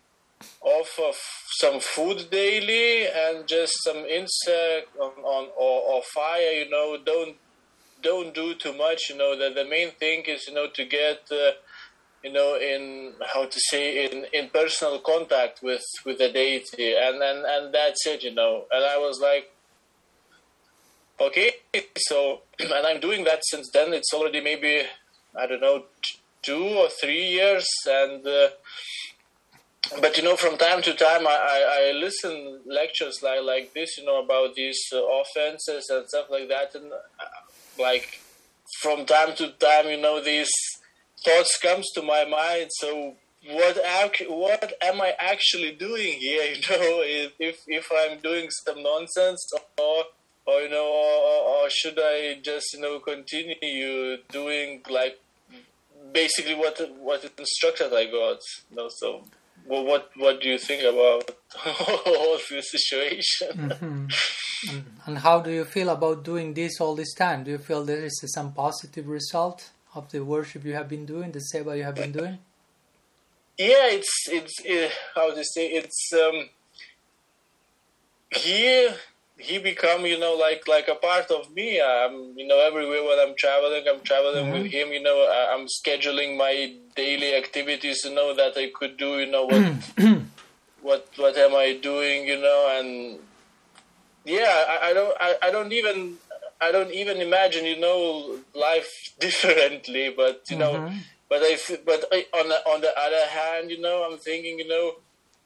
[0.61, 1.17] off of
[1.59, 7.37] some food daily and just some insect on, on or, or, fire you know don't
[8.03, 11.21] don't do too much you know that the main thing is you know to get
[11.33, 11.51] uh,
[12.23, 17.23] you know in how to say in in personal contact with with the deity and
[17.23, 19.51] and and that's it you know and i was like
[21.21, 21.51] okay
[21.99, 23.93] so and i'm doing that since then.
[23.93, 24.83] It's already maybe
[25.37, 25.85] I don't know
[26.43, 28.49] two or three years, and uh,
[30.01, 33.97] but you know from time to time I, I, I, listen lectures like like this
[33.99, 37.25] you know about these uh, offenses and stuff like that and uh,
[37.79, 38.21] like
[38.81, 40.51] from time to time you know these
[41.25, 42.69] thoughts comes to my mind.
[42.71, 43.15] So
[43.47, 46.55] what ac- what am I actually doing here?
[46.55, 49.47] You know if if, if I'm doing some nonsense
[49.79, 50.05] or
[50.49, 50.89] or you know
[51.31, 55.21] or, or should I just you know continue doing like
[56.13, 59.25] basically what what instructions I got you know so
[59.69, 61.31] well, what what do you think about
[62.07, 63.49] all this situation?
[63.53, 64.79] Mm-hmm.
[65.07, 67.45] And how do you feel about doing this all this time?
[67.45, 71.33] Do you feel there is some positive result of the worship you have been doing,
[71.33, 72.39] the seva you have been doing?
[73.59, 76.49] Yeah, it's it's it, how to say it's um,
[78.31, 78.95] here
[79.39, 83.19] he become you know like like a part of me i'm you know everywhere when
[83.21, 84.63] i'm traveling i'm traveling mm-hmm.
[84.63, 85.17] with him you know
[85.53, 89.63] i'm scheduling my daily activities you know that i could do you know what
[90.83, 93.19] what what am i doing you know and
[94.25, 96.17] yeah I, I, don't I, I don't even
[96.61, 100.99] i don't even imagine you know life differently but you know mm-hmm.
[101.29, 101.57] but i
[101.87, 102.05] but
[102.35, 104.95] on the, on the other hand you know i'm thinking you know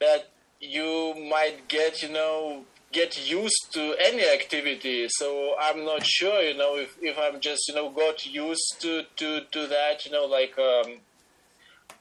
[0.01, 5.07] that you might get you know get used to any activity.
[5.09, 9.03] So I'm not sure, you know, if, if I'm just, you know, got used to,
[9.17, 10.99] to, to that, you know, like, um,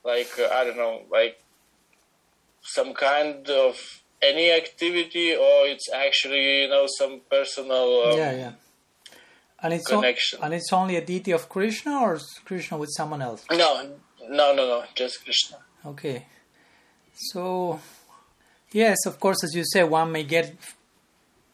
[0.03, 1.41] like, uh, I don't know, like
[2.61, 3.75] some kind of
[4.21, 8.03] any activity or it's actually, you know, some personal.
[8.07, 8.51] Um, yeah, yeah.
[9.63, 10.39] And it's, connection.
[10.41, 13.45] and it's only a deity of Krishna or Krishna with someone else?
[13.51, 13.95] No,
[14.27, 15.57] no, no, no, just Krishna.
[15.85, 16.25] Okay.
[17.13, 17.79] So,
[18.71, 20.55] yes, of course, as you say, one may get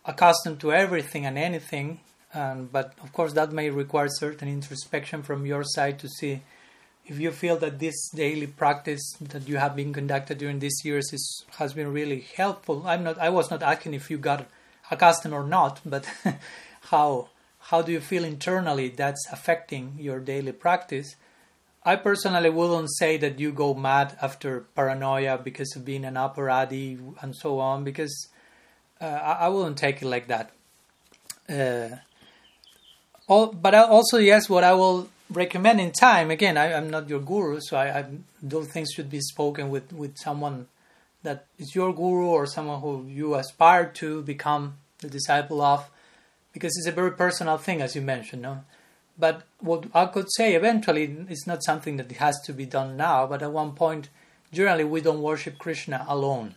[0.07, 1.99] accustomed to everything and anything,
[2.33, 6.41] um, but of course that may require certain introspection from your side to see
[7.05, 11.11] if you feel that this daily practice that you have been conducted during these years
[11.13, 12.83] is has been really helpful.
[12.85, 13.17] I'm not.
[13.17, 14.47] I was not asking if you got
[14.91, 16.05] accustomed or not, but
[16.91, 17.29] how
[17.59, 21.15] how do you feel internally that's affecting your daily practice?
[21.83, 26.99] I personally wouldn't say that you go mad after paranoia because of being an aparadi
[27.21, 28.27] and so on, because
[29.01, 30.51] uh, I, I, wouldn't take it like that.
[31.49, 31.97] Uh,
[33.27, 36.31] all, but also, yes, what I will recommend in time.
[36.31, 38.05] Again, I, am not your guru, so I, I,
[38.41, 40.67] those things should be spoken with with someone
[41.23, 45.89] that is your guru or someone who you aspire to become the disciple of,
[46.53, 48.41] because it's a very personal thing, as you mentioned.
[48.41, 48.63] No?
[49.19, 53.27] But what I could say eventually, it's not something that has to be done now.
[53.27, 54.09] But at one point,
[54.53, 56.55] generally, we don't worship Krishna alone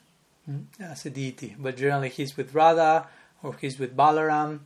[0.78, 3.06] as a deity, but generally he's with Radha
[3.42, 4.60] or he's with Balaram,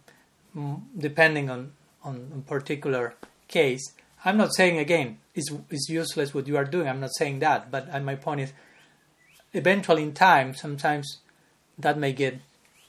[0.57, 1.73] mm, depending on
[2.03, 3.15] on particular
[3.49, 3.93] case.
[4.25, 6.89] I'm not saying again it's, it's useless what you are doing.
[6.89, 8.53] I'm not saying that, but my point is,
[9.53, 11.19] eventually in time, sometimes
[11.79, 12.41] that may get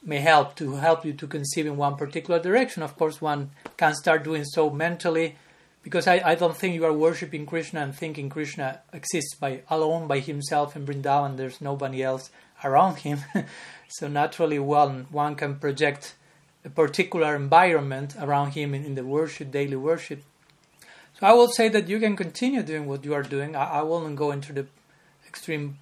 [0.03, 2.84] may help to help you to conceive in one particular direction.
[2.84, 5.36] Of course, one can start doing so mentally,
[5.82, 10.07] because I, I don't think you are worshiping Krishna and thinking Krishna exists by alone
[10.07, 11.38] by himself in Vrindavan.
[11.38, 12.30] There's nobody else
[12.64, 13.19] around him.
[13.88, 16.15] so naturally, one one can project
[16.64, 20.23] a particular environment around him in, in, the worship, daily worship.
[21.19, 23.56] So I will say that you can continue doing what you are doing.
[23.56, 24.65] I, I won't go into the
[25.27, 25.77] extreme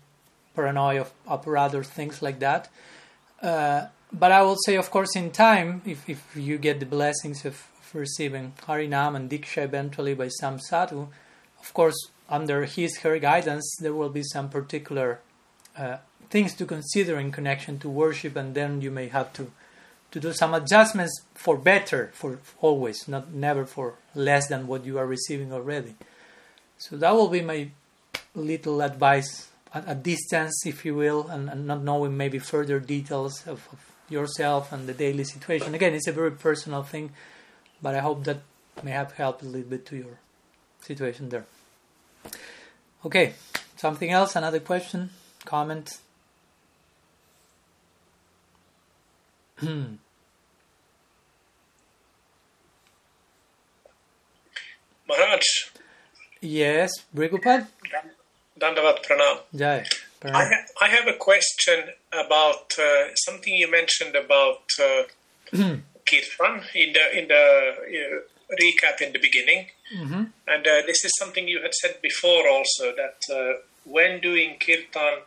[0.55, 2.69] paranoia of apparatus, things like that.
[3.41, 7.45] Uh, but I will say, of course, in time, if, if you get the blessings
[7.45, 11.07] of, of receiving Harinam and Diksha eventually by some sadhu,
[11.59, 15.21] of course, under his her guidance, there will be some particular
[15.77, 15.97] uh,
[16.29, 19.51] things to consider in connection to worship, and then you may have to
[20.13, 24.99] to do some adjustments for better, for always, not never for less than what you
[24.99, 25.95] are receiving already.
[26.77, 27.69] So that will be my
[28.35, 33.47] little advice at a distance, if you will, and, and not knowing maybe further details
[33.47, 35.73] of, of yourself and the daily situation.
[35.73, 37.11] Again, it's a very personal thing,
[37.81, 38.41] but I hope that
[38.83, 40.19] may have helped a little bit to your
[40.81, 41.45] situation there.
[43.03, 43.33] Okay,
[43.77, 44.35] something else?
[44.35, 45.09] Another question,
[45.43, 45.97] comment?
[55.07, 55.43] Maharaj.
[56.41, 57.67] Yes, Brigupad.
[58.59, 59.39] Dandavat Pranam.
[59.55, 59.85] Jai.
[60.25, 61.83] I, ha- I have a question
[62.13, 65.03] about uh, something you mentioned about uh,
[65.51, 65.75] hmm.
[66.05, 70.23] Kirtan in the in the uh, recap in the beginning, mm-hmm.
[70.47, 75.23] and uh, this is something you had said before also that uh, when doing Kirtan,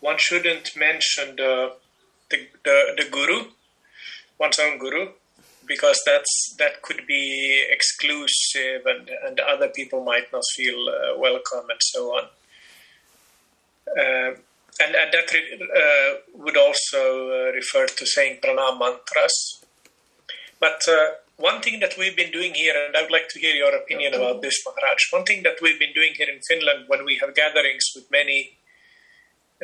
[0.00, 1.74] one shouldn't mention the
[2.30, 3.44] the, the, the guru
[4.40, 5.10] one's own guru
[5.66, 11.66] because that's that could be exclusive and, and other people might not feel uh, welcome
[11.70, 12.24] and so on.
[13.96, 14.30] Uh,
[14.82, 19.36] and, and that uh, would also uh, refer to saying pranam mantras.
[20.58, 23.54] But uh, one thing that we've been doing here, and I would like to hear
[23.54, 25.00] your opinion about this, Maharaj.
[25.10, 28.58] One thing that we've been doing here in Finland when we have gatherings with many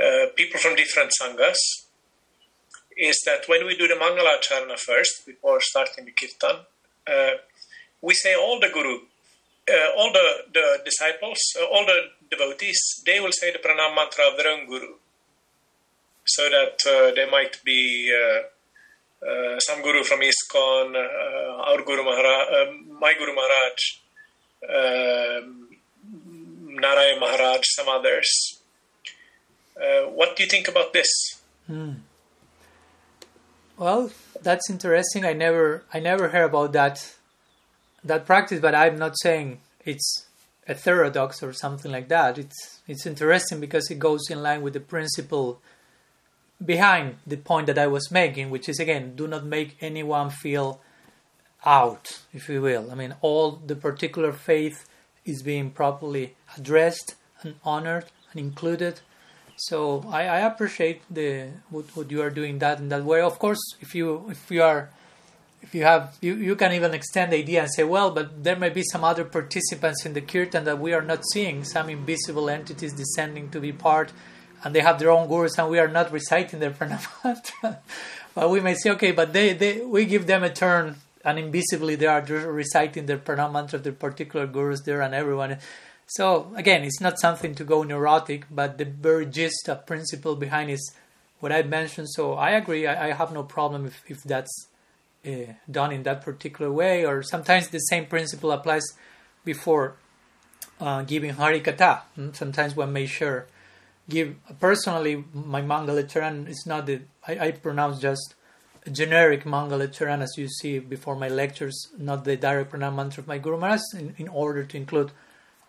[0.02, 1.85] uh, people from different sanghas
[2.96, 6.64] is that when we do the Mangalacharana first, before starting the Kirtan,
[7.06, 7.36] uh,
[8.00, 8.98] we say all the Guru,
[9.68, 14.24] uh, all the, the disciples, uh, all the devotees, they will say the pranam mantra
[14.30, 14.94] of their own Guru.
[16.24, 20.94] So that uh, there might be uh, some Guru from ISKCON,
[21.68, 23.98] our Guru Maharaj, my Guru Maharaj,
[24.68, 25.68] um,
[26.80, 28.60] Narayan Maharaj, some others.
[30.14, 31.08] what do you think about this?
[31.66, 31.92] Hmm.
[33.78, 34.10] Well,
[34.42, 35.24] that's interesting.
[35.24, 37.14] I never I never heard about that
[38.02, 40.26] that practice, but I'm not saying it's
[40.66, 42.38] a heterodox or something like that.
[42.38, 45.60] It's it's interesting because it goes in line with the principle
[46.64, 50.80] behind the point that I was making, which is again, do not make anyone feel
[51.66, 52.90] out, if you will.
[52.90, 54.88] I mean, all the particular faith
[55.26, 59.00] is being properly addressed and honored and included
[59.56, 63.20] so I, I appreciate the what, what you are doing that in that way.
[63.22, 64.90] Of course, if you if you are
[65.62, 68.56] if you have you, you can even extend the idea and say, well, but there
[68.56, 72.48] may be some other participants in the kirtan that we are not seeing, some invisible
[72.50, 74.12] entities descending to be part,
[74.62, 77.80] and they have their own gurus, and we are not reciting their pranam mantra.
[78.34, 81.96] but we may say, okay, but they, they we give them a turn, and invisibly
[81.96, 85.56] they are reciting their pranam mantra of their particular gurus there, and everyone.
[86.06, 90.70] So again, it's not something to go neurotic, but the very gist of principle behind
[90.70, 90.94] is
[91.40, 92.08] what I mentioned.
[92.10, 92.86] So I agree.
[92.86, 94.68] I, I have no problem if, if that's
[95.26, 97.04] uh, done in that particular way.
[97.04, 98.84] Or sometimes the same principle applies
[99.44, 99.96] before
[100.80, 102.02] uh, giving Harikatha.
[102.14, 102.32] Hmm?
[102.32, 103.46] Sometimes one may share.
[104.08, 108.36] Give personally my Mangalacharan is not the I, I pronounce just
[108.92, 113.38] generic Mangalacharan as you see before my lectures, not the direct pranam mantra of my
[113.38, 115.10] Guru Maharaj, in, in order to include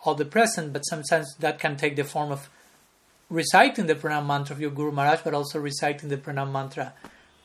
[0.03, 2.49] all the present, but sometimes that can take the form of
[3.29, 6.93] reciting the pranam mantra of your Guru Maharaj, but also reciting the pranam mantra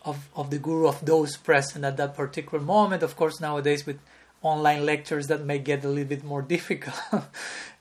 [0.04, 3.02] of, of the Guru of those present at that particular moment.
[3.02, 3.98] Of course, nowadays with
[4.42, 7.24] online lectures, that may get a little bit more difficult.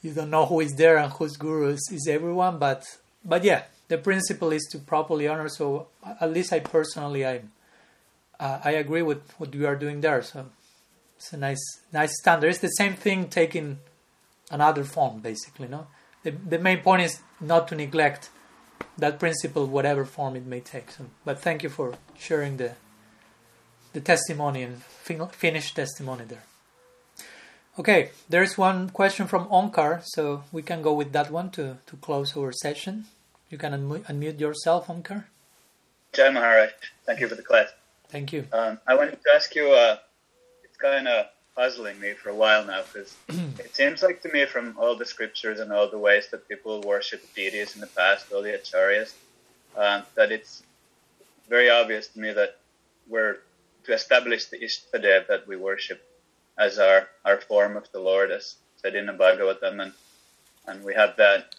[0.02, 2.86] you don't know who is there and whose Guru is, is everyone, but
[3.24, 5.50] but yeah, the principle is to properly honor.
[5.50, 5.88] So
[6.20, 7.42] at least I personally, I
[8.40, 10.22] uh, I agree with what you are doing there.
[10.24, 10.48] So
[11.18, 12.50] it's a nice nice standard.
[12.50, 13.80] It's the same thing taking
[14.52, 15.68] another form, basically.
[15.68, 15.88] No,
[16.24, 18.30] the the main point is not to neglect
[18.98, 20.92] that principle, whatever form it may take.
[20.92, 22.74] So, but thank you for sharing the
[23.94, 26.44] the testimony and fin- finished testimony there.
[27.80, 31.96] Okay, there's one question from Onkar, so we can go with that one to, to
[31.98, 33.06] close our session.
[33.50, 35.26] You can unmute, unmute yourself, Onkar.
[36.14, 36.72] Jai Maharaj,
[37.06, 37.70] thank you for the class.
[38.10, 38.46] Thank you.
[38.52, 39.98] Um, I wanted to ask you, uh,
[40.66, 43.16] it's kind of puzzling me for a while now because
[43.60, 46.82] it seems like to me from all the scriptures and all the ways that people
[46.82, 49.14] worship deities in the past, all the acharyas,
[49.78, 50.64] um, that it's
[51.50, 52.58] very obvious to me that
[53.08, 53.38] we're
[53.84, 56.02] to establish the Ishtadev that we worship
[56.58, 59.94] as our, our form of the Lord, as said in the Bhagavatam, and,
[60.68, 61.56] and we have that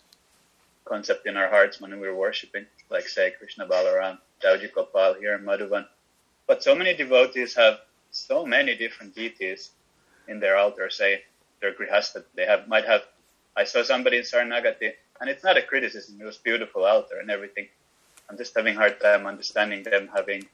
[0.85, 5.43] concept in our hearts when we're worshiping, like say Krishna Balaram, Dauji Gopal here in
[5.43, 5.87] Madhuvan.
[6.47, 9.71] But so many devotees have so many different deities
[10.29, 11.23] in their altar, say
[11.61, 12.25] their grihasta.
[12.35, 13.03] They have might have.
[13.57, 16.21] I saw somebody in Saranagati, and it's not a criticism.
[16.21, 17.69] It was beautiful altar and everything.
[18.29, 20.47] I'm just having hard time understanding them having.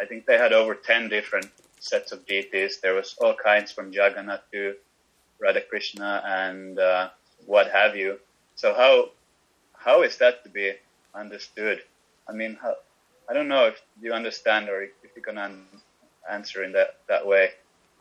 [0.00, 1.48] I think they had over ten different
[1.78, 2.80] sets of deities.
[2.80, 4.74] There was all kinds from Jagannath to
[5.40, 7.10] Radha Krishna and uh,
[7.46, 8.18] what have you.
[8.56, 9.10] So how
[9.74, 10.72] how is that to be
[11.14, 11.82] understood?
[12.28, 12.74] I mean, how,
[13.28, 15.38] I don't know if you understand or if you can
[16.30, 17.50] answer in that that way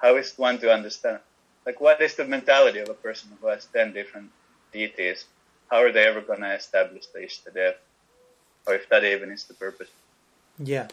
[0.03, 1.19] how is one to understand?
[1.65, 4.31] Like, what is the mentality of a person who has 10 different
[4.73, 5.23] deities?
[5.71, 7.75] How are they ever going to establish the Ishtadev?
[8.67, 9.87] Or if that even is the purpose?
[10.59, 10.89] Yeah.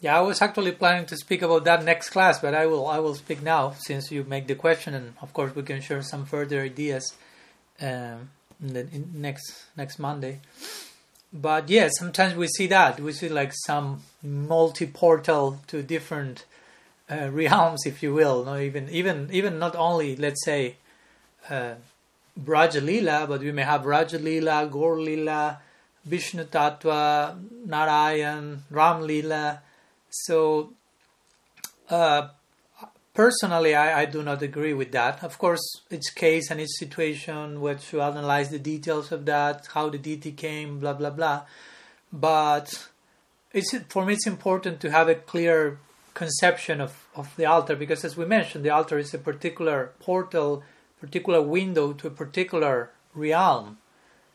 [0.00, 2.98] Yeah, I was actually planning to speak about that next class, but I will I
[2.98, 6.26] will speak now since you make the question, and of course we can share some
[6.26, 7.14] further ideas
[7.80, 8.30] um,
[8.60, 10.40] in the, in next next Monday.
[11.32, 16.44] But yeah, sometimes we see that we see like some multi portal to different
[17.10, 18.44] uh, realms, if you will.
[18.44, 20.76] No, even even even not only let's say
[21.50, 21.74] uh,
[22.38, 25.58] Brajalila, but we may have Rajalila, Gorlila,
[26.04, 27.36] Vishnu Tattva,
[27.66, 29.60] Narayan, Ram Lila.
[30.10, 30.72] So
[31.90, 32.28] Uh,
[33.12, 35.22] personally, I, I do not agree with that.
[35.22, 35.60] Of course,
[35.90, 39.98] each case and each situation, we have to analyze the details of that, how the
[39.98, 41.42] deity came, blah blah blah.
[42.10, 42.88] But
[43.52, 45.78] it's for me, it's important to have a clear
[46.14, 50.62] conception of, of the altar because, as we mentioned, the altar is a particular portal,
[51.00, 53.78] particular window to a particular realm.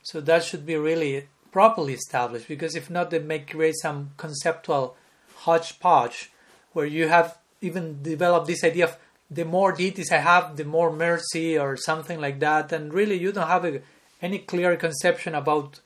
[0.04, 4.96] So that should be really properly established because if not, they may create some conceptual
[5.38, 6.32] hodgepodge
[6.74, 8.98] where you have even developed this idea of
[9.32, 13.32] the more deities I have, the more mercy or something like that, and really you
[13.32, 13.82] don't have a,
[14.22, 15.80] any clear conception about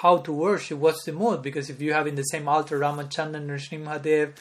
[0.00, 3.46] how to worship, what's the mood, because if you have in the same altar Ramachandran,
[3.46, 4.32] Nrsimhadev,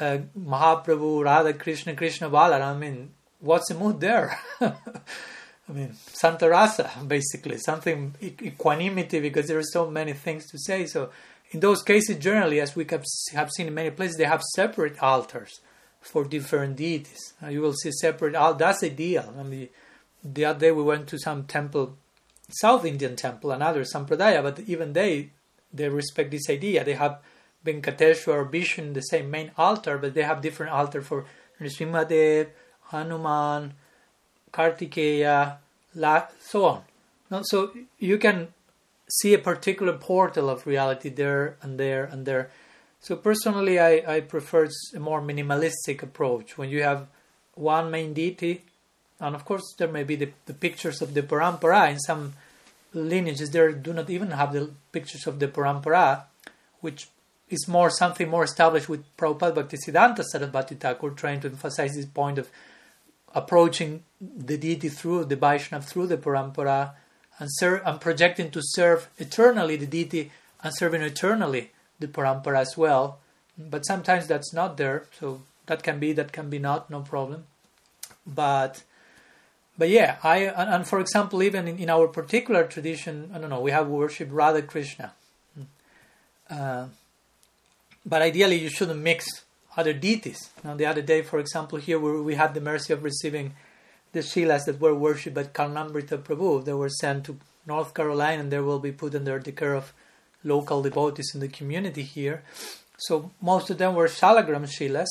[0.00, 3.10] uh, Mahaprabhu, Radha Krishna, Krishna Balaram, I mean,
[3.40, 4.38] what's the mood there?
[4.60, 10.86] I mean, Santa Rasa, basically, something equanimity, because there are so many things to say.
[10.86, 11.10] So,
[11.50, 12.86] in those cases, generally, as we
[13.32, 15.60] have seen in many places, they have separate altars
[16.00, 17.34] for different deities.
[17.42, 18.58] Uh, you will see separate altars.
[18.58, 19.34] That's ideal.
[19.38, 19.68] I mean,
[20.22, 21.96] the other day we went to some temple,
[22.48, 25.30] South Indian temple, another Sampradaya, but even they
[25.72, 26.84] they respect this idea.
[26.84, 27.18] They have
[27.64, 31.24] Venkateshwar Vishnu, the same main altar, but they have different altar for
[31.60, 32.48] Nrsimhadev,
[32.90, 33.74] Hanuman,
[34.52, 35.56] Kartikeya,
[36.40, 36.82] so on.
[37.30, 38.48] No, so you can
[39.08, 42.50] see a particular portal of reality there and there and there.
[43.00, 47.06] So personally, I, I prefer a more minimalistic approach when you have
[47.54, 48.64] one main deity,
[49.20, 52.34] and of course there may be the, the pictures of the parampara in some
[52.92, 53.50] lineages.
[53.50, 56.24] There do not even have the pictures of the parampara,
[56.80, 57.08] which
[57.48, 62.38] is more something more established with Prabhupada Bhaktisiddhanta Sarasvati Thakur, trying to emphasize this point
[62.38, 62.48] of
[63.34, 66.92] approaching the deity through the Vaishnava, through the parampara,
[67.38, 70.32] and, serve, and projecting to serve eternally the deity
[70.62, 73.18] and serving eternally the parampara as well.
[73.58, 77.44] But sometimes that's not there, so that can be, that can be not, no problem.
[78.26, 78.82] But
[79.78, 83.50] but yeah, I and, and for example, even in, in, our particular tradition, I don't
[83.50, 85.12] know, we have worship Radha Krishna.
[86.48, 86.86] Uh,
[88.06, 89.26] but ideally, you shouldn't mix
[89.76, 90.50] other deities.
[90.64, 93.54] Now, the other day, for example, here we, we had the mercy of receiving
[94.12, 96.64] the Shilas that were worshipped by Karnamrita Prabhu.
[96.64, 99.92] They were sent to North Carolina and they will be put under the care of
[100.44, 102.44] local devotees in the community here.
[102.96, 105.08] So most of them were Shalagram Shilas,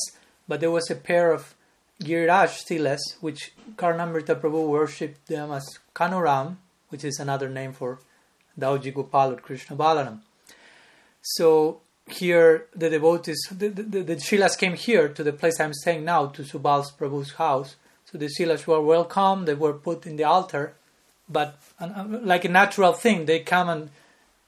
[0.48, 1.54] but there was a pair of
[2.02, 6.56] Giriraj Shilas, which Karnamrita Prabhu worshipped them as Kanuram,
[6.88, 8.00] which is another name for
[8.58, 10.20] Dauji Gopal or Krishna Balaram.
[11.20, 16.04] So here the devotees, the, the, the Shilas came here to the place I'm staying
[16.04, 17.76] now, to Subals Prabhu's house.
[18.04, 20.74] So the Shilas were welcome, they were put in the altar,
[21.28, 23.90] but uh, like a natural thing, they come and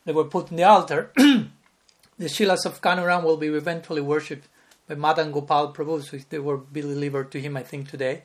[0.05, 1.11] they were put in the altar.
[1.17, 4.49] the Shilas of Kanuram will be eventually worshipped
[4.89, 8.23] by Madan Gopal Prabhu, so they were delivered to him, I think, today.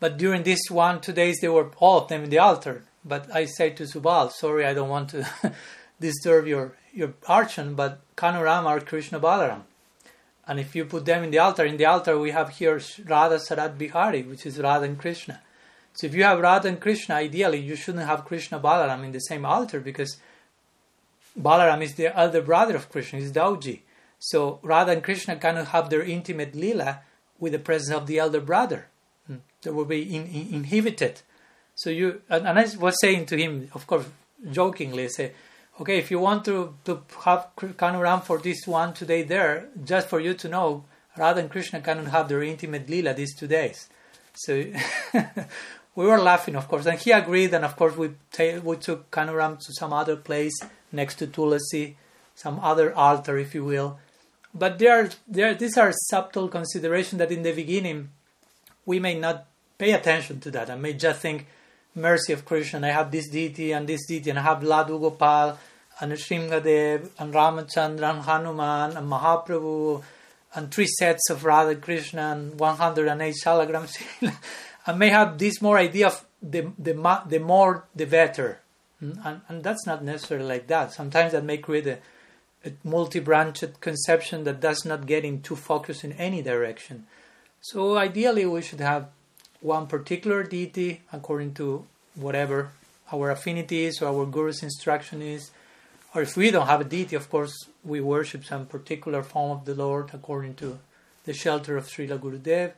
[0.00, 2.84] But during this one, two days, they were all of them in the altar.
[3.04, 5.28] But I say to Subal, sorry, I don't want to
[6.00, 9.62] disturb your, your archon, but Kanuram are Krishna Balaram.
[10.46, 13.36] And if you put them in the altar, in the altar we have here Radha
[13.36, 15.40] Sarat Bihari, which is Radha and Krishna.
[15.92, 19.20] So if you have Radha and Krishna, ideally you shouldn't have Krishna Balaram in the
[19.20, 20.16] same altar because
[21.38, 23.80] Balaram is the elder brother of Krishna, is Dauji.
[24.18, 27.00] So Radha and Krishna cannot have their intimate lila
[27.38, 28.86] with the presence of the elder brother.
[29.26, 29.36] Hmm.
[29.62, 31.22] They will be in, in, inhibited.
[31.74, 34.06] So you and, and, I was saying to him, of course,
[34.50, 35.32] jokingly, say,
[35.80, 40.20] okay, if you want to, to have Kanuram for this one today there, just for
[40.20, 40.84] you to know,
[41.16, 43.88] Radha and Krishna cannot have their intimate lila these two days.
[44.34, 44.52] So
[45.94, 47.52] we were laughing, of course, and he agreed.
[47.52, 48.10] And of course, we
[48.62, 50.58] we took Kanuram to some other place
[50.92, 51.96] next to Tulasi,
[52.34, 53.98] some other altar, if you will.
[54.54, 58.10] But there, there, these are subtle considerations that in the beginning
[58.84, 59.46] we may not
[59.78, 60.70] pay attention to that.
[60.70, 61.46] I may just think,
[61.94, 65.58] mercy of Krishna, I have this deity and this deity, and I have Ladu Gopal
[66.00, 70.02] and Nrsimhadev and Ramachandra and Hanuman and Mahaprabhu
[70.54, 74.36] and three sets of Radha Krishna and 108 shalagram
[74.86, 78.60] I may have this more idea of the, the, the more the better.
[78.98, 79.12] Hmm?
[79.24, 80.92] And, and that's not necessarily like that.
[80.92, 81.98] Sometimes that may create a,
[82.64, 87.06] a multi-branched conception that does not get into focus in any direction.
[87.60, 89.08] So ideally, we should have
[89.60, 91.84] one particular deity according to
[92.14, 92.72] whatever
[93.12, 95.50] our affinity is or our guru's instruction is.
[96.14, 97.54] Or if we don't have a deity, of course,
[97.84, 100.78] we worship some particular form of the Lord according to
[101.24, 102.72] the shelter of Srila Gurudev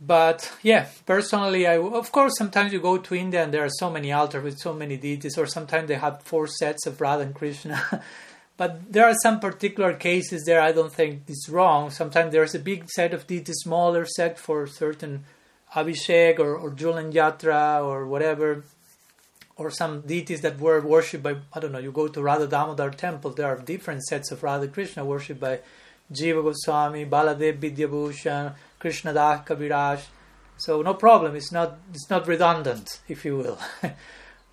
[0.00, 3.90] but yeah, personally, I of course sometimes you go to India and there are so
[3.90, 7.34] many altars with so many deities, or sometimes they have four sets of Radha and
[7.34, 8.02] Krishna.
[8.56, 11.92] But there are some particular cases there I don't think it's wrong.
[11.92, 15.24] Sometimes there's a big set of deities, smaller set for certain
[15.84, 18.64] Abhishek or, or Julan Yatra or whatever,
[19.56, 22.90] or some deities that were worshipped by, I don't know, you go to Radha Damodar
[22.90, 25.60] temple, there are different sets of Radha Krishna worshipped by
[26.12, 30.00] Jiva Goswami, Baladev Vidyabhushan, Krishna Das Kaviraj.
[30.56, 33.58] So no problem, it's not, it's not redundant, if you will.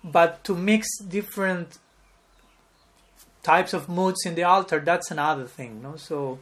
[0.04, 1.78] but to mix different
[3.42, 5.82] types of moods in the altar, that's another thing.
[5.82, 5.96] No?
[5.96, 6.40] So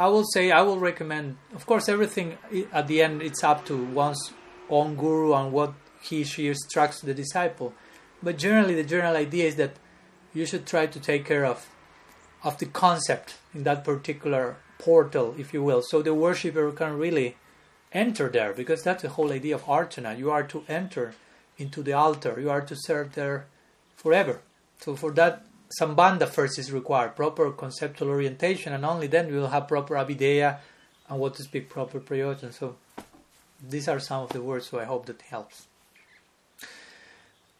[0.00, 2.38] I will say, I will recommend, of course, everything
[2.72, 4.32] at the end, it's up to one's
[4.70, 7.74] own guru and what he, she instructs the disciple.
[8.22, 9.74] But generally, the general idea is that
[10.32, 11.68] you should try to take care of,
[12.44, 17.36] of the concept in that particular portal, if you will, so the worshipper can really
[17.92, 20.16] enter there, because that's the whole idea of archana.
[20.16, 21.14] You are to enter
[21.56, 23.46] into the altar, you are to serve there
[23.96, 24.42] forever.
[24.78, 29.48] So for that, Sambandha first is required, proper conceptual orientation, and only then we will
[29.48, 30.58] have proper abhidheya
[31.08, 32.52] and what to speak proper prayojan.
[32.52, 32.76] So
[33.62, 35.66] these are some of the words, so I hope that helps.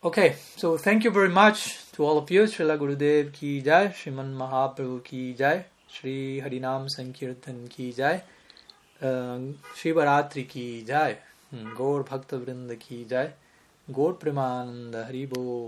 [0.03, 2.43] Okay, so thank you very much to all of you.
[2.45, 8.23] Srila Gurudev ki jai, Sriman Mahaprabhu ki jai, Sri Harinam Sankirtan ki jai,
[9.03, 9.39] uh,
[9.75, 11.19] Shri Baratri ki jai,
[11.77, 13.33] Gaur Bhakta Vrinda ki jai,
[13.93, 15.67] Gaur Premananda Haribo.